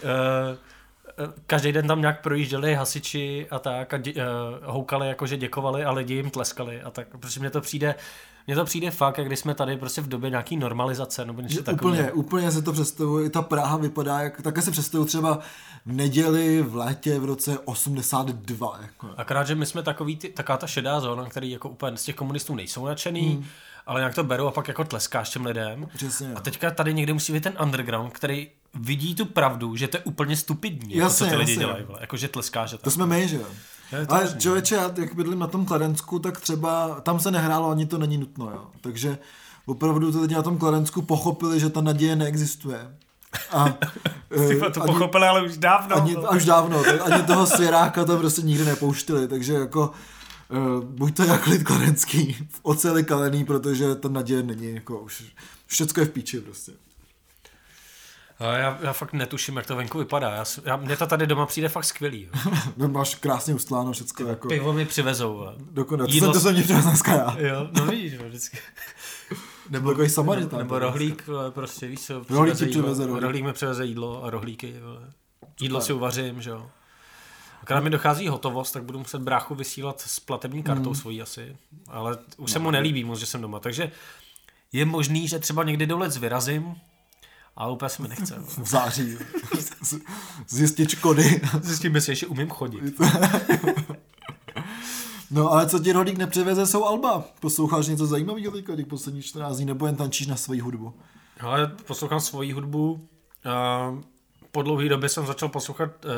Uh, 0.02 0.56
každý 1.46 1.72
den 1.72 1.86
tam 1.86 2.00
nějak 2.00 2.22
projížděli 2.22 2.74
hasiči 2.74 3.46
a 3.50 3.58
tak 3.58 3.94
a 3.94 3.96
dě, 3.96 4.12
uh, 4.12 4.20
houkali, 4.62 5.08
jakože 5.08 5.36
děkovali 5.36 5.84
a 5.84 5.92
lidi 5.92 6.14
jim 6.14 6.30
tleskali 6.30 6.82
a 6.82 6.90
tak, 6.90 7.08
protože 7.08 7.40
mně 7.40 7.50
to 7.50 7.60
přijde, 7.60 7.94
mně 8.50 8.56
to 8.56 8.64
přijde 8.64 8.90
fakt, 8.90 9.18
jak 9.18 9.26
když 9.26 9.38
jsme 9.38 9.54
tady 9.54 9.76
prostě 9.76 10.00
v 10.00 10.08
době 10.08 10.30
nějaký 10.30 10.56
normalizace 10.56 11.24
nebo 11.24 11.40
něco 11.40 11.62
takového. 11.62 11.96
úplně, 11.96 12.12
úplně 12.12 12.52
se 12.52 12.62
to 12.62 12.72
představuje, 12.72 13.26
i 13.26 13.30
ta 13.30 13.42
Praha 13.42 13.76
vypadá, 13.76 14.20
jak, 14.20 14.42
také 14.42 14.62
se 14.62 14.70
představuju 14.70 15.08
třeba 15.08 15.38
v 15.86 15.92
neděli 15.92 16.62
v 16.62 16.76
létě 16.76 17.18
v 17.18 17.24
roce 17.24 17.58
82. 17.58 18.78
Jako. 18.82 19.10
Akorát, 19.16 19.46
že 19.46 19.54
my 19.54 19.66
jsme 19.66 19.82
takový 19.82 20.16
ty, 20.16 20.28
taková 20.28 20.58
ta 20.58 20.66
šedá 20.66 21.00
zóna, 21.00 21.24
který 21.24 21.50
jako 21.50 21.68
úplně 21.68 21.96
z 21.96 22.04
těch 22.04 22.14
komunistů 22.14 22.54
nejsou 22.54 22.86
nadšený, 22.86 23.28
hmm. 23.28 23.44
ale 23.86 24.00
nějak 24.00 24.14
to 24.14 24.24
berou 24.24 24.46
a 24.46 24.50
pak 24.50 24.68
jako 24.68 24.84
tleskáš 24.84 25.30
těm 25.30 25.46
lidem. 25.46 25.88
Přesně. 25.94 26.32
A 26.34 26.40
teďka 26.40 26.70
tady 26.70 26.94
někde 26.94 27.12
musí 27.12 27.32
být 27.32 27.42
ten 27.42 27.56
underground, 27.62 28.12
který 28.12 28.48
vidí 28.74 29.14
tu 29.14 29.26
pravdu, 29.26 29.76
že 29.76 29.88
to 29.88 29.96
je 29.96 30.02
úplně 30.04 30.36
stupidní, 30.36 30.94
jako, 30.94 31.04
Jasně, 31.04 31.26
co 31.26 31.30
ty 31.30 31.36
lidi 31.36 31.52
jasně. 31.52 31.66
dělají. 31.66 31.84
Jako, 32.00 32.16
že 32.16 32.28
tleskáš. 32.28 32.74
To 32.80 32.90
jsme 32.90 33.06
my, 33.06 33.28
že 33.28 33.36
jo? 33.36 33.46
To 33.90 34.12
Ale 34.12 34.24
možný. 34.24 34.40
člověče, 34.40 34.74
já 34.74 34.90
jak 34.96 35.14
bydlím 35.14 35.38
na 35.38 35.46
tom 35.46 35.66
Kladensku, 35.66 36.18
tak 36.18 36.40
třeba 36.40 37.00
tam 37.00 37.20
se 37.20 37.30
nehrálo, 37.30 37.70
ani 37.70 37.86
to 37.86 37.98
není 37.98 38.18
nutno, 38.18 38.50
jo. 38.50 38.66
Takže 38.80 39.18
opravdu 39.66 40.12
ty 40.12 40.18
lidi 40.18 40.34
na 40.34 40.42
tom 40.42 40.58
Kladensku 40.58 41.02
pochopili, 41.02 41.60
že 41.60 41.70
ta 41.70 41.80
naděje 41.80 42.16
neexistuje. 42.16 42.94
A, 43.52 43.68
Ty 44.28 44.52
eh, 44.52 44.54
vole, 44.58 44.70
to 44.70 44.82
ani- 44.82 44.92
pochopili, 44.92 45.26
ale 45.26 45.42
už 45.42 45.56
dávno. 45.58 45.96
ani, 45.96 46.16
až 46.16 46.44
dávno, 46.44 46.84
tak 46.84 47.10
ani 47.12 47.22
toho 47.22 47.46
svěráka 47.46 48.04
tam 48.04 48.18
prostě 48.18 48.42
nikdy 48.42 48.64
nepouštili, 48.64 49.28
takže 49.28 49.52
jako 49.52 49.90
uh, 50.78 50.84
buď 50.84 51.16
to 51.16 51.24
jak 51.24 51.46
lid 51.46 51.62
kladenský, 51.62 52.32
v 52.50 52.58
oceli 52.62 53.04
kalený, 53.04 53.44
protože 53.44 53.94
ta 53.94 54.08
naděje 54.08 54.42
není, 54.42 54.74
jako 54.74 54.98
už 54.98 55.24
všecko 55.66 56.00
je 56.00 56.06
v 56.06 56.10
píči 56.10 56.40
prostě. 56.40 56.72
Já, 58.40 58.78
já 58.82 58.92
fakt 58.92 59.12
netuším, 59.12 59.56
jak 59.56 59.66
to 59.66 59.76
venku 59.76 59.98
vypadá. 59.98 60.30
Já, 60.30 60.44
já, 60.64 60.76
mně 60.76 60.96
to 60.96 61.06
tady 61.06 61.26
doma 61.26 61.46
přijde 61.46 61.68
fakt 61.68 61.84
skvělý. 61.84 62.28
Jo. 62.76 62.88
Máš 62.88 63.14
krásně 63.14 63.54
ustláno 63.54 63.92
všecko, 63.92 64.22
jako 64.24 64.48
Pivo 64.48 64.72
mi 64.72 64.86
přivezou. 64.86 65.46
To, 65.74 65.86
jídlo 66.08 66.32
to 66.32 66.40
jsem 66.40 66.52
mě 66.52 66.62
přivez 66.62 66.84
dneska 66.84 67.12
já. 67.14 67.36
Jo, 67.38 67.68
no 67.72 67.86
vidíš, 67.86 68.14
vždycky. 68.14 68.58
Nebo 69.70 69.90
takový 69.90 70.08
samaritán. 70.08 70.58
Nebo 70.58 70.78
rohlík, 70.78 71.26
vole, 71.26 71.50
prostě 71.50 71.86
víš 71.86 72.00
co, 72.00 72.14
Rohlík 72.14 72.54
přiveze 72.54 72.64
ti 72.64 72.70
jídlo. 72.70 72.82
přiveze 72.82 73.06
rohlík. 73.06 73.22
rohlík 73.22 73.44
mi 73.44 73.52
přiveze 73.52 73.84
jídlo 73.84 74.24
a 74.24 74.30
rohlíky. 74.30 74.74
Vole. 74.82 75.00
Jídlo 75.60 75.80
si 75.80 75.92
uvařím, 75.92 76.42
že 76.42 76.50
jo. 76.50 76.70
Akorát 77.62 77.80
mi 77.80 77.90
dochází 77.90 78.28
hotovost, 78.28 78.72
tak 78.72 78.82
budu 78.84 78.98
muset 78.98 79.22
bráchu 79.22 79.54
vysílat 79.54 80.00
s 80.00 80.20
platební 80.20 80.62
kartou 80.62 80.84
Hmm. 80.90 80.94
svojí 80.94 81.22
asi. 81.22 81.56
Ale 81.88 82.12
už 82.36 82.50
No, 82.50 82.52
se 82.52 82.58
mu 82.58 82.70
nelíbí 82.70 83.04
moc, 83.04 83.18
že 83.18 83.26
jsem 83.26 83.40
doma. 83.40 83.60
Takže 83.60 83.90
je 84.72 84.84
možný, 84.84 85.28
že 85.28 85.38
třeba 85.38 85.64
někdy 85.64 85.86
do 85.86 85.98
let 85.98 86.16
vyrazím, 86.16 86.74
ale 87.60 87.72
úplně 87.72 87.88
se 87.88 88.02
mi 88.02 88.08
nechce. 88.08 88.34
v 88.38 88.68
září. 88.68 89.18
Zjistit 90.48 90.90
škody. 90.90 91.40
Zjistím, 91.62 91.94
jestli 91.94 92.12
ještě 92.12 92.26
umím 92.26 92.48
chodit. 92.48 92.94
No 95.32 95.52
ale 95.52 95.68
co 95.68 95.78
ti 95.78 95.92
rohlík 95.92 96.18
nepřiveze, 96.18 96.66
jsou 96.66 96.84
alba. 96.84 97.24
Posloucháš 97.40 97.86
něco 97.86 98.06
zajímavého 98.06 98.52
teďka 98.52 98.76
těch 98.76 98.86
posledních 98.86 99.24
14 99.26 99.56
dní, 99.56 99.64
nebo 99.66 99.86
jen 99.86 99.96
tančíš 99.96 100.26
na 100.26 100.36
svoji 100.36 100.60
hudbu? 100.60 100.94
Ale 101.40 101.66
poslouchám 101.66 102.20
svoji 102.20 102.52
hudbu. 102.52 103.08
A 103.50 103.94
po 104.52 104.62
dlouhé 104.62 104.88
době 104.88 105.08
jsem 105.08 105.26
začal 105.26 105.48
poslouchat 105.48 105.90
uh, 106.04 106.10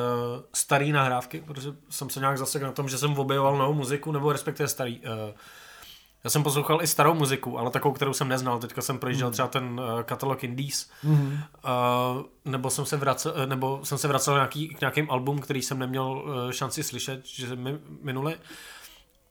staré 0.55 0.87
nahrávky, 0.87 1.41
protože 1.47 1.69
jsem 1.91 2.11
se 2.11 2.21
nějak 2.21 2.39
zasek 2.39 2.63
na 2.63 2.73
tom, 2.73 2.89
že 2.89 2.99
jsem 2.99 3.19
objevoval 3.19 3.59
novou 3.59 3.75
muziku, 3.75 4.13
nebo 4.13 4.33
respektive 4.33 4.69
starý. 4.69 5.01
Uh, 5.01 5.07
já 6.25 6.31
jsem 6.31 6.43
poslouchal 6.43 6.83
i 6.83 6.87
starou 6.87 7.15
muziku, 7.15 7.59
ale 7.59 7.71
takovou, 7.71 7.95
kterou 7.95 8.13
jsem 8.13 8.29
neznal. 8.29 8.59
Teďka 8.59 8.83
jsem 8.83 8.99
projížděl 8.99 9.31
třeba 9.31 9.49
ten 9.49 9.81
uh, 9.81 10.03
katalog 10.03 10.45
Indies. 10.45 10.91
Mm-hmm. 11.05 11.39
Uh, 11.65 12.23
nebo 12.45 12.71
jsem 12.71 12.87
se 12.87 12.97
vracel, 12.97 13.35
eh, 13.37 13.47
nebo 13.47 13.81
jsem 13.83 13.99
se 13.99 14.09
vracel 14.09 14.35
nějaký, 14.35 14.69
k 14.69 14.81
nějakým 14.81 15.11
album, 15.11 15.39
který 15.39 15.63
jsem 15.63 15.79
neměl 15.79 16.05
uh, 16.05 16.51
šanci 16.51 16.83
slyšet, 16.83 17.27
že 17.27 17.57
mi 17.57 17.79
minuli. 18.03 18.37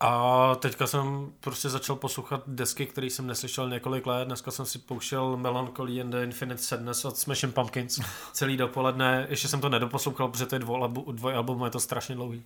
A 0.04 0.56
teďka 0.56 0.88
jsem 0.88 1.32
prostě 1.40 1.70
začal 1.70 1.96
poslouchat 1.96 2.44
desky, 2.48 2.86
které 2.86 3.08
jsem 3.08 3.28
neslyšel 3.28 3.70
několik 3.70 4.08
let. 4.08 4.26
Dneska 4.26 4.52
jsem 4.52 4.66
si 4.66 4.80
pouštěl 4.80 5.38
Melancholy 5.38 6.02
and 6.02 6.10
the 6.10 6.24
Infinite 6.24 6.62
Sadness 6.62 7.06
od 7.06 7.18
Smashing 7.18 7.54
Pumpkins 7.54 8.00
celý 8.34 8.58
dopoledne. 8.58 9.28
Ještě 9.30 9.48
jsem 9.48 9.62
to 9.62 9.70
nedoposlouchal, 9.70 10.28
protože 10.28 10.46
to 10.46 10.56
je 10.56 10.60
dvojalbu, 10.60 11.12
dvojalbum, 11.12 11.64
je 11.64 11.70
to 11.70 11.80
strašně 11.80 12.16
dlouhý. 12.16 12.44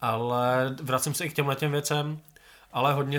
Ale 0.00 0.76
vracím 0.82 1.14
se 1.14 1.24
i 1.24 1.30
k 1.30 1.34
těmhle 1.34 1.56
těm 1.56 1.72
věcem. 1.72 2.20
Ale 2.72 2.92
hodně, 2.92 3.18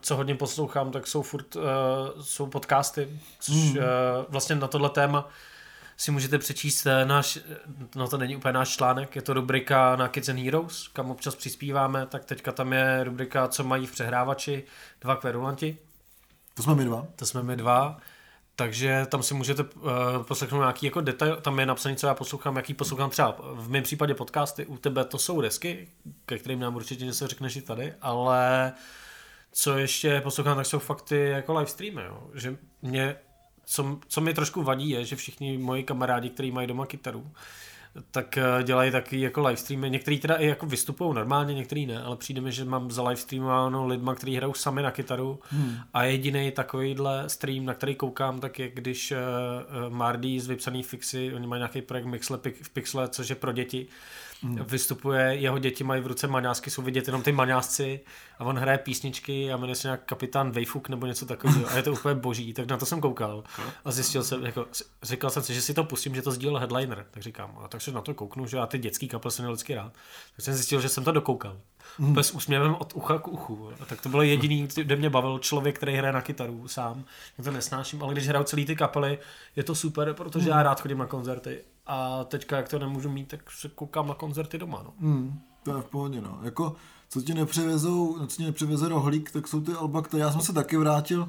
co 0.00 0.16
hodně 0.16 0.34
poslouchám, 0.34 0.90
tak 0.90 1.06
jsou 1.06 1.22
furt 1.22 1.56
uh, 1.56 1.62
jsou 2.20 2.46
podcasty, 2.46 3.20
což 3.40 3.54
uh, 3.54 3.76
vlastně 4.28 4.56
na 4.56 4.68
tohle 4.68 4.90
téma 4.90 5.28
si 5.96 6.10
můžete 6.10 6.38
přečíst 6.38 6.86
eh, 6.86 7.04
náš, 7.04 7.38
no 7.94 8.08
to 8.08 8.18
není 8.18 8.36
úplně 8.36 8.52
náš 8.52 8.68
článek, 8.68 9.16
je 9.16 9.22
to 9.22 9.32
rubrika 9.34 9.96
na 9.96 10.08
Kids 10.08 10.28
and 10.28 10.38
Heroes, 10.38 10.88
kam 10.88 11.10
občas 11.10 11.34
přispíváme, 11.34 12.06
tak 12.06 12.24
teďka 12.24 12.52
tam 12.52 12.72
je 12.72 13.04
rubrika, 13.04 13.48
co 13.48 13.64
mají 13.64 13.86
v 13.86 13.92
přehrávači, 13.92 14.64
dva 15.00 15.16
kverulanti, 15.16 15.78
To 16.54 16.62
jsme 16.62 16.74
my 16.74 16.84
dva. 16.84 17.06
to 17.16 17.26
jsme 17.26 17.42
my 17.42 17.56
dva, 17.56 17.98
takže 18.62 19.06
tam 19.08 19.22
si 19.22 19.34
můžete 19.34 19.62
uh, 19.62 19.90
poslechnout 20.22 20.60
nějaký 20.60 20.86
jako 20.86 21.00
detail, 21.00 21.36
tam 21.36 21.58
je 21.58 21.66
napsaný, 21.66 21.96
co 21.96 22.06
já 22.06 22.14
poslouchám, 22.14 22.56
jaký 22.56 22.74
poslouchám 22.74 23.10
třeba 23.10 23.36
v 23.54 23.70
mém 23.70 23.82
případě 23.82 24.14
podcasty, 24.14 24.66
u 24.66 24.76
tebe 24.76 25.04
to 25.04 25.18
jsou 25.18 25.40
desky, 25.40 25.88
ke 26.26 26.38
kterým 26.38 26.60
nám 26.60 26.76
určitě 26.76 27.04
něco 27.04 27.26
řekneš 27.26 27.56
i 27.56 27.62
tady, 27.62 27.94
ale 28.00 28.72
co 29.52 29.78
ještě 29.78 30.20
poslouchám, 30.20 30.56
tak 30.56 30.66
jsou 30.66 30.78
fakt 30.78 31.02
ty 31.02 31.28
jako 31.28 31.52
live 31.54 31.70
streamy, 31.70 32.02
jo. 32.06 32.30
že 32.34 32.56
mě, 32.82 33.16
co, 33.64 33.98
co 34.08 34.20
mi 34.20 34.34
trošku 34.34 34.62
vadí 34.62 34.90
je, 34.90 35.04
že 35.04 35.16
všichni 35.16 35.58
moji 35.58 35.82
kamarádi, 35.82 36.30
kteří 36.30 36.50
mají 36.50 36.66
doma 36.66 36.86
kytaru, 36.86 37.30
tak 38.10 38.38
eh, 38.38 38.62
dělají 38.62 38.90
taky 38.90 39.20
jako 39.20 39.40
live 39.40 39.56
streamy. 39.56 39.90
Některý 39.90 40.18
teda 40.18 40.34
i 40.34 40.46
jako 40.46 40.66
vystupují 40.66 41.14
normálně, 41.14 41.54
některý 41.54 41.86
ne, 41.86 42.02
ale 42.02 42.16
přijde 42.16 42.40
mi, 42.40 42.52
že 42.52 42.64
mám 42.64 42.90
za 42.90 43.02
live 43.02 43.16
streamováno 43.16 43.86
lidma, 43.86 44.14
kteří 44.14 44.36
hrajou 44.36 44.54
sami 44.54 44.82
na 44.82 44.90
kytaru 44.90 45.40
hmm. 45.48 45.76
a 45.94 46.04
jediný 46.04 46.50
takovýhle 46.50 47.28
stream, 47.28 47.64
na 47.64 47.74
který 47.74 47.94
koukám, 47.94 48.40
tak 48.40 48.58
je 48.58 48.70
když 48.70 49.12
uh, 49.12 49.92
Mardy 49.92 50.40
z 50.40 50.46
Vypsaný 50.46 50.82
Fixy, 50.82 51.34
oni 51.34 51.46
mají 51.46 51.60
nějaký 51.60 51.82
projekt 51.82 52.06
Mixle 52.06 52.38
v 52.62 52.70
Pixle, 52.70 53.08
což 53.08 53.28
je 53.28 53.36
pro 53.36 53.52
děti, 53.52 53.86
hmm. 54.42 54.64
vystupuje, 54.64 55.22
jeho 55.22 55.58
děti 55.58 55.84
mají 55.84 56.02
v 56.02 56.06
ruce 56.06 56.26
maňásky, 56.26 56.70
jsou 56.70 56.82
vidět 56.82 57.06
jenom 57.06 57.22
ty 57.22 57.32
maňásci 57.32 58.00
a 58.38 58.44
on 58.44 58.58
hraje 58.58 58.78
písničky 58.78 59.52
a 59.52 59.56
jmenuje 59.56 59.74
se 59.74 59.88
nějak 59.88 60.04
kapitán 60.04 60.50
Vejfuk 60.50 60.88
nebo 60.88 61.06
něco 61.06 61.26
takového 61.26 61.70
a 61.70 61.76
je 61.76 61.82
to 61.82 61.92
úplně 61.92 62.14
boží, 62.14 62.52
tak 62.52 62.66
na 62.66 62.76
to 62.76 62.86
jsem 62.86 63.00
koukal 63.00 63.44
a 63.84 63.92
zjistil 63.92 64.24
jsem, 64.24 64.46
jako, 64.46 64.66
říkal 65.02 65.30
jsem 65.30 65.42
si, 65.42 65.54
že 65.54 65.62
si 65.62 65.74
to 65.74 65.84
pustím, 65.84 66.14
že 66.14 66.22
to 66.22 66.32
sdílel 66.32 66.58
headliner, 66.58 67.06
tak 67.10 67.22
říkám, 67.22 67.58
a 67.64 67.68
tak 67.68 67.80
se 67.80 67.92
na 67.92 68.00
to 68.00 68.14
kouknu, 68.14 68.46
že 68.46 68.56
já 68.56 68.66
ty 68.66 68.78
dětský 68.78 69.08
kapel 69.08 69.30
jsem 69.30 69.46
vždycky 69.46 69.74
rád, 69.74 69.92
tak 70.36 70.44
jsem 70.44 70.54
zjistil, 70.54 70.80
že 70.80 70.88
jsem 70.88 71.04
to 71.04 71.12
dokoukal. 71.12 71.60
Hmm. 71.98 72.12
Bez 72.12 72.30
úsměvem 72.30 72.76
od 72.78 72.92
ucha 72.94 73.18
k 73.18 73.28
uchu. 73.28 73.70
A 73.80 73.84
tak 73.84 74.00
to 74.00 74.08
bylo 74.08 74.22
jediný, 74.22 74.68
kde 74.74 74.96
mě 74.96 75.10
bavil 75.10 75.38
člověk, 75.38 75.76
který 75.76 75.96
hraje 75.96 76.12
na 76.12 76.20
kytaru 76.20 76.68
sám. 76.68 77.04
Já 77.38 77.44
to 77.44 77.50
nesnáším, 77.50 78.02
ale 78.02 78.12
když 78.12 78.28
hraju 78.28 78.44
celý 78.44 78.66
ty 78.66 78.76
kapely, 78.76 79.18
je 79.56 79.62
to 79.62 79.74
super, 79.74 80.14
protože 80.14 80.50
hmm. 80.50 80.58
já 80.58 80.62
rád 80.62 80.80
chodím 80.80 80.98
na 80.98 81.06
koncerty 81.06 81.60
a 81.86 82.24
teďka, 82.24 82.56
jak 82.56 82.68
to 82.68 82.78
nemůžu 82.78 83.10
mít, 83.10 83.28
tak 83.28 83.50
se 83.50 83.68
koukám 83.68 84.08
na 84.08 84.14
koncerty 84.14 84.58
doma. 84.58 84.82
No. 84.84 84.92
Hmm, 85.00 85.40
to 85.62 85.76
je 85.76 85.82
v 85.82 85.86
pohodě, 85.86 86.20
no. 86.20 86.38
Jako, 86.42 86.76
co 87.08 87.22
ti 87.22 87.34
nepřivezou, 87.34 88.26
co 88.26 88.36
ti 88.36 88.44
nepřiveze 88.44 88.88
rohlík, 88.88 89.30
tak 89.30 89.48
jsou 89.48 89.60
ty 89.60 89.72
alba, 89.72 90.02
které 90.02 90.20
já 90.20 90.32
jsem 90.32 90.40
se 90.40 90.52
taky 90.52 90.76
vrátil, 90.76 91.28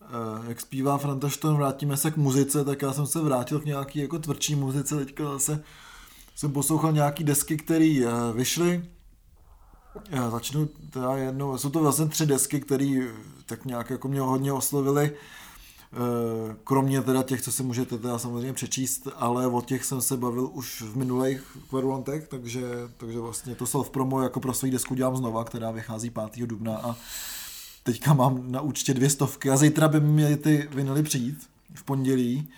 eh, 0.00 0.48
jak 0.48 0.60
zpívá 0.60 0.98
Franta 0.98 1.28
Šton, 1.28 1.56
vrátíme 1.56 1.96
se 1.96 2.10
k 2.10 2.16
muzice, 2.16 2.64
tak 2.64 2.82
já 2.82 2.92
jsem 2.92 3.06
se 3.06 3.20
vrátil 3.20 3.60
k 3.60 3.64
nějaký 3.64 3.98
jako 3.98 4.18
tvrdší 4.18 4.54
muzice, 4.54 4.96
teďka 4.96 5.24
zase 5.24 5.64
jsem 6.34 6.52
poslouchal 6.52 6.92
nějaký 6.92 7.24
desky, 7.24 7.56
které 7.56 8.04
eh, 8.06 8.32
vyšly. 8.32 8.84
Já 10.10 10.30
začnu 10.30 10.68
teda 10.90 11.16
jednou, 11.16 11.58
jsou 11.58 11.70
to 11.70 11.80
vlastně 11.80 12.06
tři 12.06 12.26
desky, 12.26 12.60
které 12.60 13.08
tak 13.46 13.64
nějak 13.64 13.90
jako 13.90 14.08
mě 14.08 14.20
hodně 14.20 14.52
oslovily. 14.52 15.12
Eh, 15.94 16.56
kromě 16.64 17.02
teda 17.02 17.22
těch, 17.22 17.42
co 17.42 17.52
si 17.52 17.62
můžete 17.62 17.98
teda 17.98 18.18
samozřejmě 18.18 18.52
přečíst, 18.52 19.08
ale 19.16 19.46
o 19.46 19.60
těch 19.60 19.84
jsem 19.84 20.02
se 20.02 20.16
bavil 20.16 20.50
už 20.52 20.82
v 20.82 20.96
minulých 20.96 21.56
kvarulantech, 21.68 22.28
takže, 22.28 22.62
takže 22.96 23.18
vlastně 23.18 23.54
to 23.54 23.66
self 23.66 23.90
promo 23.90 24.22
jako 24.22 24.40
pro 24.40 24.54
svou 24.54 24.70
desku 24.70 24.94
dělám 24.94 25.16
znova, 25.16 25.44
která 25.44 25.70
vychází 25.70 26.10
5. 26.10 26.46
dubna 26.46 26.76
a 26.76 26.96
teďka 27.82 28.14
mám 28.14 28.52
na 28.52 28.60
účtě 28.60 28.94
dvě 28.94 29.10
stovky 29.10 29.50
a 29.50 29.56
zítra 29.56 29.88
by 29.88 30.00
měly 30.00 30.36
ty 30.36 30.68
vinily 30.72 31.02
přijít 31.02 31.48
v 31.74 31.82
pondělí 31.82 32.48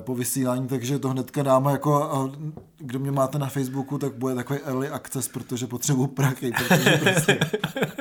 po 0.00 0.14
vysílání, 0.14 0.68
takže 0.68 0.98
to 0.98 1.08
hnedka 1.08 1.42
dáme 1.42 1.72
jako, 1.72 2.02
a 2.02 2.32
kdo 2.78 2.98
mě 2.98 3.10
máte 3.10 3.38
na 3.38 3.46
Facebooku, 3.46 3.98
tak 3.98 4.14
bude 4.14 4.34
takový 4.34 4.58
early 4.60 4.88
access, 4.88 5.28
protože 5.28 5.66
potřebuji 5.66 6.06
prachy, 6.06 6.52
protože 6.52 7.00
prostě, 7.02 7.38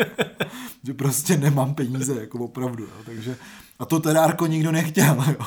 že 0.83 0.93
prostě 0.93 1.37
nemám 1.37 1.75
peníze, 1.75 2.21
jako 2.21 2.39
opravdu, 2.39 2.83
jo, 2.83 3.03
takže 3.05 3.37
a 3.79 3.85
to 3.85 3.99
teda 3.99 4.23
Arko 4.23 4.45
nikdo 4.47 4.71
nechtěl, 4.71 5.23
jo. 5.27 5.45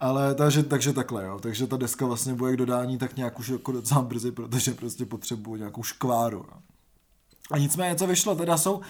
Ale 0.00 0.34
takže, 0.34 0.62
takže 0.62 0.92
takhle, 0.92 1.24
jo. 1.24 1.38
Takže 1.42 1.66
ta 1.66 1.76
deska 1.76 2.06
vlastně 2.06 2.34
bude 2.34 2.52
k 2.52 2.56
dodání 2.56 2.98
tak 2.98 3.16
nějak 3.16 3.38
už 3.38 3.48
jako 3.48 3.72
docela 3.72 4.02
brzy, 4.02 4.32
protože 4.32 4.74
prostě 4.74 5.06
potřebuje 5.06 5.58
nějakou 5.58 5.82
škváru. 5.82 6.38
Jo. 6.38 6.58
A 7.50 7.58
nicméně, 7.58 7.94
co 7.94 8.06
vyšlo, 8.06 8.34
teda 8.34 8.56
jsou 8.56 8.74
uh, 8.74 8.82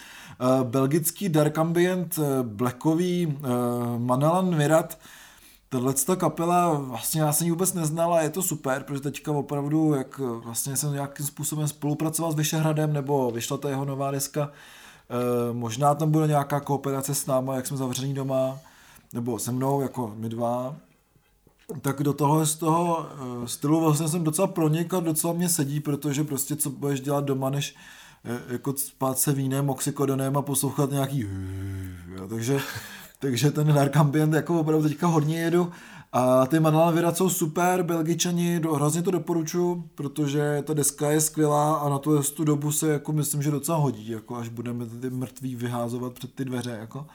belgický 0.63 1.29
Dark 1.29 1.59
Ambient, 1.59 2.19
uh, 2.19 2.25
blackový 2.43 3.27
uh, 3.27 3.35
Manelan 3.99 4.57
Virat, 4.57 4.99
Tahle 5.75 6.17
kapela 6.17 6.75
vlastně 6.75 7.21
já 7.21 7.33
jsem 7.33 7.45
ji 7.45 7.51
vůbec 7.51 7.73
neznal 7.73 8.15
a 8.15 8.23
je 8.23 8.31
to 8.31 8.43
super, 8.43 8.83
protože 8.83 9.01
teďka 9.01 9.33
opravdu, 9.33 9.95
jak 9.95 10.19
vlastně 10.19 10.77
jsem 10.77 10.93
nějakým 10.93 11.27
způsobem 11.27 11.69
spolupracoval 11.69 12.33
s 12.33 12.35
Vyšehradem, 12.35 12.93
nebo 12.93 13.31
vyšla 13.31 13.57
ta 13.57 13.69
jeho 13.69 13.85
nová 13.85 14.11
deska, 14.11 14.51
Eh, 15.11 15.53
možná 15.53 15.95
tam 15.95 16.11
bude 16.11 16.27
nějaká 16.27 16.61
kooperace 16.61 17.15
s 17.15 17.27
náma, 17.27 17.55
jak 17.55 17.67
jsme 17.67 17.77
zavření 17.77 18.15
doma, 18.15 18.59
nebo 19.13 19.39
se 19.39 19.53
mnou, 19.53 19.81
jako 19.81 20.15
my 20.17 20.29
dva. 20.29 20.77
Tak 21.81 22.03
do 22.03 22.13
toho 22.13 22.47
z 22.47 22.55
toho 22.55 23.07
eh, 23.45 23.49
stylu 23.49 23.81
vlastně 23.81 24.09
jsem 24.09 24.25
docela 24.25 24.47
pronikl, 24.47 25.01
docela 25.01 25.33
mě 25.33 25.49
sedí, 25.49 25.81
protože 25.81 26.25
prostě 26.25 26.57
co 26.57 26.71
budeš 26.71 27.01
dělat 27.01 27.25
doma, 27.25 27.51
než 27.51 27.77
eh, 28.25 28.53
jako 28.53 28.73
spát 28.77 29.19
se 29.19 29.33
vínem, 29.33 29.71
oxykodonem 29.71 30.37
a 30.37 30.43
poslouchat 30.43 30.91
nějaký 30.91 31.21
jo, 32.17 32.29
takže, 32.29 32.61
takže 33.19 33.51
ten 33.51 33.67
dark 33.67 33.97
ambient 33.97 34.35
jako 34.35 34.61
opravdu 34.61 34.89
teďka 34.89 35.07
hodně 35.07 35.41
jedu 35.41 35.73
a 36.17 36.47
ty 36.47 36.61
Manuel 36.61 36.93
Virat 36.93 37.17
jsou 37.17 37.31
super, 37.31 37.83
belgičani, 37.83 38.61
do, 38.61 38.75
hrozně 38.75 39.03
to 39.03 39.11
doporučuji, 39.11 39.85
protože 39.95 40.63
ta 40.67 40.75
deska 40.75 41.11
je 41.11 41.21
skvělá 41.21 41.77
a 41.77 41.89
na 41.89 41.99
tu, 41.99 42.23
tu 42.23 42.45
dobu 42.45 42.73
se 42.73 42.89
jako 42.89 43.13
myslím, 43.13 43.43
že 43.43 43.51
docela 43.51 43.79
hodí, 43.79 44.09
jako 44.09 44.37
až 44.37 44.49
budeme 44.49 44.87
ty 44.87 45.11
mrtví 45.11 45.57
vyházovat 45.57 46.13
před 46.13 46.35
ty 46.35 46.45
dveře. 46.45 46.71
Jako. 46.71 47.07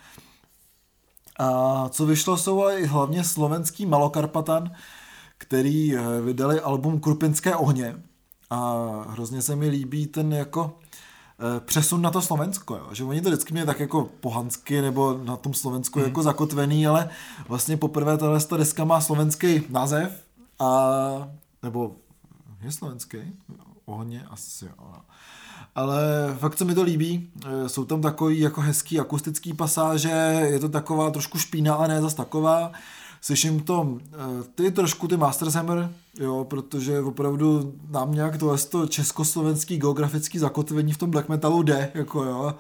A 1.40 1.90
co 1.90 2.06
vyšlo 2.06 2.38
jsou 2.38 2.70
i 2.70 2.86
hlavně 2.86 3.24
slovenský 3.24 3.86
Malokarpatan, 3.86 4.72
který 5.38 5.96
eh, 5.96 6.22
vydali 6.22 6.62
album 6.62 7.00
Krupinské 7.00 7.56
ohně 7.56 8.04
a 8.50 8.74
hrozně 9.10 9.42
se 9.42 9.56
mi 9.56 9.70
líbí 9.70 10.08
ten 10.08 10.34
jako 10.34 10.80
přesun 11.60 12.02
na 12.02 12.12
to 12.12 12.22
Slovensko, 12.22 12.76
jo. 12.76 12.88
že 12.92 13.04
oni 13.04 13.22
to 13.22 13.30
vždycky 13.30 13.54
měli 13.54 13.68
tak 13.68 13.80
jako 13.80 14.10
pohansky 14.20 14.82
nebo 14.82 15.20
na 15.24 15.38
tom 15.38 15.54
Slovensku 15.54 16.00
mm. 16.00 16.06
jako 16.06 16.24
zakotvený, 16.24 16.88
ale 16.88 17.10
vlastně 17.48 17.78
poprvé 17.78 18.18
tahle 18.18 18.40
deska 18.58 18.86
má 18.86 19.02
slovenský 19.02 19.64
název 19.70 20.24
a 20.60 20.90
nebo 21.64 21.96
je 22.62 22.72
slovenský? 22.72 23.18
Ohně 23.86 24.26
asi 24.30 24.66
jo. 24.66 24.72
No. 24.80 25.02
Ale 25.76 26.02
fakt 26.40 26.58
se 26.58 26.66
mi 26.66 26.76
to 26.76 26.84
líbí, 26.84 27.30
eh, 27.46 27.70
jsou 27.70 27.86
tam 27.86 28.02
takový 28.02 28.40
jako 28.40 28.62
hezký 28.62 29.00
akustický 29.00 29.54
pasáže, 29.54 30.10
je 30.50 30.60
to 30.60 30.70
taková 30.70 31.12
trošku 31.12 31.38
špína, 31.38 31.76
ale 31.76 31.88
ne 31.88 32.02
zas 32.02 32.14
taková 32.14 32.72
slyším 33.22 33.60
to, 33.60 33.98
eh, 34.14 34.18
ty 34.56 34.72
trošku 34.72 35.08
ty 35.08 35.18
Masters 35.18 35.54
Hammer, 35.54 35.94
jo, 36.20 36.46
protože 36.50 37.00
opravdu 37.00 37.74
nám 37.90 38.14
nějak 38.14 38.38
to, 38.38 38.58
to 38.58 38.88
československý 38.88 39.78
geografický 39.78 40.40
zakotvení 40.40 40.94
v 40.94 40.98
tom 40.98 41.12
black 41.12 41.30
metalu 41.30 41.64
jde, 41.64 41.92
jako 41.94 42.24
jo, 42.24 42.56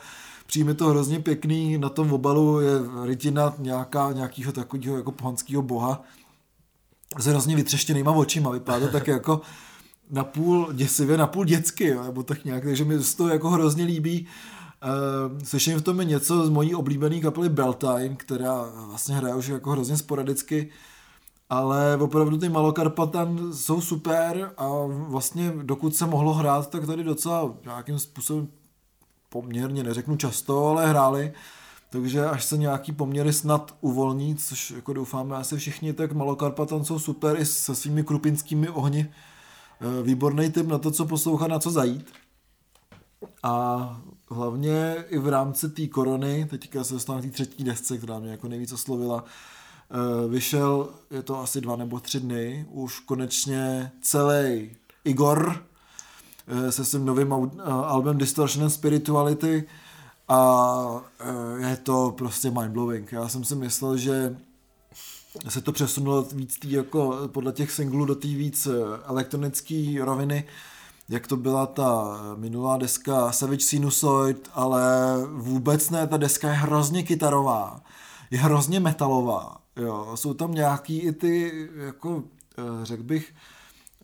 přijme 0.45 0.73
to 0.73 0.87
hrozně 0.87 1.19
pěkný, 1.19 1.77
na 1.77 1.89
tom 1.89 2.13
obalu 2.13 2.59
je 2.59 2.71
rytina 3.05 3.53
nějaká, 3.57 4.11
nějakého 4.11 4.51
takového 4.51 4.97
jako 4.97 5.11
pohanského 5.11 5.61
boha 5.61 6.03
s 7.17 7.25
hrozně 7.25 7.55
vytřeštěnýma 7.55 8.11
očima, 8.11 8.51
vypadá 8.51 8.79
to 8.79 8.91
tak 8.91 9.07
jako 9.17 9.41
napůl 10.09 10.73
děsivě, 10.73 11.17
napůl 11.17 11.45
dětsky, 11.45 11.87
jo, 11.87 12.03
nebo 12.03 12.23
tak 12.23 12.45
nějak, 12.45 12.63
takže 12.63 12.85
mi 12.85 12.95
to 13.17 13.27
jako 13.27 13.49
hrozně 13.49 13.83
líbí. 13.83 14.21
Uh, 14.21 14.58
slyším 15.43 15.77
v 15.77 15.81
tom 15.81 15.97
něco 15.97 16.45
z 16.45 16.49
mojí 16.49 16.75
oblíbené 16.75 17.19
kapely 17.19 17.49
Beltime, 17.49 18.15
která 18.17 18.65
vlastně 18.87 19.15
hraje 19.15 19.35
už 19.35 19.47
jako 19.47 19.71
hrozně 19.71 19.97
sporadicky, 19.97 20.69
ale 21.49 21.97
opravdu 21.97 22.37
ty 22.37 22.49
Malokarpatan 22.49 23.53
jsou 23.53 23.81
super 23.81 24.51
a 24.57 24.69
vlastně 24.87 25.53
dokud 25.61 25.95
se 25.95 26.05
mohlo 26.05 26.33
hrát, 26.33 26.69
tak 26.69 26.85
tady 26.85 27.03
docela 27.03 27.53
nějakým 27.65 27.99
způsobem 27.99 28.47
poměrně, 29.29 29.83
neřeknu 29.83 30.17
často, 30.17 30.67
ale 30.67 30.87
hráli. 30.87 31.33
Takže 31.89 32.25
až 32.25 32.45
se 32.45 32.57
nějaký 32.57 32.91
poměry 32.91 33.33
snad 33.33 33.75
uvolní, 33.81 34.35
což 34.35 34.71
jako 34.71 34.93
doufáme 34.93 35.35
asi 35.35 35.57
všichni, 35.57 35.93
tak 35.93 36.11
Malokarpatan 36.11 36.85
jsou 36.85 36.99
super 36.99 37.39
i 37.39 37.45
se 37.45 37.75
svými 37.75 38.03
krupinskými 38.03 38.69
ohni. 38.69 39.11
Eh, 39.81 40.03
výborný 40.03 40.51
tip 40.51 40.67
na 40.67 40.77
to, 40.77 40.91
co 40.91 41.05
poslouchat, 41.05 41.47
na 41.47 41.59
co 41.59 41.71
zajít. 41.71 42.05
A 43.43 44.01
hlavně 44.29 45.05
i 45.09 45.17
v 45.17 45.27
rámci 45.27 45.69
té 45.69 45.87
korony, 45.87 46.47
teďka 46.49 46.83
se 46.83 46.93
dostanu 46.93 47.19
k 47.19 47.23
té 47.23 47.29
třetí 47.29 47.63
desce, 47.63 47.97
která 47.97 48.19
mě 48.19 48.31
jako 48.31 48.47
nejvíc 48.47 48.73
oslovila, 48.73 49.23
eh, 49.23 50.27
vyšel, 50.27 50.89
je 51.11 51.21
to 51.21 51.39
asi 51.39 51.61
dva 51.61 51.75
nebo 51.75 51.99
tři 51.99 52.19
dny, 52.19 52.65
už 52.71 52.99
konečně 52.99 53.91
celý 54.01 54.69
Igor 55.03 55.63
eh, 56.47 56.71
se 56.71 56.85
svým 56.85 57.05
novým 57.05 57.33
eh, 57.33 57.61
albem 57.63 58.17
Distortion 58.17 58.63
and 58.63 58.69
Spirituality 58.69 59.67
a 60.27 61.01
je 61.57 61.77
to 61.77 62.13
prostě 62.17 62.51
mindblowing. 62.51 63.11
Já 63.11 63.27
jsem 63.27 63.43
si 63.43 63.55
myslel, 63.55 63.97
že 63.97 64.37
se 65.49 65.61
to 65.61 65.71
přesunulo 65.71 66.21
víc 66.21 66.59
tý, 66.59 66.71
jako 66.71 67.19
podle 67.27 67.51
těch 67.51 67.71
singlů 67.71 68.05
do 68.05 68.15
té 68.15 68.27
víc 68.27 68.67
elektronické 69.05 69.95
roviny, 70.01 70.43
jak 71.09 71.27
to 71.27 71.37
byla 71.37 71.65
ta 71.65 72.19
minulá 72.35 72.77
deska 72.77 73.31
Savage 73.31 73.63
Sinusoid, 73.63 74.49
ale 74.53 75.15
vůbec 75.33 75.89
ne, 75.89 76.07
ta 76.07 76.17
deska 76.17 76.47
je 76.47 76.53
hrozně 76.53 77.03
kytarová, 77.03 77.81
je 78.31 78.39
hrozně 78.39 78.79
metalová, 78.79 79.57
jo, 79.75 80.11
jsou 80.15 80.33
tam 80.33 80.51
nějaký 80.51 80.99
i 80.99 81.11
ty, 81.11 81.51
jako 81.75 82.23
eh, 82.57 82.85
řekl 82.85 83.03
bych, 83.03 83.33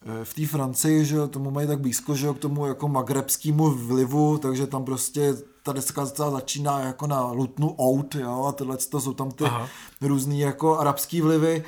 eh, 0.06 0.26
v 0.26 0.34
té 0.34 0.46
Francii, 0.48 1.06
že 1.06 1.28
tomu 1.28 1.52
mají 1.52 1.68
tak 1.68 1.80
blízko, 1.80 2.16
že 2.16 2.34
k 2.34 2.40
tomu 2.40 2.66
jako 2.66 2.88
magrebskému 2.88 3.70
vlivu, 3.70 4.38
takže 4.38 4.68
tam 4.68 4.86
prostě 4.86 5.36
ta 5.64 5.74
deska 5.74 6.06
začíná 6.06 6.80
jako 6.80 7.08
na 7.08 7.32
Lutnu 7.32 7.76
Out, 7.76 8.16
jo, 8.16 8.46
a 8.46 8.52
tyhle 8.52 8.78
to 8.78 9.02
jsou 9.02 9.14
tam 9.14 9.32
ty 9.32 9.44
Aha. 9.44 9.68
různý 10.02 10.40
jako 10.40 10.80
arabský 10.80 11.22
vlivy, 11.22 11.64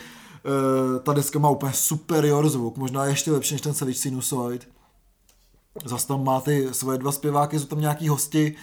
Uh, 0.45 0.99
ta 0.99 1.13
deska 1.13 1.39
má 1.39 1.49
úplně 1.49 1.73
superior 1.73 2.49
zvuk, 2.49 2.77
možná 2.77 3.05
ještě 3.05 3.31
lepší 3.31 3.53
než 3.53 3.61
ten 3.61 3.73
Savage 3.73 3.97
Sinusoid. 3.97 4.67
Zas 5.85 6.05
tam 6.05 6.23
má 6.23 6.41
ty 6.41 6.67
svoje 6.71 6.97
dva 6.97 7.11
zpěváky, 7.11 7.59
jsou 7.59 7.65
tam 7.65 7.81
nějaký 7.81 8.07
hosti. 8.07 8.55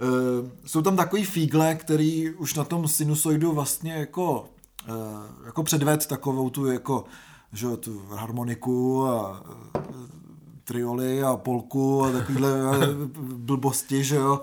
Uh, 0.00 0.48
jsou 0.66 0.82
tam 0.82 0.96
takový 0.96 1.24
fígle, 1.24 1.74
který 1.74 2.30
už 2.30 2.54
na 2.54 2.64
tom 2.64 2.88
Sinusoidu 2.88 3.52
vlastně 3.52 3.92
jako, 3.92 4.48
uh, 4.88 4.96
jako 5.46 5.62
předved 5.62 6.06
takovou 6.06 6.50
tu 6.50 6.66
jako 6.66 7.04
že 7.52 7.76
tu 7.76 8.02
harmoniku 8.08 9.06
a 9.06 9.40
uh, 9.40 9.92
trioly 10.64 11.22
a 11.22 11.36
polku 11.36 12.04
a 12.04 12.12
takovýhle 12.12 12.50
blbosti, 13.36 14.04
že 14.04 14.16
jo 14.16 14.40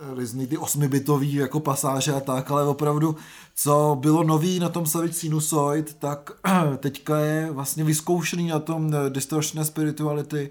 různý 0.00 0.46
ty 0.46 0.58
osmibitový 0.58 1.34
jako 1.34 1.60
pasáže 1.60 2.12
a 2.12 2.20
tak, 2.20 2.50
ale 2.50 2.66
opravdu, 2.66 3.16
co 3.54 3.96
bylo 4.00 4.22
nový 4.22 4.58
na 4.58 4.68
tom 4.68 4.86
Savage 4.86 5.12
Sinusoid, 5.12 5.94
tak 5.94 6.30
teďka 6.76 7.18
je 7.18 7.50
vlastně 7.50 7.84
vyzkoušený 7.84 8.48
na 8.48 8.58
tom 8.58 8.94
eh, 8.94 9.10
Distortion 9.10 9.64
Spirituality 9.64 10.50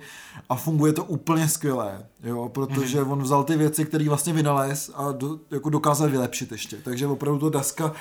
a 0.49 0.56
funguje 0.56 0.93
to 0.93 1.04
úplně 1.04 1.47
skvěle, 1.47 2.06
jo, 2.23 2.49
protože 2.49 3.01
mm-hmm. 3.01 3.12
on 3.12 3.21
vzal 3.21 3.43
ty 3.43 3.58
věci, 3.58 3.86
které 3.86 4.10
vlastně 4.10 4.34
vynalez 4.34 4.91
a 4.93 5.12
do, 5.12 5.39
jako 5.51 5.69
dokázal 5.69 6.10
vylepšit 6.10 6.51
ještě, 6.51 6.77
takže 6.84 7.08
opravdu 7.08 7.39
to 7.39 7.49
deska 7.49 7.93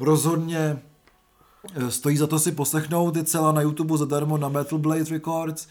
rozhodně 0.00 0.82
eh, 1.74 1.90
stojí 1.90 2.16
za 2.16 2.26
to 2.26 2.38
si 2.38 2.52
poslechnout, 2.52 3.16
je 3.16 3.24
celá 3.24 3.52
na 3.52 3.60
YouTube 3.60 3.98
zadarmo 3.98 4.38
na 4.38 4.48
Metal 4.48 4.78
Blade 4.78 5.10
Records, 5.10 5.68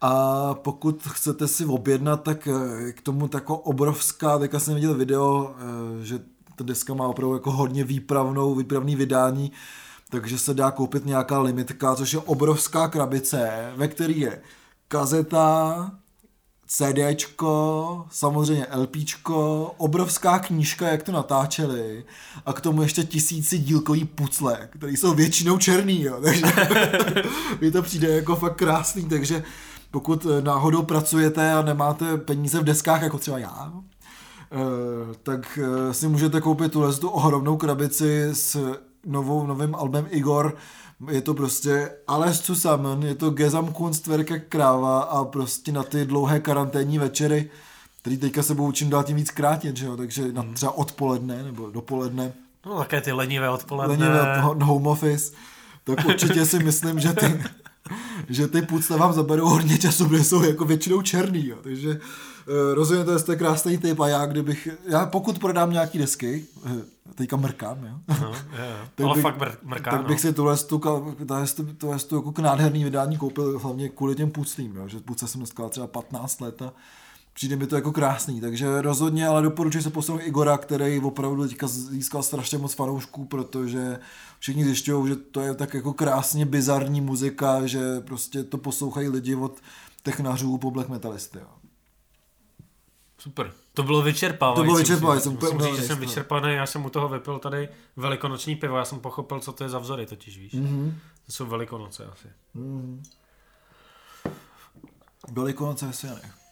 a 0.00 0.54
pokud 0.54 1.02
chcete 1.02 1.48
si 1.48 1.64
objednat, 1.64 2.22
tak 2.22 2.48
eh, 2.48 2.92
k 2.92 3.00
tomu 3.00 3.28
tako 3.28 3.56
obrovská, 3.56 4.38
teďka 4.38 4.60
jsem 4.60 4.74
viděl 4.74 4.94
video, 4.94 5.54
eh, 5.58 6.04
že 6.04 6.18
ta 6.56 6.64
deska 6.64 6.94
má 6.94 7.08
opravdu 7.08 7.34
jako 7.34 7.50
hodně 7.50 7.84
výpravnou, 7.84 8.54
výpravný 8.54 8.96
vydání, 8.96 9.52
takže 10.10 10.38
se 10.38 10.54
dá 10.54 10.70
koupit 10.70 11.06
nějaká 11.06 11.40
limitka, 11.40 11.96
což 11.96 12.12
je 12.12 12.18
obrovská 12.18 12.88
krabice, 12.88 13.72
ve 13.76 13.88
který 13.88 14.20
je 14.20 14.42
kazeta, 14.88 15.90
CDčko, 16.66 18.06
samozřejmě 18.10 18.66
LPčko, 18.76 19.66
obrovská 19.76 20.38
knížka, 20.38 20.88
jak 20.88 21.02
to 21.02 21.12
natáčeli 21.12 22.04
a 22.46 22.52
k 22.52 22.60
tomu 22.60 22.82
ještě 22.82 23.04
tisíci 23.04 23.58
dílkový 23.58 24.04
pucle, 24.04 24.68
které 24.70 24.92
jsou 24.92 25.14
většinou 25.14 25.58
černý, 25.58 26.02
jo, 26.02 26.20
takže 26.22 26.46
mi 27.60 27.70
to 27.70 27.82
přijde 27.82 28.08
jako 28.08 28.36
fakt 28.36 28.56
krásný, 28.56 29.04
takže 29.04 29.44
pokud 29.94 30.26
eh, 30.26 30.42
náhodou 30.42 30.82
pracujete 30.82 31.52
a 31.52 31.62
nemáte 31.62 32.16
peníze 32.16 32.60
v 32.60 32.64
deskách, 32.64 33.02
jako 33.02 33.18
třeba 33.18 33.38
já, 33.38 33.72
eh, 34.52 35.14
tak 35.22 35.58
eh, 35.62 35.94
si 35.94 36.08
můžete 36.08 36.40
koupit 36.40 36.72
tuhle 36.72 36.92
tu 36.92 37.08
ohromnou 37.08 37.56
krabici 37.56 38.28
s 38.32 38.76
novou, 39.06 39.46
novým 39.46 39.74
albem 39.74 40.06
Igor. 40.10 40.56
Je 41.10 41.20
to 41.20 41.34
prostě 41.34 41.90
alles 42.06 42.46
zusammen, 42.46 43.02
je 43.02 43.14
to 43.14 43.30
Gesamtkunstwerke 43.30 44.38
kráva 44.38 45.00
a 45.00 45.24
prostě 45.24 45.72
na 45.72 45.82
ty 45.82 46.04
dlouhé 46.04 46.40
karanténní 46.40 46.98
večery, 46.98 47.50
který 48.00 48.18
teďka 48.18 48.42
se 48.42 48.54
budou 48.54 48.72
čím 48.72 48.90
dál 48.90 49.04
tím 49.04 49.16
víc 49.16 49.30
krátit, 49.30 49.76
že 49.76 49.86
jo? 49.86 49.96
takže 49.96 50.32
na 50.32 50.42
hmm. 50.42 50.54
třeba 50.54 50.72
odpoledne 50.72 51.42
nebo 51.42 51.70
dopoledne. 51.70 52.32
No 52.66 52.78
také 52.78 53.00
ty 53.00 53.12
lenivé 53.12 53.50
odpoledne. 53.50 54.08
Lenivé 54.08 54.40
home 54.40 54.86
office. 54.86 55.32
Tak 55.84 56.04
určitě 56.06 56.46
si 56.46 56.58
myslím, 56.58 57.00
že 57.00 57.12
ty, 57.12 57.44
že 58.28 58.48
ty 58.48 58.62
pucle 58.62 58.98
vám 58.98 59.12
zaberou 59.12 59.48
hodně 59.48 59.78
času, 59.78 60.08
protože 60.08 60.24
jsou 60.24 60.42
jako 60.42 60.64
většinou 60.64 61.02
černý, 61.02 61.46
jo. 61.48 61.58
takže 61.62 61.88
uh, 61.90 62.74
rozhodně 62.74 63.04
to 63.04 63.32
je 63.32 63.38
krásný 63.38 63.78
typ 63.78 64.00
a 64.00 64.08
já 64.08 64.26
kdybych, 64.26 64.68
já 64.86 65.06
pokud 65.06 65.38
prodám 65.38 65.72
nějaký 65.72 65.98
desky, 65.98 66.44
uh, 66.64 66.72
teďka 67.14 67.36
mrkám, 67.36 67.84
jo. 67.84 68.16
No, 68.20 68.32
je, 68.52 68.64
je. 68.64 68.76
tak 68.94 69.06
Ale 69.06 69.14
bych, 69.14 69.22
fakt 69.22 69.38
mr- 69.38 69.56
mrká, 69.62 69.90
tak 69.90 70.06
bych 70.06 70.16
no. 70.16 70.20
si 70.20 70.32
tohle, 70.32 70.56
tu, 70.56 70.78
tohle, 70.78 71.46
tohle, 71.78 71.98
tu 71.98 72.16
jako 72.16 72.42
nádherný 72.42 72.84
vydání 72.84 73.16
koupil 73.16 73.58
hlavně 73.58 73.88
kvůli 73.88 74.14
těm 74.14 74.30
puclím, 74.30 74.76
jo. 74.76 74.88
že 74.88 75.00
puce 75.00 75.28
jsem 75.28 75.38
dneska 75.40 75.68
třeba 75.68 75.86
15 75.86 76.40
let 76.40 76.62
a 76.62 76.72
přijde 77.34 77.56
mi 77.56 77.66
to 77.66 77.76
jako 77.76 77.92
krásný, 77.92 78.40
takže 78.40 78.82
rozhodně, 78.82 79.26
ale 79.26 79.42
doporučuji 79.42 79.82
se 79.82 79.90
posunout 79.90 80.20
Igora, 80.24 80.58
který 80.58 81.00
opravdu 81.00 81.48
teďka 81.48 81.66
získal 81.66 82.22
strašně 82.22 82.58
moc 82.58 82.74
fanoušků, 82.74 83.24
protože 83.24 83.98
všichni 84.38 84.64
zjišťují, 84.64 85.08
že 85.08 85.16
to 85.16 85.40
je 85.40 85.54
tak 85.54 85.74
jako 85.74 85.92
krásně 85.92 86.46
bizarní 86.46 87.00
muzika, 87.00 87.66
že 87.66 88.00
prostě 88.00 88.44
to 88.44 88.58
poslouchají 88.58 89.08
lidi 89.08 89.34
od 89.34 89.60
technařů 90.02 90.58
po 90.58 90.70
black 90.70 90.88
metalisty. 90.88 91.38
Jo. 91.38 91.48
Super. 93.18 93.52
To 93.74 93.82
bylo 93.82 94.02
vyčerpávající. 94.02 94.60
To 94.60 94.64
bylo 94.64 94.76
vyčerpávající. 94.76 95.24
Jsem 95.24 95.34
musím 95.34 95.60
říct, 95.60 95.76
že 95.76 95.82
jsem 95.82 95.98
vyčerpaný, 95.98 96.54
já 96.54 96.66
jsem 96.66 96.84
u 96.84 96.90
toho 96.90 97.08
vypil 97.08 97.38
tady 97.38 97.68
velikonoční 97.96 98.56
pivo, 98.56 98.76
já 98.76 98.84
jsem 98.84 99.00
pochopil, 99.00 99.40
co 99.40 99.52
to 99.52 99.64
je 99.64 99.70
za 99.70 99.78
vzory, 99.78 100.06
totiž 100.06 100.38
víš. 100.38 100.54
Mm-hmm. 100.54 100.94
To 101.26 101.32
jsou 101.32 101.46
velikonoce 101.46 102.06
asi. 102.06 102.28
Mm-hmm. 102.56 103.02
Velikonoce 105.32 105.86
ve 105.86 105.92
Svěnech. 105.92 106.43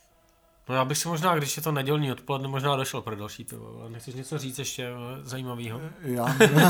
No 0.69 0.75
já 0.75 0.85
bych 0.85 0.99
si 0.99 1.09
možná, 1.09 1.35
když 1.37 1.57
je 1.57 1.63
to 1.63 1.73
nedělní 1.73 2.13
odpoledne, 2.13 2.49
možná 2.49 2.77
došel 2.77 3.03
pro 3.03 3.17
další 3.17 3.45
pivo, 3.45 3.79
ale 3.81 3.91
nechceš 3.91 4.15
něco 4.15 4.39
říct 4.39 4.59
ještě 4.59 4.91
zajímavého? 5.23 5.81
Já 6.01 6.25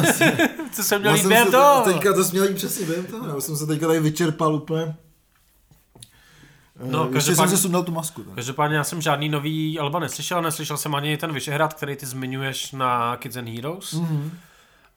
asi. 0.08 0.24
Co 0.72 0.82
jsem 0.82 1.00
měl 1.00 1.14
jít 1.14 1.26
během 1.26 1.50
toho? 1.50 1.82
Teďka 1.84 2.14
to 2.14 2.24
směl 2.24 2.48
jít 2.48 2.54
přesně 2.54 2.86
během 2.86 3.06
toho, 3.06 3.28
já 3.28 3.40
jsem 3.40 3.56
se 3.56 3.66
teďka 3.66 3.86
tady 3.86 4.00
vyčerpal 4.00 4.54
úplně. 4.54 4.96
No, 6.84 7.10
Ještě 7.14 7.36
jsem 7.36 7.48
se 7.48 7.58
sundal 7.58 7.82
tu 7.82 7.92
masku. 7.92 8.22
Tak. 8.22 8.34
Každopádně 8.34 8.76
já 8.76 8.84
jsem 8.84 9.02
žádný 9.02 9.28
nový 9.28 9.78
Alba 9.78 9.98
neslyšel, 9.98 10.42
neslyšel 10.42 10.76
jsem 10.76 10.94
ani 10.94 11.16
ten 11.16 11.32
Vyšehrad, 11.32 11.74
který 11.74 11.96
ty 11.96 12.06
zmiňuješ 12.06 12.72
na 12.72 13.16
Kids 13.16 13.36
and 13.36 13.48
Heroes. 13.48 13.94
Mm-hmm. 13.94 14.30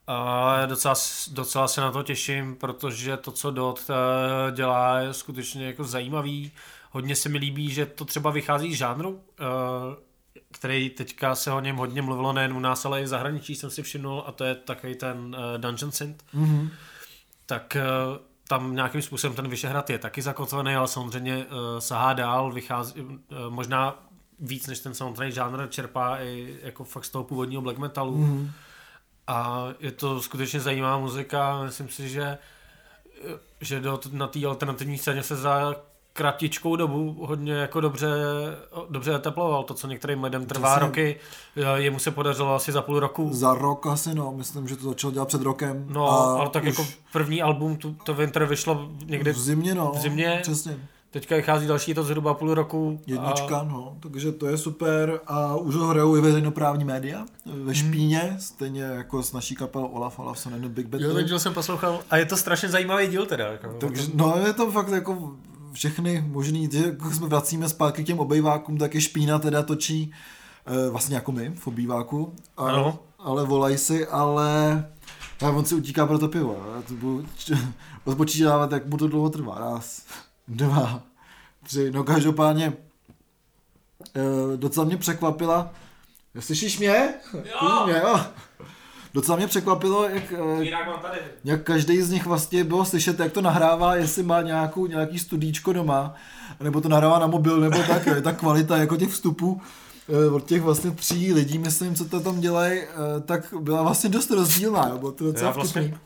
Ale 0.07 0.67
docela, 0.67 0.95
docela 1.31 1.67
se 1.67 1.81
na 1.81 1.91
to 1.91 2.03
těším, 2.03 2.55
protože 2.55 3.17
to, 3.17 3.31
co 3.31 3.51
Dot 3.51 3.81
eh, 3.89 4.51
dělá, 4.51 4.99
je 4.99 5.13
skutečně 5.13 5.65
jako 5.65 5.83
zajímavý. 5.83 6.51
Hodně 6.95 7.15
se 7.15 7.29
mi 7.29 7.37
líbí, 7.37 7.69
že 7.69 7.85
to 7.85 8.05
třeba 8.05 8.31
vychází 8.31 8.73
z 8.73 8.77
žánru, 8.77 9.21
eh, 9.39 9.43
který 10.51 10.89
teďka 10.89 11.35
se 11.35 11.51
o 11.51 11.59
něm 11.59 11.75
hodně 11.75 12.01
mluvilo 12.01 12.33
nejen 12.33 12.53
u 12.53 12.59
nás, 12.59 12.85
ale 12.85 13.01
i 13.01 13.03
v 13.03 13.07
zahraničí 13.07 13.55
jsem 13.55 13.69
si 13.69 13.83
všimnul 13.83 14.23
a 14.27 14.31
to 14.31 14.43
je 14.43 14.55
takový 14.55 14.95
ten 14.95 15.35
eh, 15.39 15.57
Dungeon 15.57 15.91
Synth. 15.91 16.23
Mm-hmm. 16.33 16.69
Tak 17.45 17.75
eh, 17.75 17.83
tam 18.47 18.75
nějakým 18.75 19.01
způsobem 19.01 19.35
ten 19.35 19.47
Vyšehrad 19.47 19.89
je 19.89 19.99
taky 19.99 20.21
zakotvený, 20.21 20.75
ale 20.75 20.87
samozřejmě 20.87 21.45
sahá 21.79 22.13
dál, 22.13 22.51
vychází 22.51 22.93
možná 23.49 24.07
víc 24.39 24.67
než 24.67 24.79
ten 24.79 24.93
samotný 24.93 25.31
žánr 25.31 25.67
čerpá 25.69 26.17
i 26.17 26.59
jako 26.61 26.83
fakt 26.83 27.05
z 27.05 27.09
toho 27.09 27.23
původního 27.23 27.61
black 27.61 27.77
metalu. 27.77 28.17
Mm-hmm. 28.17 28.49
A 29.27 29.67
je 29.79 29.91
to 29.91 30.21
skutečně 30.21 30.59
zajímavá 30.59 30.97
muzika, 30.97 31.63
myslím 31.63 31.89
si, 31.89 32.09
že 32.09 32.37
že 33.61 33.79
do, 33.79 33.99
na 34.11 34.27
té 34.27 34.45
alternativní 34.45 34.97
scéně 34.97 35.23
se 35.23 35.35
za 35.35 35.75
kratičkou 36.17 36.75
dobu 36.75 37.15
hodně 37.19 37.53
jako 37.53 37.81
dobře, 37.81 38.07
dobře 38.89 39.15
eteploval. 39.15 39.63
To, 39.63 39.73
co 39.73 39.87
některým 39.87 40.23
lidem 40.23 40.45
trvá 40.45 40.69
Přesně. 40.69 40.87
roky, 40.87 41.15
jemu 41.75 41.99
se 41.99 42.11
podařilo 42.11 42.55
asi 42.55 42.71
za 42.71 42.81
půl 42.81 42.99
roku. 42.99 43.29
Za 43.33 43.53
rok 43.53 43.87
asi, 43.87 44.15
no. 44.15 44.33
Myslím, 44.35 44.67
že 44.67 44.75
to 44.75 44.89
začal 44.89 45.11
dělat 45.11 45.27
před 45.27 45.41
rokem. 45.41 45.85
No, 45.89 46.09
ale 46.09 46.49
tak 46.49 46.63
už... 46.63 46.69
jako 46.69 46.85
první 47.13 47.41
album, 47.41 47.77
to, 47.77 47.95
to 48.03 48.13
Winter 48.13 48.45
vyšlo 48.45 48.89
někdy 49.05 49.31
v 49.31 49.39
zimě, 49.39 49.75
no. 49.75 49.91
V 49.95 49.97
zimě. 49.97 50.39
Přesně. 50.41 50.77
Teďka 51.11 51.35
vychází 51.35 51.67
další, 51.67 51.93
to 51.93 52.03
zhruba 52.03 52.33
půl 52.33 52.53
roku. 52.53 52.99
Jednička, 53.07 53.57
a... 53.57 53.63
no, 53.63 53.97
takže 53.99 54.31
to 54.31 54.47
je 54.47 54.57
super 54.57 55.19
a 55.27 55.55
už 55.55 55.75
ho 55.75 55.87
hrajou 55.87 56.15
i 56.15 56.21
veřejnoprávní 56.21 56.85
média 56.85 57.25
ve 57.45 57.53
hmm. 57.53 57.73
Špíně, 57.73 58.19
hmm. 58.19 58.39
stejně 58.39 58.81
jako 58.81 59.23
s 59.23 59.33
naší 59.33 59.55
kapelou 59.55 59.85
Olaf 59.85 60.19
Olafson 60.19 60.53
and 60.53 60.65
Big 60.65 60.87
Bad. 60.87 61.01
Jo, 61.01 61.13
ten 61.13 61.25
díl 61.25 61.39
jsem 61.39 61.53
poslouchal 61.53 61.99
a 62.09 62.17
je 62.17 62.25
to 62.25 62.37
strašně 62.37 62.69
zajímavý 62.69 63.07
díl 63.07 63.25
teda. 63.25 63.47
Jako, 63.47 63.73
takže, 63.79 64.03
no 64.13 64.37
je 64.45 64.53
to 64.53 64.71
fakt 64.71 64.89
jako 64.89 65.31
všechny 65.75 66.23
možný, 66.27 66.69
jako 66.73 67.11
jsme 67.11 67.27
vracíme 67.27 67.69
zpátky 67.69 68.03
k 68.03 68.07
těm 68.07 68.19
obejvákům, 68.19 68.77
tak 68.77 68.95
je 68.95 69.01
špína 69.01 69.39
teda 69.39 69.63
točí 69.63 70.13
e, 70.65 70.89
vlastně 70.89 71.15
jako 71.15 71.31
my 71.31 71.51
v 71.55 71.67
obýváku, 71.67 72.33
a, 72.57 72.69
ano. 72.69 72.99
ale 73.19 73.45
volají 73.45 73.77
si, 73.77 74.07
ale 74.07 74.85
a 75.45 75.49
on 75.49 75.65
si 75.65 75.75
utíká 75.75 76.07
pro 76.07 76.19
to 76.19 76.27
pivo. 76.27 76.65
Já 76.75 76.81
to 76.81 76.93
budu 76.93 77.25
odpočítávat, 78.03 78.71
jak 78.71 78.85
mu 78.85 78.97
to 78.97 79.07
dlouho 79.07 79.29
trvá. 79.29 79.55
Raz, 79.59 80.05
dva, 80.47 81.01
tři. 81.63 81.91
No 81.91 82.03
každopádně 82.03 82.73
e, 84.15 84.57
docela 84.57 84.85
mě 84.85 84.97
překvapila. 84.97 85.73
Slyšíš 86.39 86.79
mě? 86.79 87.13
Jo. 87.33 87.85
Mě, 87.85 88.01
jo 88.03 88.19
docela 89.15 89.37
mě 89.37 89.47
překvapilo, 89.47 90.09
jak, 90.09 90.33
eh, 90.33 90.65
jak 91.43 91.63
každý 91.63 92.01
z 92.01 92.09
nich 92.09 92.25
vlastně 92.25 92.63
bylo 92.63 92.85
slyšet, 92.85 93.19
jak 93.19 93.31
to 93.31 93.41
nahrává, 93.41 93.95
jestli 93.95 94.23
má 94.23 94.41
nějakou, 94.41 94.87
nějaký 94.87 95.19
studíčko 95.19 95.73
doma, 95.73 96.13
nebo 96.59 96.81
to 96.81 96.89
nahrává 96.89 97.19
na 97.19 97.27
mobil, 97.27 97.59
nebo 97.59 97.77
tak, 97.87 98.07
ta 98.23 98.31
kvalita 98.31 98.77
jako 98.77 98.97
těch 98.97 99.09
vstupů 99.09 99.61
eh, 100.09 100.29
od 100.29 100.45
těch 100.45 100.61
vlastně 100.61 100.91
tří 100.91 101.33
lidí, 101.33 101.57
myslím, 101.57 101.95
co 101.95 102.05
to 102.05 102.19
tam 102.19 102.39
dělají, 102.39 102.79
eh, 102.79 102.87
tak 103.25 103.53
byla 103.59 103.81
vlastně 103.81 104.09
dost 104.09 104.31
rozdílná, 104.31 104.97
bylo 104.97 105.11
to 105.11 105.23
docela 105.23 105.49
Já 105.49 105.55
vlastně... 105.55 105.81
vtipný. 105.81 105.99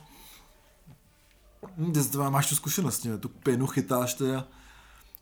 Hm, 1.77 1.93
ty 1.93 2.03
to 2.03 2.31
máš 2.31 2.49
tu 2.49 2.55
zkušenost, 2.55 3.05
ne? 3.05 3.17
tu 3.17 3.29
pěnu 3.29 3.67
chytáš 3.67 4.13
teda 4.13 4.45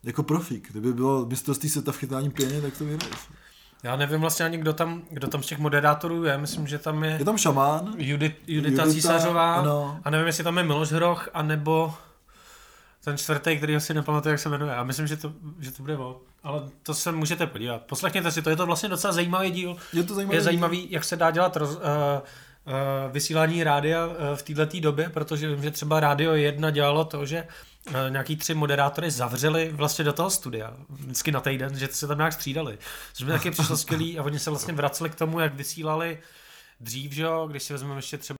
jako 0.03 0.23
profík. 0.23 0.71
Kdyby 0.71 0.93
bylo 0.93 1.25
mistrovství 1.25 1.69
světa 1.69 1.91
v 1.91 1.97
chytání 1.97 2.29
pěny, 2.29 2.61
tak 2.61 2.77
to 2.77 2.85
vyhraješ. 2.85 3.17
Já 3.83 3.95
nevím 3.95 4.21
vlastně 4.21 4.45
ani, 4.45 4.57
kdo 4.57 4.73
tam, 4.73 5.01
kdo 5.09 5.27
tam 5.27 5.43
z 5.43 5.47
těch 5.47 5.59
moderátorů 5.59 6.23
je. 6.23 6.37
Myslím, 6.37 6.67
že 6.67 6.77
tam 6.77 7.03
je, 7.03 7.11
Je 7.11 7.25
tam 7.25 7.37
šamán, 7.37 7.93
Judit, 7.97 8.35
Judita, 8.47 8.83
Judita, 8.83 8.91
Císařová 8.91 9.55
ano. 9.55 9.99
a 10.03 10.09
nevím, 10.09 10.27
jestli 10.27 10.43
tam 10.43 10.57
je 10.57 10.63
Miloš 10.63 10.91
Hroch, 10.91 11.29
anebo 11.33 11.93
ten 13.03 13.17
čtvrtý, 13.17 13.57
který 13.57 13.79
si 13.79 13.93
nepamatuju, 13.93 14.31
jak 14.31 14.39
se 14.39 14.49
jmenuje. 14.49 14.75
A 14.75 14.83
myslím, 14.83 15.07
že 15.07 15.17
to, 15.17 15.33
že 15.59 15.71
to 15.71 15.83
bude 15.83 15.97
on. 15.97 16.15
Ale 16.43 16.61
to 16.83 16.93
se 16.93 17.11
můžete 17.11 17.47
podívat. 17.47 17.81
Poslechněte 17.81 18.31
si 18.31 18.41
to, 18.41 18.49
je 18.49 18.55
to 18.55 18.65
vlastně 18.65 18.89
docela 18.89 19.13
zajímavý 19.13 19.51
díl. 19.51 19.77
je 19.93 20.03
to 20.03 20.15
zajímavé. 20.15 20.37
Je 20.37 20.41
zajímavý, 20.41 20.87
jak 20.91 21.03
se 21.03 21.15
dá 21.15 21.31
dělat 21.31 21.57
roz, 21.57 21.69
uh, 21.69 21.81
uh, 21.81 21.83
vysílání 23.11 23.63
rádia 23.63 24.05
uh, 24.05 24.13
v 24.35 24.43
této 24.43 24.79
době, 24.79 25.09
protože 25.09 25.47
vím, 25.47 25.63
že 25.63 25.71
třeba 25.71 25.99
Rádio 25.99 26.33
1 26.33 26.71
dělalo 26.71 27.05
to, 27.05 27.25
že 27.25 27.47
nějaký 28.09 28.35
tři 28.35 28.53
moderátory 28.53 29.11
zavřeli 29.11 29.69
vlastně 29.73 30.05
do 30.05 30.13
toho 30.13 30.29
studia, 30.29 30.73
vždycky 30.89 31.31
na 31.31 31.39
týden, 31.41 31.77
že 31.79 31.87
se 31.91 32.07
tam 32.07 32.17
nějak 32.17 32.33
střídali. 32.33 32.77
Což 33.13 33.25
mi 33.25 33.31
taky 33.31 33.51
přišlo 33.51 33.77
skvělý 33.77 34.19
a 34.19 34.23
oni 34.23 34.39
se 34.39 34.49
vlastně 34.49 34.73
vraceli 34.73 35.09
k 35.09 35.15
tomu, 35.15 35.39
jak 35.39 35.53
vysílali 35.53 36.19
dřív, 36.79 37.11
že 37.11 37.21
jo, 37.23 37.47
když 37.51 37.63
si 37.63 37.73
vezmeme 37.73 37.95
ještě 37.95 38.17
třeba 38.17 38.37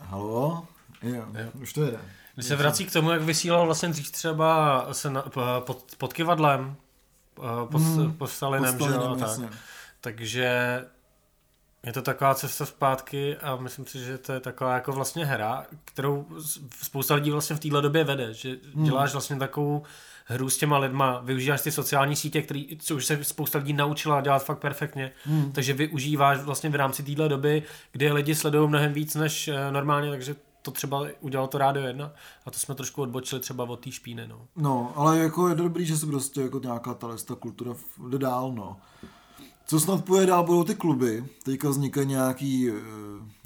Halo? 0.00 0.66
Jo, 1.02 1.14
Jo. 1.14 1.50
už 1.54 1.72
to 1.72 1.84
jede. 1.84 1.98
Když 2.34 2.46
se 2.46 2.56
vrací 2.56 2.84
k 2.86 2.92
tomu, 2.92 3.10
jak 3.10 3.22
vysílal 3.22 3.66
vlastně 3.66 3.88
dřív 3.88 4.10
třeba 4.10 4.86
se 4.92 5.10
na, 5.10 5.24
pod, 5.60 5.84
pod 5.98 6.12
kivadlem, 6.12 6.76
eh, 7.38 7.66
pod, 7.70 7.78
Mhm. 7.82 8.12
pod 8.12 8.26
Stalinem, 8.30 8.78
že 8.78 8.84
jo, 8.84 8.88
Postalinem, 8.88 9.22
a 9.24 9.26
tak. 9.48 9.58
Takže 10.00 10.50
je 11.86 11.92
to 11.92 12.02
taková 12.02 12.34
cesta 12.34 12.66
zpátky 12.66 13.36
a 13.36 13.56
myslím 13.56 13.86
si, 13.86 13.98
že 14.04 14.18
to 14.18 14.32
je 14.32 14.40
taková 14.40 14.74
jako 14.74 14.92
vlastně 14.92 15.26
hra, 15.26 15.66
kterou 15.84 16.26
spousta 16.82 17.14
lidí 17.14 17.30
vlastně 17.30 17.56
v 17.56 17.60
téhle 17.60 17.82
době 17.82 18.04
vede, 18.04 18.34
že 18.34 18.56
Hmm. 18.74 18.84
děláš 18.84 19.12
vlastně 19.12 19.36
takovou 19.36 19.82
hru 20.26 20.50
s 20.50 20.56
těma 20.58 20.78
lidma, 20.78 21.20
využíváš 21.24 21.60
ty 21.60 21.70
sociální 21.72 22.16
sítě, 22.16 22.42
který, 22.42 22.78
co 22.78 22.96
už 22.96 23.06
se 23.06 23.24
spousta 23.24 23.58
lidí 23.58 23.72
naučila 23.72 24.20
dělat 24.20 24.44
fakt 24.44 24.58
perfektně, 24.58 25.12
Hmm. 25.24 25.52
takže 25.52 25.72
využíváš 25.72 26.38
vlastně 26.40 26.70
v 26.70 26.74
rámci 26.74 27.02
téhle 27.02 27.28
doby, 27.28 27.62
kdy 27.92 28.12
lidi 28.12 28.34
sledují 28.34 28.68
mnohem 28.68 28.92
víc 28.92 29.14
než 29.14 29.48
eh, 29.48 29.70
normálně, 29.72 30.10
takže 30.10 30.34
to 30.62 30.70
třeba 30.70 31.06
udělalo 31.20 31.48
to 31.48 31.58
Rádio 31.58 31.86
1 31.86 32.12
a 32.46 32.50
to 32.50 32.58
jsme 32.58 32.74
trošku 32.74 33.02
odbočili 33.02 33.40
třeba 33.40 33.64
od 33.64 33.80
té 33.80 33.90
špíny, 33.90 34.28
no. 34.28 34.46
No, 34.56 34.92
ale 34.96 35.18
jako 35.18 35.48
je 35.48 35.54
dobrý, 35.54 35.86
že 35.86 35.96
se 35.96 36.06
prostě 36.06 36.40
jako 36.42 36.58
nějaká 36.58 36.94
ta 36.94 37.08
ta 37.26 37.34
kultura 37.34 37.74
jde 38.08 38.18
dál, 38.18 38.52
no. 38.52 38.76
Co 39.66 39.80
snad 39.80 40.04
půjde 40.04 40.26
dál, 40.26 40.44
budou 40.44 40.64
ty 40.64 40.74
kluby. 40.74 41.24
Teďka 41.42 41.68
vznikají 41.68 42.06
nějaký, 42.06 42.70
eh, 42.70 42.72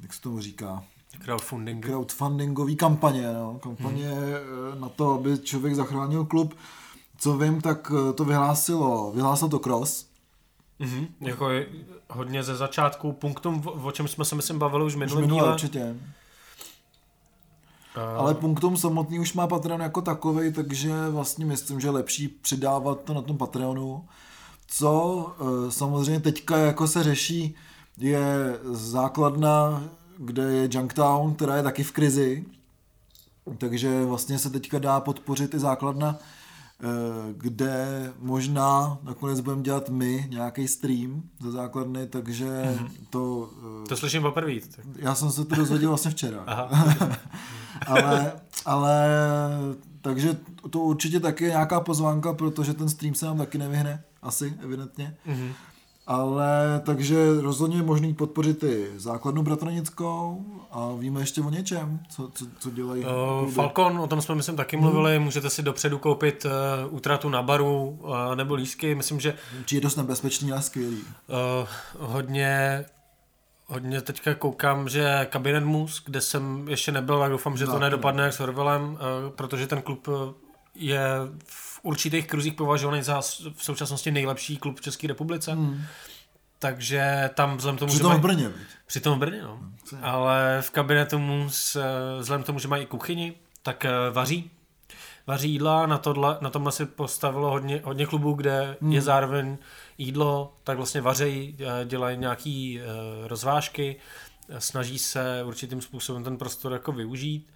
jak 0.02 0.14
se 0.14 0.20
tomu 0.20 0.40
říká, 0.40 0.84
Crowdfunding. 1.24 1.86
crowdfundingový 1.86 2.76
kampaně, 2.76 3.32
no. 3.32 3.58
Kampaně 3.62 4.10
hmm. 4.14 4.80
na 4.80 4.88
to, 4.88 5.12
aby 5.14 5.38
člověk 5.38 5.74
zachránil 5.74 6.24
klub. 6.24 6.54
Co 7.18 7.36
vím, 7.38 7.60
tak 7.60 7.92
eh, 8.10 8.12
to 8.12 8.24
vyhlásilo, 8.24 9.12
vyhlásil 9.14 9.48
to 9.48 9.58
Cross, 9.58 10.06
Mhm. 10.78 11.06
Jako 11.20 11.50
je 11.50 11.66
hodně 12.10 12.42
ze 12.42 12.56
začátku 12.56 13.12
punktum, 13.12 13.62
o 13.66 13.92
čem 13.92 14.08
jsme 14.08 14.24
se 14.24 14.34
myslím 14.34 14.58
bavili 14.58 14.84
už 14.84 14.94
minulý 14.94 15.26
díle. 15.26 15.52
určitě. 15.52 15.96
A- 17.96 18.16
Ale 18.18 18.34
Punktum 18.34 18.76
samotný 18.76 19.18
už 19.18 19.34
má 19.34 19.46
Patreon 19.46 19.80
jako 19.80 20.02
takový, 20.02 20.52
takže 20.52 20.92
vlastně 21.10 21.44
myslím, 21.44 21.80
že 21.80 21.86
je 21.86 21.92
lepší 21.92 22.28
přidávat 22.28 23.00
to 23.04 23.14
na 23.14 23.22
tom 23.22 23.38
Patreonu. 23.38 24.04
Co 24.68 25.26
eh, 25.40 25.70
samozřejmě 25.70 26.20
teďka 26.20 26.56
jako 26.56 26.88
se 26.88 27.02
řeší, 27.02 27.54
je 27.98 28.58
základna, 28.70 29.82
kde 30.18 30.42
je 30.42 30.68
Junktown, 30.72 31.34
která 31.34 31.56
je 31.56 31.62
taky 31.62 31.82
v 31.82 31.92
krizi. 31.92 32.44
Takže 33.58 34.04
vlastně 34.04 34.38
se 34.38 34.50
teďka 34.50 34.78
dá 34.78 35.00
podpořit 35.00 35.54
i 35.54 35.58
základna, 35.58 36.16
eh, 36.20 36.35
kde 37.32 38.12
možná 38.18 38.98
nakonec 39.02 39.40
budeme 39.40 39.62
dělat 39.62 39.88
my 39.88 40.26
nějaký 40.30 40.68
stream 40.68 41.22
ze 41.40 41.50
základny, 41.50 42.06
takže 42.06 42.46
mm-hmm. 42.46 42.88
to... 43.10 43.50
eh, 43.84 43.88
To 43.88 43.96
slyším 43.96 44.22
poprvé. 44.22 44.52
Tak. 44.76 44.84
Já 44.96 45.14
jsem 45.14 45.30
se 45.30 45.44
to 45.44 45.54
dozvěděl 45.54 45.88
vlastně 45.88 46.10
včera. 46.10 46.42
Aha. 46.46 46.68
ale, 47.86 48.32
ale 48.64 49.08
takže 50.00 50.36
to 50.70 50.78
určitě 50.80 51.20
taky 51.20 51.44
je 51.44 51.50
nějaká 51.50 51.80
pozvánka, 51.80 52.32
protože 52.32 52.74
ten 52.74 52.88
stream 52.88 53.14
se 53.14 53.26
nám 53.26 53.38
taky 53.38 53.58
nevyhne, 53.58 54.04
asi, 54.22 54.54
evidentně. 54.62 55.16
Mhm. 55.26 55.52
Ale 56.06 56.82
takže 56.84 57.40
rozhodně 57.40 57.76
je 57.76 57.82
možný 57.82 58.14
podpořit 58.14 58.62
i 58.62 58.90
základnu 58.96 59.42
bratranickou 59.42 60.44
a 60.70 60.92
víme 60.98 61.20
ještě 61.20 61.40
o 61.42 61.50
něčem, 61.50 62.00
co, 62.08 62.30
co, 62.34 62.44
co 62.58 62.70
dělají. 62.70 63.04
Uh. 63.04 63.50
Falcon, 63.50 63.98
o 63.98 64.06
tom 64.06 64.22
jsme 64.22 64.34
myslím 64.34 64.56
taky 64.56 64.76
mluvili, 64.76 65.18
můžete 65.18 65.50
si 65.50 65.62
dopředu 65.62 65.98
koupit 65.98 66.44
uh, 66.44 66.94
útratu 66.94 67.28
na 67.28 67.42
baru 67.42 67.98
uh, 68.00 68.34
nebo 68.34 68.54
lísky, 68.54 68.94
myslím, 68.94 69.20
že 69.20 69.34
Či 69.64 69.74
je 69.74 69.80
dost 69.80 69.96
nebezpečný 69.96 70.52
a 70.52 70.60
skvělý. 70.60 71.04
uh, 71.28 71.68
hodně 71.98 72.84
Hodně 73.68 74.00
teďka 74.00 74.34
koukám, 74.34 74.88
že 74.88 75.26
Kabinet 75.30 75.64
Mus, 75.64 76.02
kde 76.04 76.20
jsem 76.20 76.68
ještě 76.68 76.92
nebyl, 76.92 77.18
tak 77.18 77.30
doufám, 77.30 77.56
že 77.56 77.66
to 77.66 77.78
nedopadne 77.78 78.22
jak 78.22 78.32
s 78.32 78.40
Orvelem, 78.40 78.82
uh, 78.82 78.98
protože 79.30 79.66
ten 79.66 79.82
klub 79.82 80.08
je 80.74 81.08
v 81.44 81.65
určitých 81.86 82.26
kruzích 82.26 82.54
považovaný 82.54 83.02
za 83.02 83.20
v 83.56 83.64
současnosti 83.64 84.10
nejlepší 84.10 84.56
klub 84.56 84.78
v 84.78 84.82
České 84.82 85.06
republice. 85.06 85.52
Hmm. 85.52 85.82
Takže 86.58 87.30
tam 87.34 87.56
vzhledem 87.56 87.78
tomu, 87.78 87.90
že 87.90 87.94
Přitom 87.94 88.08
mají- 88.08 88.20
v 88.20 88.22
Brně? 88.22 88.50
Přitom 88.86 89.16
v 89.16 89.20
Brně, 89.20 89.42
no. 89.42 89.60
je? 89.92 89.98
Ale 90.02 90.58
v 90.60 90.70
kabinetu 90.70 91.18
mu 91.18 91.50
s, 91.50 91.82
vzhledem 92.20 92.42
k 92.42 92.46
tomu, 92.46 92.58
že 92.58 92.68
mají 92.68 92.82
i 92.82 92.86
kuchyni, 92.86 93.34
tak 93.62 93.84
eh, 93.84 93.90
vaří. 94.12 94.50
Vaří 95.26 95.50
jídla, 95.50 95.86
na, 95.86 95.98
tohle, 95.98 96.38
na 96.40 96.50
tomhle 96.50 96.72
si 96.72 96.86
postavilo 96.86 97.50
hodně, 97.50 97.80
hodně 97.84 98.06
klubů, 98.06 98.32
kde 98.32 98.76
hmm. 98.80 98.92
je 98.92 99.02
zároveň 99.02 99.58
jídlo, 99.98 100.56
tak 100.64 100.76
vlastně 100.76 101.00
vařejí, 101.00 101.56
eh, 101.60 101.84
dělají 101.84 102.18
nějaký 102.18 102.80
eh, 102.80 102.84
rozvážky, 103.28 103.96
snaží 104.58 104.98
se 104.98 105.42
určitým 105.44 105.80
způsobem 105.80 106.24
ten 106.24 106.36
prostor 106.36 106.72
jako 106.72 106.92
využít, 106.92 107.52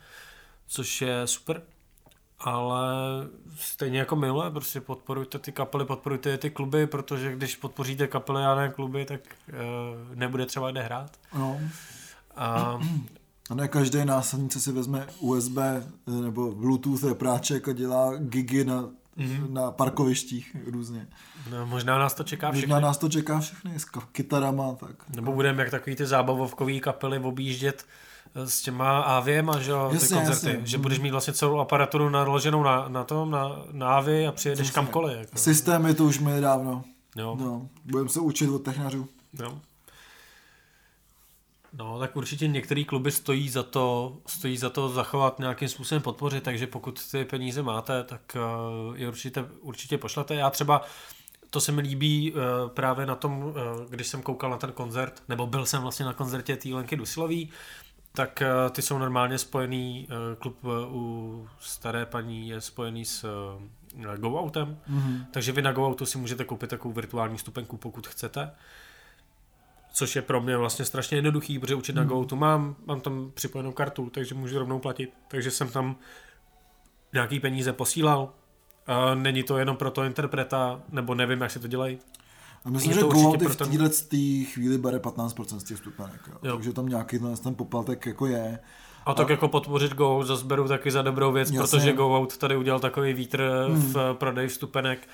což 0.66 1.02
je 1.02 1.26
super. 1.26 1.62
Ale 2.40 2.88
stejně 3.56 3.98
jako 3.98 4.16
minule, 4.16 4.50
prostě 4.50 4.80
podporujte 4.80 5.38
ty 5.38 5.52
kapely, 5.52 5.84
podporujte 5.84 6.38
ty 6.38 6.50
kluby, 6.50 6.86
protože 6.86 7.32
když 7.32 7.56
podpoříte 7.56 8.06
kapely 8.06 8.44
a 8.44 8.54
ne 8.54 8.68
kluby, 8.68 9.04
tak 9.04 9.20
uh, 9.48 10.16
nebude 10.16 10.46
třeba 10.46 10.70
kde 10.70 10.82
hrát. 10.82 11.16
No. 11.34 11.60
A 12.36 12.78
A 13.50 13.54
ne 13.54 13.68
každý 13.68 14.04
následnice 14.04 14.60
si 14.60 14.72
vezme 14.72 15.06
USB 15.20 15.58
nebo 16.06 16.52
Bluetooth 16.52 17.04
repráček 17.04 17.68
a 17.68 17.72
dělá 17.72 18.16
gigy 18.16 18.64
na, 18.64 18.82
mm-hmm. 19.18 19.50
na 19.52 19.70
parkovištích 19.70 20.56
různě. 20.66 21.06
no, 21.50 21.66
možná 21.66 21.98
nás 21.98 22.14
to 22.14 22.24
čeká 22.24 22.52
všechny. 22.52 22.66
Možná 22.66 22.80
nás 22.80 22.98
to 22.98 23.08
čeká 23.08 23.40
všechny 23.40 23.80
s 23.80 23.84
kytarama, 24.12 24.74
tak. 24.74 25.08
Nebo 25.08 25.32
budeme 25.32 25.62
jak 25.62 25.70
takový 25.70 25.96
ty 25.96 26.06
zábavovkový 26.06 26.80
kapely 26.80 27.18
objíždět 27.18 27.86
s 28.34 28.60
těma 28.62 29.00
AVM, 29.00 29.50
že 29.60 29.70
jo, 29.70 29.86
ty 29.90 29.94
Jasně, 29.96 30.16
koncerty. 30.16 30.46
jasně. 30.48 30.66
Že 30.66 30.78
budeš 30.78 30.98
mít 30.98 31.10
vlastně 31.10 31.32
celou 31.32 31.58
aparaturu 31.58 32.08
naloženou 32.08 32.62
na, 32.62 32.88
na 32.88 33.04
tom, 33.04 33.30
na, 33.30 33.62
na 33.72 33.96
AVI 33.96 34.26
a 34.26 34.32
přijedeš 34.32 34.66
Přesně. 34.66 34.74
kamkoliv. 34.74 35.18
Jako. 35.18 35.38
Systémy 35.38 35.94
to 35.94 36.04
už 36.04 36.18
měli 36.18 36.40
dávno. 36.40 36.84
Jo, 37.16 37.36
No, 37.40 37.68
budeme 37.84 38.08
se 38.08 38.20
učit 38.20 38.48
od 38.50 38.58
technařů. 38.58 39.08
jo. 39.42 39.58
No, 41.72 41.98
tak 41.98 42.16
určitě 42.16 42.48
některé 42.48 42.84
kluby 42.84 43.12
stojí 43.12 43.48
za 43.48 43.62
to, 43.62 44.16
stojí 44.26 44.56
za 44.56 44.70
to 44.70 44.88
zachovat 44.88 45.38
nějakým 45.38 45.68
způsobem 45.68 46.02
podpořit, 46.02 46.42
takže 46.44 46.66
pokud 46.66 47.10
ty 47.10 47.24
peníze 47.24 47.62
máte, 47.62 48.04
tak 48.04 48.20
uh, 48.88 48.96
je 48.98 49.08
určitě, 49.08 49.44
určitě 49.60 49.98
pošlete. 49.98 50.34
Já 50.34 50.50
třeba, 50.50 50.82
to 51.50 51.60
se 51.60 51.72
mi 51.72 51.82
líbí 51.82 52.32
uh, 52.32 52.38
právě 52.70 53.06
na 53.06 53.14
tom, 53.14 53.42
uh, 53.42 53.54
když 53.88 54.06
jsem 54.06 54.22
koukal 54.22 54.50
na 54.50 54.56
ten 54.56 54.72
koncert, 54.72 55.22
nebo 55.28 55.46
byl 55.46 55.66
jsem 55.66 55.82
vlastně 55.82 56.04
na 56.06 56.12
koncertě 56.12 56.56
té 56.56 56.68
Lenky 56.68 56.96
Dusilový, 56.96 57.50
tak 58.12 58.42
uh, 58.42 58.70
ty 58.70 58.82
jsou 58.82 58.98
normálně 58.98 59.38
spojený, 59.38 60.08
uh, 60.10 60.38
klub 60.38 60.64
uh, 60.64 60.70
u 60.96 61.48
staré 61.60 62.06
paní 62.06 62.48
je 62.48 62.60
spojený 62.60 63.04
s 63.04 63.26
GoOutem, 64.16 64.78
Mm-hmm. 64.90 65.26
takže 65.30 65.52
vy 65.52 65.62
na 65.62 65.72
GoOutu 65.72 66.06
si 66.06 66.18
můžete 66.18 66.44
koupit 66.44 66.70
takovou 66.70 66.94
virtuální 66.94 67.36
vstupenku, 67.36 67.76
pokud 67.76 68.06
chcete. 68.06 68.50
Což 69.92 70.16
je 70.16 70.22
pro 70.22 70.40
mě 70.40 70.56
vlastně 70.56 70.84
strašně 70.84 71.16
jednoduchý, 71.16 71.58
protože 71.58 71.74
určitě 71.74 71.98
na 71.98 72.04
GoOutu 72.04 72.36
mám, 72.36 72.76
mám 72.86 73.00
tam 73.00 73.30
připojenou 73.34 73.72
kartu, 73.72 74.10
takže 74.10 74.34
můžu 74.34 74.58
rovnou 74.58 74.78
platit. 74.78 75.12
Takže 75.28 75.50
jsem 75.50 75.68
tam 75.68 75.96
nějaký 77.12 77.40
peníze 77.40 77.72
posílal. 77.72 78.32
Není 79.14 79.42
to 79.42 79.58
jenom 79.58 79.76
pro 79.76 79.90
toho 79.90 80.04
interpreta, 80.04 80.82
nebo 80.88 81.14
nevím, 81.14 81.40
jak 81.40 81.50
si 81.50 81.60
to 81.60 81.68
dělají. 81.68 81.98
A 82.64 82.70
myslím, 82.70 82.92
že 82.92 83.00
to 83.00 83.06
určitě 83.06 83.22
GoOut 83.24 83.42
i 83.42 83.44
pro 83.44 83.54
v 83.54 83.56
téhle 83.56 83.90
chvíli 84.44 84.78
bere 84.78 84.98
15% 84.98 85.58
z 85.58 85.64
těch 85.64 85.76
vstupenek. 85.76 86.20
Jo. 86.28 86.34
Jo. 86.42 86.54
Takže 86.54 86.72
tam 86.72 86.88
nějaký 86.88 87.18
ten, 87.42 87.54
poplatek 87.54 88.06
jako 88.06 88.26
je. 88.26 88.58
A 89.06 89.14
tak 89.14 89.28
jako 89.28 89.48
podpořit 89.48 89.94
GoOut 89.94 90.26
zase 90.26 90.44
beru 90.44 90.68
taky 90.68 90.90
za 90.90 91.02
dobrou 91.02 91.32
věc, 91.32 91.50
Jasně. 91.50 91.60
protože 91.78 91.92
GoOut 91.92 92.36
tady 92.36 92.56
udělal 92.56 92.80
takový 92.80 93.12
vítr 93.12 93.50
v 93.72 94.14
prodeji 94.14 94.48
vstupenek. 94.48 95.08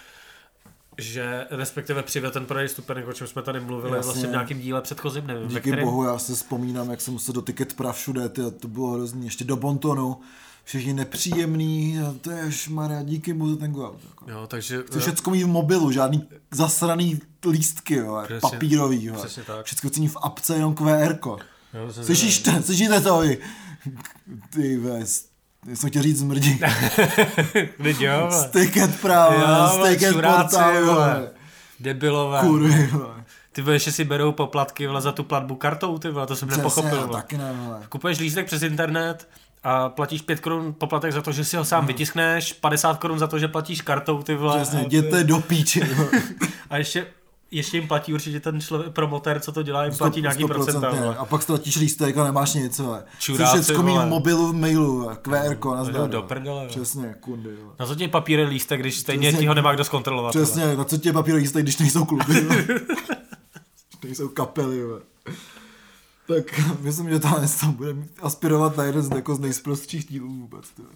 že 0.99 1.47
respektive 1.51 2.03
přivede 2.03 2.33
ten 2.33 2.47
prodej 2.47 2.69
stupenek, 2.69 3.09
o 3.09 3.13
čem 3.13 3.27
jsme 3.27 3.43
tady 3.43 3.61
mluvili 3.61 3.97
Jasně. 3.97 4.05
vlastně 4.07 4.29
v 4.29 4.31
nějakém 4.31 4.59
díle 4.61 4.81
předchozím, 4.83 5.27
nevím, 5.27 5.43
ve 5.43 5.49
Díky 5.49 5.61
kterém, 5.61 5.85
bohu, 5.85 6.05
já 6.05 6.19
se 6.19 6.35
vzpomínám, 6.35 6.91
jak 6.91 7.01
jsem 7.01 7.19
se 7.19 7.33
dotyket 7.33 7.75
prav 7.75 7.97
všude, 7.97 8.29
ty, 8.29 8.41
to 8.51 8.69
bylo 8.69 8.91
hrozný, 8.91 9.25
ještě 9.25 9.45
do 9.45 9.57
Bontonu, 9.57 10.17
všichni 10.65 10.95
nepříjemný, 10.95 11.99
a 12.01 12.15
to 12.21 12.31
je 12.31 12.53
šmarja, 12.53 13.03
díky 13.03 13.33
mu 13.33 13.49
za 13.49 13.57
ten 13.57 13.73
go 13.73 13.95
jako. 14.09 14.31
Jo, 14.31 14.47
takže 14.47 14.83
Chci 14.87 14.99
všecko 15.01 15.31
mít 15.31 15.43
v 15.43 15.47
mobilu, 15.49 15.91
žádný 15.93 16.29
zasraný 16.51 17.21
lístky, 17.51 17.95
jo, 17.95 18.23
Přesně, 18.25 18.41
papírový, 18.51 19.05
jo. 19.05 19.15
přesně 19.15 19.43
tak. 19.43 19.67
Všechno 19.67 19.91
mít 19.99 20.09
v 20.09 20.17
apce 20.23 20.55
jenom 20.55 20.75
QR. 20.75 21.13
-ko. 21.13 21.39
Jo, 21.75 21.93
to, 21.93 22.05
slyšíte 22.63 23.01
to 23.01 23.19
vy? 23.19 23.39
Ty 24.51 24.77
ves, 24.77 25.25
já 25.67 25.77
jsem 25.77 25.91
chtěl 25.91 26.03
říct 26.03 26.19
zmrdí. 26.19 26.61
Teď 27.83 28.01
jo, 28.01 28.29
vole, 28.31 28.49
sticket 28.49 30.13
čuráci, 30.13 30.57
portál, 30.57 30.85
vole. 30.85 31.31
Debilové. 31.81 32.41
Kurvy, 32.41 32.87
vole. 32.87 33.25
Ty 33.53 33.63
vole, 33.63 33.75
ještě 33.75 33.93
si 33.93 34.05
berou 34.05 34.33
poplatky 34.33 34.87
vole, 34.87 35.01
za 35.01 35.13
tu 35.13 35.25
platbu 35.25 35.55
kartou, 35.55 35.99
ty 35.99 36.11
vole, 36.11 36.27
to 36.27 36.37
jsem 36.37 36.49
nepochopil. 36.49 36.91
Přesně, 36.91 37.07
Vole. 37.07 37.23
taky 37.23 37.39
ne, 37.39 37.53
vole. 37.53 37.81
Kupuješ 37.89 38.19
lístek 38.19 38.47
přes 38.47 38.63
internet 38.63 39.29
a 39.63 39.89
platíš 39.89 40.23
5 40.23 40.41
korun 40.41 40.75
poplatek 40.79 41.13
za 41.13 41.23
to, 41.23 41.33
že 41.33 41.45
si 41.45 41.57
ho 41.57 41.65
sám 41.65 41.87
vytiskneš, 41.87 42.53
50 42.53 42.99
korun 42.99 43.19
za 43.19 43.27
to, 43.27 43.39
že 43.39 43.49
platíš 43.49 43.81
kartou, 43.81 44.23
ty 44.23 44.35
vole. 44.35 44.57
Přesně, 44.63 44.81
jděte 44.83 45.25
do 45.25 45.41
píči. 45.41 45.83
a 46.71 46.77
ještě, 46.77 47.07
ještě 47.51 47.77
jim 47.77 47.89
platí 47.89 48.15
určitě 48.15 48.41
ten 48.41 48.61
člověk, 48.61 48.93
promotér, 48.93 49.41
co 49.41 49.53
to 49.53 49.63
dělá, 49.63 49.85
jim 49.85 49.95
platí 49.95 50.23
nějaký 50.23 50.45
procenta. 50.45 50.91
vole. 50.91 51.17
A 51.17 51.25
pak 51.25 51.43
ztratíš 51.43 51.77
lístek 51.77 52.17
a 52.17 52.25
nemáš 52.25 52.55
nic. 52.55 52.81
Chci 52.81 52.83
Čuráci, 53.19 53.75
vole. 53.75 54.07
v 54.07 54.09
mobilu, 54.09 54.49
v 54.49 54.55
mailu. 54.55 55.11
QR, 55.23 55.39
na 55.39 55.55
jdou 55.55 55.85
zdar, 55.85 56.11
do 56.11 56.23
prdele. 56.23 56.67
Přesně, 56.69 57.15
kundy. 57.21 57.51
Na 57.79 57.87
co 57.87 57.95
ti 57.95 58.09
papíry 58.09 58.45
lístek, 58.45 58.81
když 58.81 58.99
stejně 58.99 59.33
ti 59.33 59.47
ho 59.47 59.55
nemá 59.55 59.75
kdo 59.75 59.85
zkontrolovat. 59.85 60.31
Přesně, 60.31 60.77
na 60.77 60.85
co 60.85 60.99
tě 60.99 61.13
papírový 61.13 61.43
lístek, 61.43 61.63
když 61.63 61.79
nejsou 61.79 62.05
kluby. 62.05 62.25
Když 64.01 64.05
nejsou 64.05 64.29
kapely, 64.29 64.85
vole. 64.85 65.01
Tak 66.27 66.61
myslím, 66.81 67.11
že 67.11 67.21
tohle 67.21 67.49
to 67.61 67.67
bude 67.67 67.95
aspirovat 68.23 68.77
na 68.77 68.85
jeden 68.85 69.03
z, 69.03 69.11
jako 69.11 69.35
z 69.35 69.41
nejsprostších 69.41 70.07
dílů 70.07 70.29
vůbec. 70.29 70.71
Tyhle. 70.71 70.91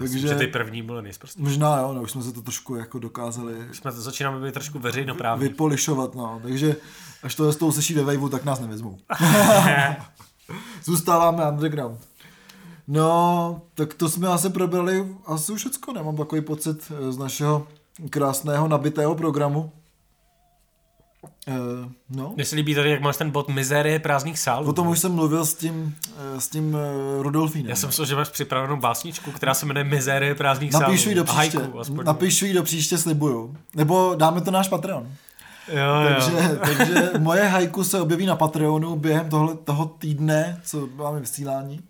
Myslím, 0.00 0.20
že 0.20 0.34
ty 0.34 0.46
první 0.46 0.82
byly 0.82 1.02
nejsprostší. 1.02 1.42
Možná 1.42 1.78
jo, 1.80 1.92
no, 1.92 2.02
už 2.02 2.10
jsme 2.10 2.22
se 2.22 2.32
to 2.32 2.42
trošku 2.42 2.74
jako 2.74 2.98
dokázali 2.98 3.54
Jsme 3.72 3.92
začínáme 3.92 4.46
být 4.46 4.54
trošku 4.54 4.78
veřejnoprávní. 4.78 5.48
vypolišovat, 5.48 6.14
no. 6.14 6.40
Takže 6.42 6.76
až 7.22 7.34
to 7.34 7.52
s 7.52 7.56
tou 7.56 7.72
seší 7.72 7.94
ve 7.94 8.02
Waveu, 8.04 8.28
tak 8.28 8.44
nás 8.44 8.60
nevezmou. 8.60 8.98
Zůstáváme 10.84 11.48
underground. 11.50 12.00
No, 12.88 13.62
tak 13.74 13.94
to 13.94 14.08
jsme 14.08 14.28
asi 14.28 14.50
probrali 14.50 15.08
asi 15.26 15.52
už 15.52 15.60
všecko, 15.60 15.92
nemám 15.92 16.16
takový 16.16 16.40
pocit 16.40 16.92
eh, 17.08 17.12
z 17.12 17.18
našeho 17.18 17.66
krásného 18.10 18.68
nabitého 18.68 19.14
programu. 19.14 19.72
Eh, 21.48 21.52
no, 22.10 22.32
Mně 22.34 22.44
se 22.44 22.56
líbí 22.56 22.74
tady, 22.74 22.90
jak 22.90 23.00
máš 23.00 23.16
ten 23.16 23.30
bod 23.30 23.48
mizérie 23.48 23.98
prázdných 23.98 24.38
sálů. 24.38 24.68
o 24.68 24.72
tom 24.72 24.88
už 24.88 24.98
jsem 24.98 25.12
mluvil 25.12 25.46
s 25.46 25.54
tím, 25.54 25.94
eh, 26.36 26.40
s 26.40 26.48
tím 26.48 26.76
eh, 26.76 27.22
Rudolfínem. 27.22 27.70
Já 27.70 27.76
jsem 27.76 27.88
myslel, 27.88 28.06
že 28.06 28.16
máš 28.16 28.28
připravenou 28.28 28.76
básničku, 28.76 29.30
která 29.30 29.54
se 29.54 29.66
jmenuje 29.66 29.84
Mizérie 29.84 30.34
prázdných 30.34 30.72
sálů. 30.72 30.82
Napíšu 30.82 31.08
ji 31.08 31.14
do 31.14 31.24
příště, 31.24 31.58
haiku, 31.58 31.80
aspoň. 31.80 32.04
napíšu 32.04 32.46
ji 32.46 32.54
do 32.54 32.62
příště, 32.62 32.98
slibuju. 32.98 33.56
Nebo 33.74 34.14
dáme 34.18 34.40
to 34.40 34.50
náš 34.50 34.68
Patreon. 34.68 35.08
Jo, 35.68 35.76
jo. 35.76 36.08
Takže, 36.08 36.58
takže 36.64 37.10
moje 37.18 37.44
hajku 37.44 37.84
se 37.84 38.00
objeví 38.00 38.26
na 38.26 38.36
Patreonu 38.36 38.96
během 38.96 39.28
tohle, 39.30 39.54
toho 39.54 39.84
týdne, 39.86 40.60
co 40.64 40.88
máme 40.96 41.20
vysílání. 41.20 41.80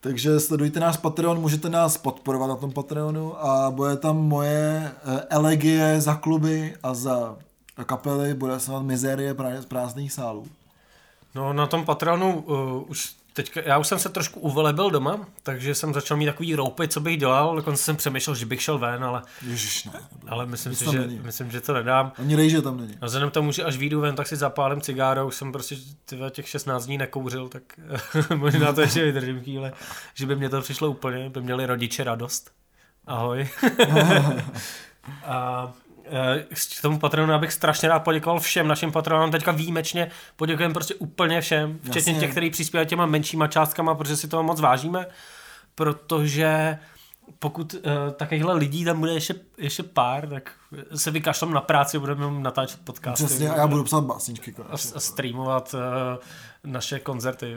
Takže 0.00 0.40
sledujte 0.40 0.80
náš 0.80 0.96
Patreon, 0.96 1.40
můžete 1.40 1.68
nás 1.68 1.96
podporovat 1.96 2.46
na 2.46 2.56
tom 2.56 2.72
Patreonu 2.72 3.44
a 3.46 3.70
bude 3.70 3.96
tam 3.96 4.16
moje 4.16 4.92
elegie 5.30 6.00
za 6.00 6.14
kluby 6.14 6.74
a 6.82 6.94
za 6.94 7.36
kapely, 7.84 8.34
bude 8.34 8.60
se 8.60 8.70
jmenovat 8.70 8.86
Mizérie 8.86 9.34
prá- 9.34 9.66
prázdných 9.66 10.12
sálů. 10.12 10.46
No 11.34 11.52
na 11.52 11.66
tom 11.66 11.84
Patreonu 11.84 12.40
uh, 12.40 12.90
už 12.90 13.14
teďka, 13.32 13.60
já 13.64 13.78
už 13.78 13.86
jsem 13.86 13.98
se 13.98 14.08
trošku 14.08 14.40
uvelebil 14.40 14.90
doma, 14.90 15.26
takže 15.42 15.74
jsem 15.74 15.94
začal 15.94 16.16
mít 16.16 16.26
takový 16.26 16.54
roupy, 16.54 16.88
co 16.88 17.00
bych 17.00 17.18
dělal, 17.18 17.56
dokonce 17.56 17.82
jsem 17.82 17.96
přemýšlel, 17.96 18.36
že 18.36 18.46
bych 18.46 18.62
šel 18.62 18.78
ven, 18.78 19.04
ale, 19.04 19.22
Ježiš, 19.46 19.84
ne. 19.84 20.00
ale 20.28 20.46
myslím, 20.46 20.74
si, 20.74 20.84
že, 20.84 20.98
není. 20.98 21.20
myslím, 21.24 21.50
že 21.50 21.60
to 21.60 21.72
nedám. 21.72 22.12
Ani 22.18 22.36
rejže 22.36 22.62
tam 22.62 22.80
není. 22.80 22.94
A 23.00 23.06
vzhledem 23.06 23.30
tomu, 23.30 23.52
že 23.52 23.64
až 23.64 23.76
výjdu 23.76 24.00
ven, 24.00 24.16
tak 24.16 24.28
si 24.28 24.36
zapálím 24.36 24.80
cigáro, 24.80 25.26
už 25.26 25.34
jsem 25.34 25.52
prostě 25.52 25.76
tyhle, 26.04 26.30
těch 26.30 26.48
16 26.48 26.86
dní 26.86 26.98
nekouřil, 26.98 27.48
tak 27.48 27.62
možná 28.34 28.72
to 28.72 28.80
ještě 28.80 29.04
vydržím 29.04 29.40
chvíli, 29.40 29.72
že 30.14 30.26
by 30.26 30.36
mě 30.36 30.48
to 30.48 30.60
přišlo 30.60 30.90
úplně, 30.90 31.30
by 31.30 31.40
měli 31.40 31.66
rodiče 31.66 32.04
radost. 32.04 32.50
Ahoj. 33.06 33.48
A 35.24 35.72
k 36.78 36.82
tomu 36.82 36.98
patronu 36.98 37.32
já 37.32 37.38
bych 37.38 37.52
strašně 37.52 37.88
rád 37.88 37.98
poděkoval 37.98 38.40
všem 38.40 38.68
našim 38.68 38.92
patronům, 38.92 39.30
teďka 39.30 39.52
výjimečně 39.52 40.10
poděkujeme 40.36 40.74
prostě 40.74 40.94
úplně 40.94 41.40
všem, 41.40 41.78
včetně 41.82 42.12
Jasně. 42.12 42.26
těch, 42.26 42.30
kteří 42.30 42.50
přispívají 42.50 42.86
těma 42.86 43.06
menšíma 43.06 43.46
částkama, 43.46 43.94
protože 43.94 44.16
si 44.16 44.28
toho 44.28 44.42
moc 44.42 44.60
vážíme, 44.60 45.06
protože 45.74 46.78
pokud 47.38 47.74
uh, 47.74 47.80
takovýchhle 48.16 48.54
lidí 48.54 48.84
tam 48.84 49.00
bude 49.00 49.12
ještě, 49.12 49.34
ještě 49.58 49.82
pár, 49.82 50.28
tak 50.28 50.50
se 50.94 51.10
vykašlem 51.10 51.52
na 51.52 51.60
práci, 51.60 51.98
budeme 51.98 52.40
natáčet 52.40 52.80
podcasty 52.84 53.24
Přesně, 53.24 53.50
a 53.50 53.56
já 53.56 53.66
budu 53.66 53.84
psát 53.84 54.04
básničky. 54.04 54.50
a, 54.50 54.54
konečně. 54.54 54.90
a 54.94 55.00
streamovat 55.00 55.74
uh, 55.74 55.80
naše 56.64 57.00
koncerty. 57.00 57.54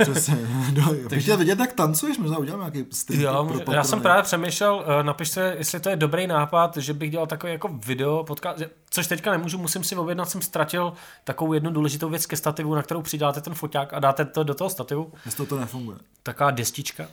Přesně. 0.00 0.36
No, 0.74 0.94
bych 1.08 1.22
chtěl 1.22 1.36
vidět, 1.36 1.58
jak 1.58 1.72
tancuješ, 1.72 2.18
možná 2.18 2.38
uděláme 2.38 2.70
nějaký 2.70 2.92
stream. 2.92 3.22
Jo, 3.22 3.60
pro 3.64 3.74
já 3.74 3.84
jsem 3.84 4.00
právě 4.00 4.22
přemýšlel, 4.22 4.84
eh, 4.86 5.02
napište, 5.02 5.54
jestli 5.58 5.80
to 5.80 5.88
je 5.88 5.96
dobrý 5.96 6.26
nápad, 6.26 6.76
že 6.76 6.94
bych 6.94 7.10
dělal 7.10 7.26
takový 7.26 7.52
jako 7.52 7.68
video, 7.68 8.24
podcast, 8.24 8.62
což 8.90 9.06
teďka 9.06 9.30
nemůžu, 9.30 9.58
musím 9.58 9.84
si 9.84 9.96
objednat, 9.96 10.30
jsem 10.30 10.42
ztratil 10.42 10.92
takovou 11.24 11.52
jednu 11.52 11.70
důležitou 11.70 12.08
věc 12.08 12.26
ke 12.26 12.36
stativu, 12.36 12.74
na 12.74 12.82
kterou 12.82 13.02
přidáte 13.02 13.40
ten 13.40 13.54
foťák 13.54 13.94
a 13.94 13.98
dáte 13.98 14.24
to 14.24 14.44
do 14.44 14.54
toho 14.54 14.70
stativu. 14.70 15.12
Jestli 15.24 15.46
to 15.46 15.60
nefunguje. 15.60 15.98
Taková 16.22 16.50
destička. 16.50 17.06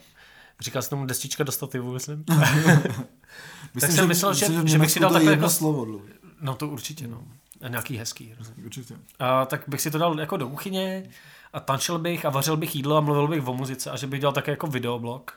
Říkal 0.60 0.82
jsem 0.82 0.90
tomu 0.90 1.06
destička 1.06 1.44
do 1.44 1.52
stativu, 1.52 1.92
myslím. 1.92 2.24
Myslím, 3.74 3.92
jsem 3.96 4.08
myslel, 4.08 4.34
že- 4.34 4.48
v 4.48 4.66
že 4.66 4.78
bych 4.78 4.90
si 4.90 5.00
dal 5.00 5.12
takové 5.12 5.30
jako- 5.32 5.48
slovo. 5.50 5.86
No 6.40 6.54
to 6.54 6.68
určitě, 6.68 7.06
no. 7.06 7.24
A 7.62 7.68
nějaký 7.68 7.96
hezký. 7.96 8.34
Určitě. 8.64 8.94
A, 9.18 9.44
tak 9.46 9.62
bych 9.68 9.80
si 9.80 9.90
to 9.90 9.98
dal 9.98 10.20
jako 10.20 10.36
do 10.36 10.48
kuchyně 10.48 11.02
a 11.52 11.60
tančil 11.60 11.98
bych 11.98 12.24
a 12.24 12.30
vařil 12.30 12.56
bych 12.56 12.76
jídlo 12.76 12.96
a 12.96 13.00
mluvil 13.00 13.28
bych 13.28 13.46
o 13.48 13.54
muzice 13.54 13.90
a 13.90 13.96
že 13.96 14.06
bych 14.06 14.20
dělal 14.20 14.32
také 14.32 14.50
jako 14.50 14.66
videoblog. 14.66 15.32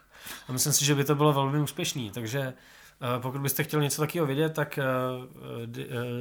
A 0.48 0.52
myslím 0.52 0.74
si, 0.74 0.86
že 0.86 0.96
by 0.96 1.04
to 1.04 1.16
bylo 1.16 1.34
velmi 1.34 1.60
úspěšný, 1.60 2.12
takže 2.12 2.40
eh, 2.40 3.20
pokud 3.22 3.42
byste 3.42 3.64
chtěli 3.64 3.84
něco 3.84 4.02
takového 4.02 4.26
vědět, 4.28 4.50
tak, 4.54 4.78
eh, 4.78 4.84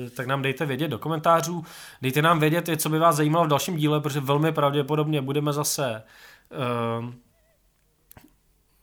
eh, 0.06 0.10
tak 0.10 0.26
nám 0.26 0.42
dejte 0.42 0.66
vědět 0.66 0.88
do 0.88 0.98
komentářů. 0.98 1.64
Dejte 2.02 2.22
nám 2.22 2.40
vědět, 2.40 2.68
co 2.76 2.88
by 2.88 2.98
vás 2.98 3.16
zajímalo 3.16 3.44
v 3.44 3.48
dalším 3.48 3.76
díle, 3.76 4.00
protože 4.00 4.20
velmi 4.20 4.52
pravděpodobně 4.52 5.22
budeme 5.22 5.52
zase 5.52 6.02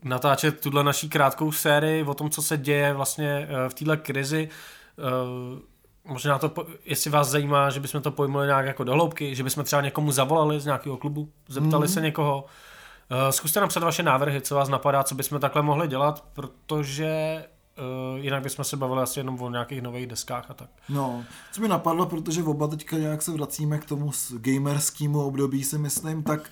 natáčet 0.04 0.60
tuhle 0.60 0.84
naší 0.84 1.10
krátkou 1.10 1.52
sérii 1.52 2.04
o 2.04 2.14
tom, 2.14 2.30
co 2.30 2.42
se 2.42 2.58
děje 2.58 2.94
vlastně 2.94 3.48
eh, 3.50 3.70
v 3.70 3.74
téhle 3.74 3.98
krizi. 3.98 4.50
Eh, 5.00 5.74
Možná 6.06 6.40
to, 6.40 6.52
jestli 6.86 7.12
vás 7.12 7.28
zajímá, 7.30 7.70
že 7.70 7.80
bychom 7.80 8.02
to 8.02 8.12
pojmuli 8.12 8.48
nějak 8.48 8.66
jako 8.66 8.84
do 8.84 8.94
hloubky, 8.94 9.36
že 9.36 9.44
bychom 9.44 9.64
třeba 9.64 9.82
někomu 9.82 10.12
zavolali 10.12 10.60
z 10.60 10.66
nějakého 10.66 10.98
klubu, 10.98 11.30
zeptali 11.48 11.88
se 11.88 12.02
někoho. 12.02 12.46
Eh, 13.10 13.32
Zkuste 13.32 13.60
napsat 13.62 13.84
vaše 13.84 14.04
návrhy, 14.04 14.42
co 14.42 14.56
vás 14.56 14.70
napadá, 14.70 15.04
co 15.04 15.16
bychom 15.16 15.40
takhle 15.40 15.62
mohli 15.62 15.88
dělat, 15.88 16.24
protože 16.34 17.44
jinak 18.16 18.44
bychom 18.44 18.66
se 18.66 18.78
bavili 18.78 19.02
asi 19.02 19.20
jenom 19.20 19.42
o 19.42 19.50
nějakých 19.50 19.82
nových 19.82 20.08
deskách 20.08 20.46
a 20.50 20.54
tak. 20.54 20.70
No, 20.90 21.24
co 21.52 21.62
mi 21.62 21.68
napadlo, 21.68 22.06
protože 22.06 22.44
oba 22.44 22.68
teďka 22.68 22.98
nějak 22.98 23.22
se 23.22 23.32
vracíme 23.32 23.78
k 23.78 23.86
tomu 23.86 24.12
gamerskému 24.38 25.26
období, 25.26 25.64
si 25.64 25.78
myslím, 25.78 26.24
tak 26.24 26.50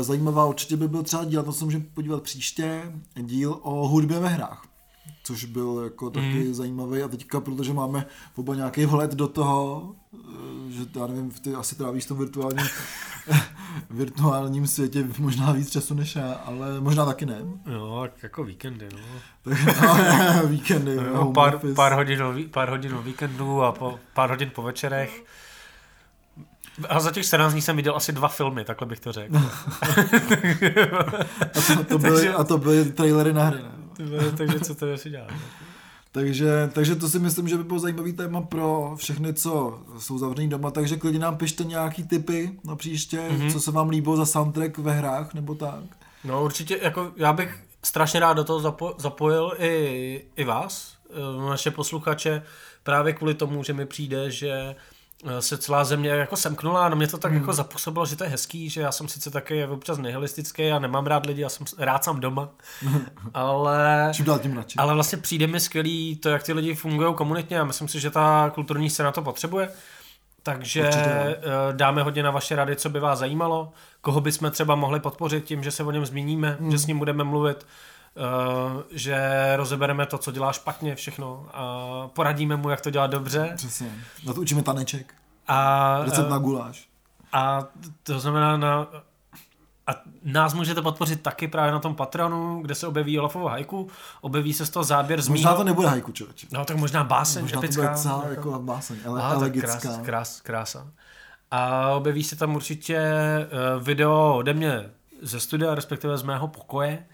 zajímavá 0.00 0.44
určitě 0.44 0.76
by 0.76 0.88
byl 0.88 1.02
třeba 1.02 1.24
díl, 1.24 1.42
to 1.42 1.52
se 1.52 1.64
můžeme 1.64 1.84
podívat 1.94 2.22
příště, 2.22 2.92
díl 3.14 3.58
o 3.62 3.88
hudbě 3.88 4.20
ve 4.20 4.28
hrách. 4.28 4.64
Což 5.24 5.44
byl 5.44 5.80
jako 5.84 6.10
taky 6.10 6.44
mm. 6.44 6.54
zajímavý 6.54 7.02
a 7.02 7.08
teďka, 7.08 7.40
protože 7.40 7.72
máme 7.72 8.06
oba 8.36 8.54
nějaký 8.54 8.86
vhled 8.86 9.14
do 9.14 9.28
toho, 9.28 9.92
eh, 10.14 10.70
že 10.70 10.82
já 11.00 11.06
nevím, 11.06 11.30
ty 11.30 11.54
asi 11.54 11.76
trávíš 11.76 12.04
v 12.04 12.08
tom 12.08 12.18
virtuálním, 12.18 12.66
virtuálním 13.90 14.66
světě 14.66 15.04
možná 15.18 15.52
víc 15.52 15.70
času 15.70 15.94
než 15.94 16.16
já, 16.16 16.32
ale 16.32 16.80
možná 16.80 17.04
taky 17.06 17.26
ne. 17.26 17.38
No, 17.66 18.04
jako 18.22 18.44
víkendy, 18.44 18.88
no. 18.92 18.98
Tak, 19.56 20.36
no, 20.36 20.48
víkendy, 20.48 20.96
no 20.96 21.24
home 21.24 21.32
pár, 21.32 21.60
pár, 21.74 21.92
hodin, 21.92 22.18
pár 22.50 22.70
hodin 22.70 22.94
o 22.94 23.02
víkendu 23.02 23.62
a 23.62 23.72
po, 23.72 23.98
pár 24.14 24.30
hodin 24.30 24.50
po 24.54 24.62
večerech. 24.62 25.24
A 26.88 27.00
za 27.00 27.10
těch 27.10 27.24
14 27.26 27.52
dní 27.52 27.62
jsem 27.62 27.76
viděl 27.76 27.96
asi 27.96 28.12
dva 28.12 28.28
filmy, 28.28 28.64
takhle 28.64 28.86
bych 28.86 29.00
to 29.00 29.12
řekl. 29.12 29.36
A 31.54 31.60
to, 31.76 31.84
to, 31.84 31.98
byly, 31.98 32.14
Takže- 32.14 32.34
a 32.34 32.44
to 32.44 32.58
byly 32.58 32.84
trailery 32.84 33.32
na 33.32 33.44
hry, 33.44 33.58
ne? 33.62 34.30
Takže 34.36 34.60
co 34.60 34.74
to 34.74 34.92
asi 34.94 35.10
dělá? 35.10 35.26
Takže, 36.12 36.70
takže 36.72 36.96
to 36.96 37.08
si 37.08 37.18
myslím, 37.18 37.48
že 37.48 37.56
by 37.56 37.64
bylo 37.64 37.78
zajímavý 37.78 38.12
téma 38.12 38.40
pro 38.40 38.92
všechny, 38.96 39.34
co 39.34 39.80
jsou 39.98 40.18
zavření 40.18 40.48
doma, 40.48 40.70
takže 40.70 40.96
klidně 40.96 41.18
nám 41.18 41.36
pište 41.36 41.64
nějaký 41.64 42.02
tipy 42.04 42.50
na 42.64 42.76
příště, 42.76 43.20
Mhm. 43.30 43.40
mm-hmm. 43.40 43.52
co 43.52 43.60
se 43.60 43.70
vám 43.70 43.88
líbilo 43.88 44.16
za 44.16 44.26
soundtrack 44.26 44.78
ve 44.78 44.92
hrách 44.92 45.34
nebo 45.34 45.54
tak. 45.54 45.80
No 46.24 46.44
určitě, 46.44 46.78
jako 46.82 47.12
já 47.16 47.32
bych 47.32 47.58
strašně 47.84 48.20
rád 48.20 48.32
do 48.32 48.44
toho 48.44 48.60
zapo- 48.60 48.94
zapojil 48.98 49.52
i, 49.58 50.24
i 50.36 50.44
vás, 50.44 50.92
eh, 51.10 51.48
naše 51.50 51.70
posluchače 51.70 52.42
právě 52.82 53.12
kvůli 53.12 53.34
tomu, 53.34 53.62
že 53.64 53.72
mi 53.72 53.86
přijde, 53.86 54.30
že 54.30 54.50
eh, 54.50 54.74
se 55.40 55.58
celá 55.58 55.84
země 55.84 56.10
jako 56.10 56.36
semknula 56.36 56.86
a 56.86 56.88
na 56.88 56.94
mě 56.94 57.06
to 57.06 57.18
tak 57.18 57.32
hmm. 57.32 57.40
jako 57.40 57.52
zapůsobilo, 57.52 58.06
že 58.06 58.16
to 58.16 58.24
je 58.24 58.30
hezký, 58.30 58.70
že 58.70 58.80
já 58.80 58.92
jsem 58.92 59.08
sice 59.08 59.30
taky 59.30 59.66
občas 59.66 59.98
nihilistický 59.98 60.70
a 60.72 60.78
nemám 60.78 61.06
rád 61.06 61.26
lidi, 61.26 61.42
já 61.42 61.48
jsem 61.48 61.66
rád 61.78 62.04
sám 62.04 62.20
doma, 62.20 62.48
ale, 63.34 64.10
Čím 64.14 64.24
dál 64.24 64.38
tím 64.38 64.56
radši. 64.56 64.76
ale 64.78 64.94
vlastně 64.94 65.18
přijde 65.18 65.46
mi 65.46 65.60
skvělý 65.60 66.16
to, 66.16 66.28
jak 66.28 66.42
ty 66.42 66.52
lidi 66.52 66.74
fungují 66.74 67.14
komunitně 67.14 67.60
a 67.60 67.64
myslím 67.64 67.88
si, 67.88 68.00
že 68.00 68.10
ta 68.10 68.50
kulturní 68.54 68.90
scéna 68.90 69.12
to 69.12 69.22
potřebuje. 69.22 69.68
Takže 70.42 70.82
Určitě, 70.86 71.04
eh, 71.10 71.36
dáme 71.72 72.02
hodně 72.02 72.22
na 72.22 72.30
vaše 72.30 72.56
rady, 72.56 72.76
co 72.76 72.88
by 72.90 73.00
vás 73.00 73.18
zajímalo, 73.18 73.72
koho 74.00 74.20
bychom 74.20 74.50
třeba 74.50 74.74
mohli 74.74 75.00
podpořit 75.00 75.44
tím, 75.44 75.62
že 75.64 75.70
se 75.70 75.84
o 75.84 75.90
něm 75.90 76.06
zmíníme, 76.06 76.56
Hmm. 76.60 76.70
že 76.70 76.78
s 76.78 76.86
ním 76.86 76.98
budeme 76.98 77.24
mluvit, 77.24 77.66
eh, 77.66 77.66
že 78.90 79.52
rozebereme 79.56 80.06
to, 80.06 80.18
co 80.18 80.30
dělá 80.32 80.52
špatně, 80.52 80.94
všechno 80.94 81.46
a 81.52 82.08
poradíme 82.12 82.56
mu, 82.56 82.70
jak 82.70 82.80
to 82.80 82.90
dělat 82.90 83.06
dobře. 83.10 83.52
Přesně. 83.56 83.92
Na 84.26 84.32
to 84.32 84.40
učíme 84.40 84.62
taneček. 84.62 85.14
A, 85.48 85.98
Recept 86.04 86.26
eh, 86.26 86.30
na 86.30 86.38
guláš. 86.38 86.88
a 87.32 87.64
to 88.02 88.20
znamená 88.20 88.56
na... 88.56 88.86
A 89.86 89.90
nás 90.24 90.54
můžete 90.54 90.82
podpořit 90.82 91.22
taky 91.22 91.48
právě 91.48 91.72
na 91.72 91.78
tom 91.78 91.94
Patronu, 91.94 92.60
kde 92.62 92.74
se 92.74 92.86
objeví 92.86 93.18
Olafovo 93.18 93.48
hajku, 93.48 93.88
objeví 94.20 94.52
se 94.52 94.66
z 94.66 94.70
toho 94.70 94.84
záběr 94.84 95.22
z 95.22 95.28
Možná 95.28 95.50
mýho- 95.50 95.56
to 95.58 95.64
nebude 95.64 95.88
hajku, 95.88 96.12
člověče. 96.12 96.46
No 96.52 96.64
tak 96.64 96.76
možná 96.76 97.04
báseň, 97.04 97.42
Možná 97.42 97.60
to 97.60 97.64
epická. 97.66 97.82
bude 97.82 97.94
celá 97.94 98.24
jako 98.30 98.58
báseň, 98.62 98.96
ale 99.06 99.20
Aha, 99.20 99.30
tak 99.30 99.38
elegická. 99.42 99.76
krás, 99.80 99.98
krás, 100.04 100.40
krása. 100.40 100.86
A 101.50 101.88
objeví 101.88 102.24
se 102.24 102.36
tam 102.36 102.54
určitě 102.56 103.00
uh, 103.76 103.82
video 103.82 104.34
ode 104.36 104.54
mě 104.54 104.90
ze 105.22 105.40
studia, 105.40 105.74
respektive 105.74 106.18
z 106.18 106.22
mého 106.22 106.48
pokoje, 106.48 107.06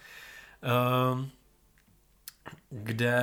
kde 2.71 3.21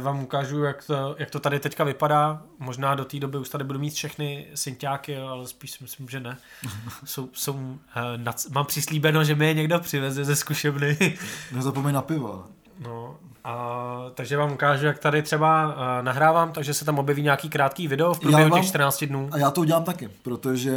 vám 0.00 0.22
ukážu, 0.22 0.62
jak 0.62 0.84
to, 0.84 1.16
jak 1.18 1.30
to 1.30 1.40
tady 1.40 1.60
teďka 1.60 1.84
vypadá. 1.84 2.42
Možná 2.58 2.94
do 2.94 3.04
té 3.04 3.18
doby 3.18 3.38
už 3.38 3.48
tady 3.48 3.64
budu 3.64 3.78
mít 3.78 3.94
všechny 3.94 4.46
synťáky, 4.54 5.18
ale 5.18 5.46
spíš 5.46 5.70
si 5.70 5.78
myslím, 5.84 6.08
že 6.08 6.20
ne. 6.20 6.36
Jsou, 7.04 7.28
jsou, 7.32 7.52
uh, 7.52 7.78
nad, 8.16 8.36
mám 8.50 8.66
přislíbeno, 8.66 9.24
že 9.24 9.34
mi 9.34 9.46
je 9.46 9.54
někdo 9.54 9.80
přiveze 9.80 10.24
ze 10.24 10.36
zkušebny. 10.36 11.18
Nezapomeň 11.52 11.94
na 11.94 12.02
pivo. 12.02 12.44
No, 12.78 13.16
a, 13.44 13.96
takže 14.14 14.36
vám 14.36 14.52
ukážu, 14.52 14.86
jak 14.86 14.98
tady 14.98 15.22
třeba 15.22 15.66
uh, 15.66 15.74
nahrávám, 16.02 16.52
takže 16.52 16.74
se 16.74 16.84
tam 16.84 16.98
objeví 16.98 17.22
nějaký 17.22 17.48
krátký 17.48 17.88
video 17.88 18.14
v 18.14 18.20
průběhu 18.20 18.48
mám- 18.48 18.60
těch 18.60 18.68
14 18.68 19.04
dnů. 19.04 19.28
A 19.32 19.38
já 19.38 19.50
to 19.50 19.60
udělám 19.60 19.84
taky, 19.84 20.08
protože 20.22 20.76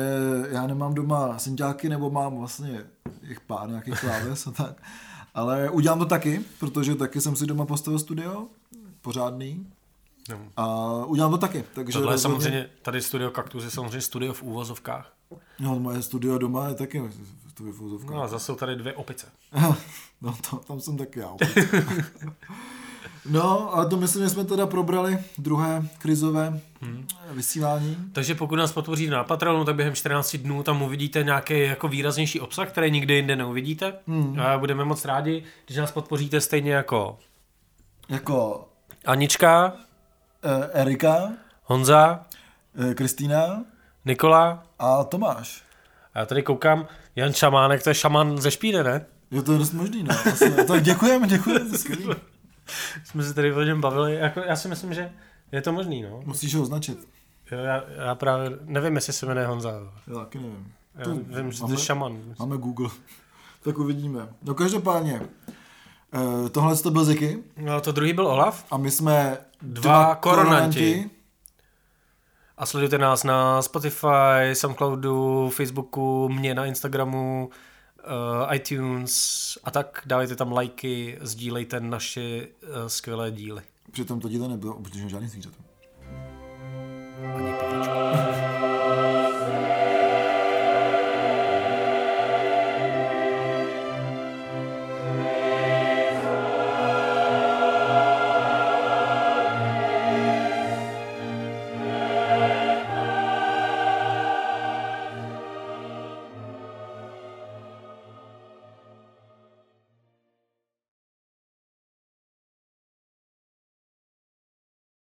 já 0.49 0.67
nemám 0.67 0.93
doma 0.93 1.39
synťáky, 1.39 1.89
nebo 1.89 2.09
mám 2.09 2.37
vlastně 2.37 2.83
jich 3.23 3.39
pár 3.39 3.69
nějakých 3.69 3.99
kláves 3.99 4.47
a 4.47 4.51
tak. 4.51 4.75
Ale 5.33 5.69
udělám 5.69 5.99
to 5.99 6.05
taky, 6.05 6.41
protože 6.59 6.95
taky 6.95 7.21
jsem 7.21 7.35
si 7.35 7.45
doma 7.45 7.65
postavil 7.65 7.99
studio, 7.99 8.47
pořádný. 9.01 9.67
A 10.57 10.85
udělám 11.05 11.31
to 11.31 11.37
taky. 11.37 11.63
Takže 11.73 11.93
Tohle 11.99 12.11
je 12.11 12.15
rozhodně- 12.15 12.39
samozřejmě, 12.41 12.69
tady 12.81 13.01
studio 13.01 13.31
Kaktus 13.31 13.63
je 13.63 13.69
samozřejmě 13.71 14.01
studio 14.01 14.33
v 14.33 14.43
úvozovkách. 14.43 15.13
No, 15.59 15.79
moje 15.79 16.01
studio 16.01 16.37
doma 16.37 16.67
je 16.67 16.75
taky 16.75 17.01
studio 17.49 17.73
v 17.73 17.81
úzovkách. 17.81 18.15
No 18.15 18.23
a 18.23 18.27
zase 18.27 18.45
jsou 18.45 18.55
tady 18.55 18.75
dvě 18.75 18.93
opice. 18.93 19.27
No, 20.23 20.37
to, 20.49 20.57
tam 20.57 20.79
jsem 20.81 20.97
taky 20.97 21.19
já. 21.19 21.31
No, 23.29 23.75
ale 23.75 23.85
to 23.89 23.97
myslím, 23.97 24.23
že 24.23 24.29
jsme 24.29 24.45
teda 24.45 24.67
probrali 24.67 25.17
druhé 25.37 25.87
krizové 25.97 26.59
Hmm. 26.83 27.07
vysílání. 27.31 27.97
Takže 28.13 28.35
pokud 28.35 28.55
nás 28.55 28.71
podpoříte 28.71 29.11
na 29.11 29.23
Patronu, 29.23 29.65
tak 29.65 29.75
během 29.75 29.95
14 29.95 30.37
dnů 30.37 30.63
tam 30.63 30.81
uvidíte 30.81 31.23
nějaký 31.23 31.59
jako 31.59 31.87
výraznější 31.87 32.39
obsah, 32.39 32.69
který 32.69 32.91
nikdy 32.91 33.13
jinde 33.13 33.35
neuvidíte. 33.35 33.93
Hmm. 34.07 34.39
A 34.39 34.57
budeme 34.57 34.85
moc 34.85 35.05
rádi, 35.05 35.43
když 35.65 35.77
nás 35.77 35.91
podpoříte 35.91 36.41
stejně 36.41 36.73
jako 36.73 37.19
Jako 38.09 38.67
Anička, 39.05 39.73
eh, 40.43 40.69
Erika, 40.81 41.31
Honza, 41.63 42.25
eh, 42.91 42.93
Kristýna 42.93 43.63
Nikola. 44.05 44.63
a 44.79 45.03
Tomáš. 45.03 45.63
A 46.13 46.19
já 46.19 46.25
tady 46.25 46.43
koukám, 46.43 46.87
Jan 47.15 47.33
Šamánek, 47.33 47.83
to 47.83 47.89
je 47.89 47.95
šaman 47.95 48.41
ze 48.41 48.51
Špíne, 48.51 48.83
ne? 48.83 49.05
Je 49.31 49.41
to 49.41 49.57
dost 49.57 49.71
možný, 49.73 50.03
no. 50.03 50.15
Asi, 50.31 50.51
tak 50.67 50.83
děkujeme, 50.83 51.27
děkujeme, 51.27 51.65
to 51.65 51.71
je 51.75 51.77
skvělý. 51.79 52.05
Jsme 53.03 53.23
se 53.23 53.33
tady 53.33 53.53
o 53.53 53.61
něm 53.61 53.81
bavili, 53.81 54.15
jako, 54.15 54.39
já 54.39 54.55
si 54.55 54.67
myslím, 54.67 54.93
že 54.93 55.11
je 55.51 55.61
to 55.61 55.71
možný, 55.71 56.01
no. 56.01 56.21
Musíš 56.25 56.55
ho 56.55 56.61
označit. 56.61 57.07
Jo, 57.51 57.57
já, 57.59 57.83
já 58.05 58.15
právě 58.15 58.49
nevím, 58.65 58.95
jestli 58.95 59.13
se 59.13 59.25
jmenuje 59.25 59.47
Honza. 59.47 59.71
Já 60.07 60.15
taky 60.15 60.37
nevím. 60.39 60.73
Já 60.95 61.03
To 61.05 61.11
vím, 61.15 61.51
že 61.51 61.59
to 61.59 61.71
je 61.71 61.77
šaman. 61.77 62.21
Máme 62.39 62.57
Google. 62.57 62.89
Tak 63.63 63.77
uvidíme. 63.77 64.27
No 64.43 64.53
každopádně, 64.53 65.21
eh, 66.13 66.49
tohle 66.49 66.75
to 66.77 66.91
byl 66.91 67.05
Ziky 67.05 67.43
No 67.57 67.81
to 67.81 67.91
druhý 67.91 68.13
byl 68.13 68.27
Olaf. 68.27 68.65
a 68.71 68.77
my 68.77 68.91
jsme 68.91 69.37
Dva 69.61 70.15
koronanti. 70.15 71.09
A 72.57 72.65
sledujte 72.65 72.97
nás 72.97 73.23
na 73.23 73.61
Spotify, 73.61 74.53
Soundcloudu, 74.53 75.49
Facebooku, 75.49 76.29
mě 76.29 76.55
na 76.55 76.65
Instagramu, 76.65 77.49
uh, 78.03 78.55
iTunes 78.55 79.57
a 79.63 79.71
tak. 79.71 80.03
Dávejte 80.05 80.35
tam 80.35 80.51
lajky, 80.51 81.17
sdílejte 81.21 81.79
naše 81.79 82.47
uh, 82.47 82.69
skvělé 82.87 83.31
díly. 83.31 83.61
Přitom 83.91 84.19
to 84.19 84.29
díle 84.29 84.47
nebylo 84.47 84.75
obtěženo 84.75 85.09
žádný 85.09 85.27
zvířat. 85.27 85.53
Ani 87.35 87.53
pivíčko. 87.53 88.40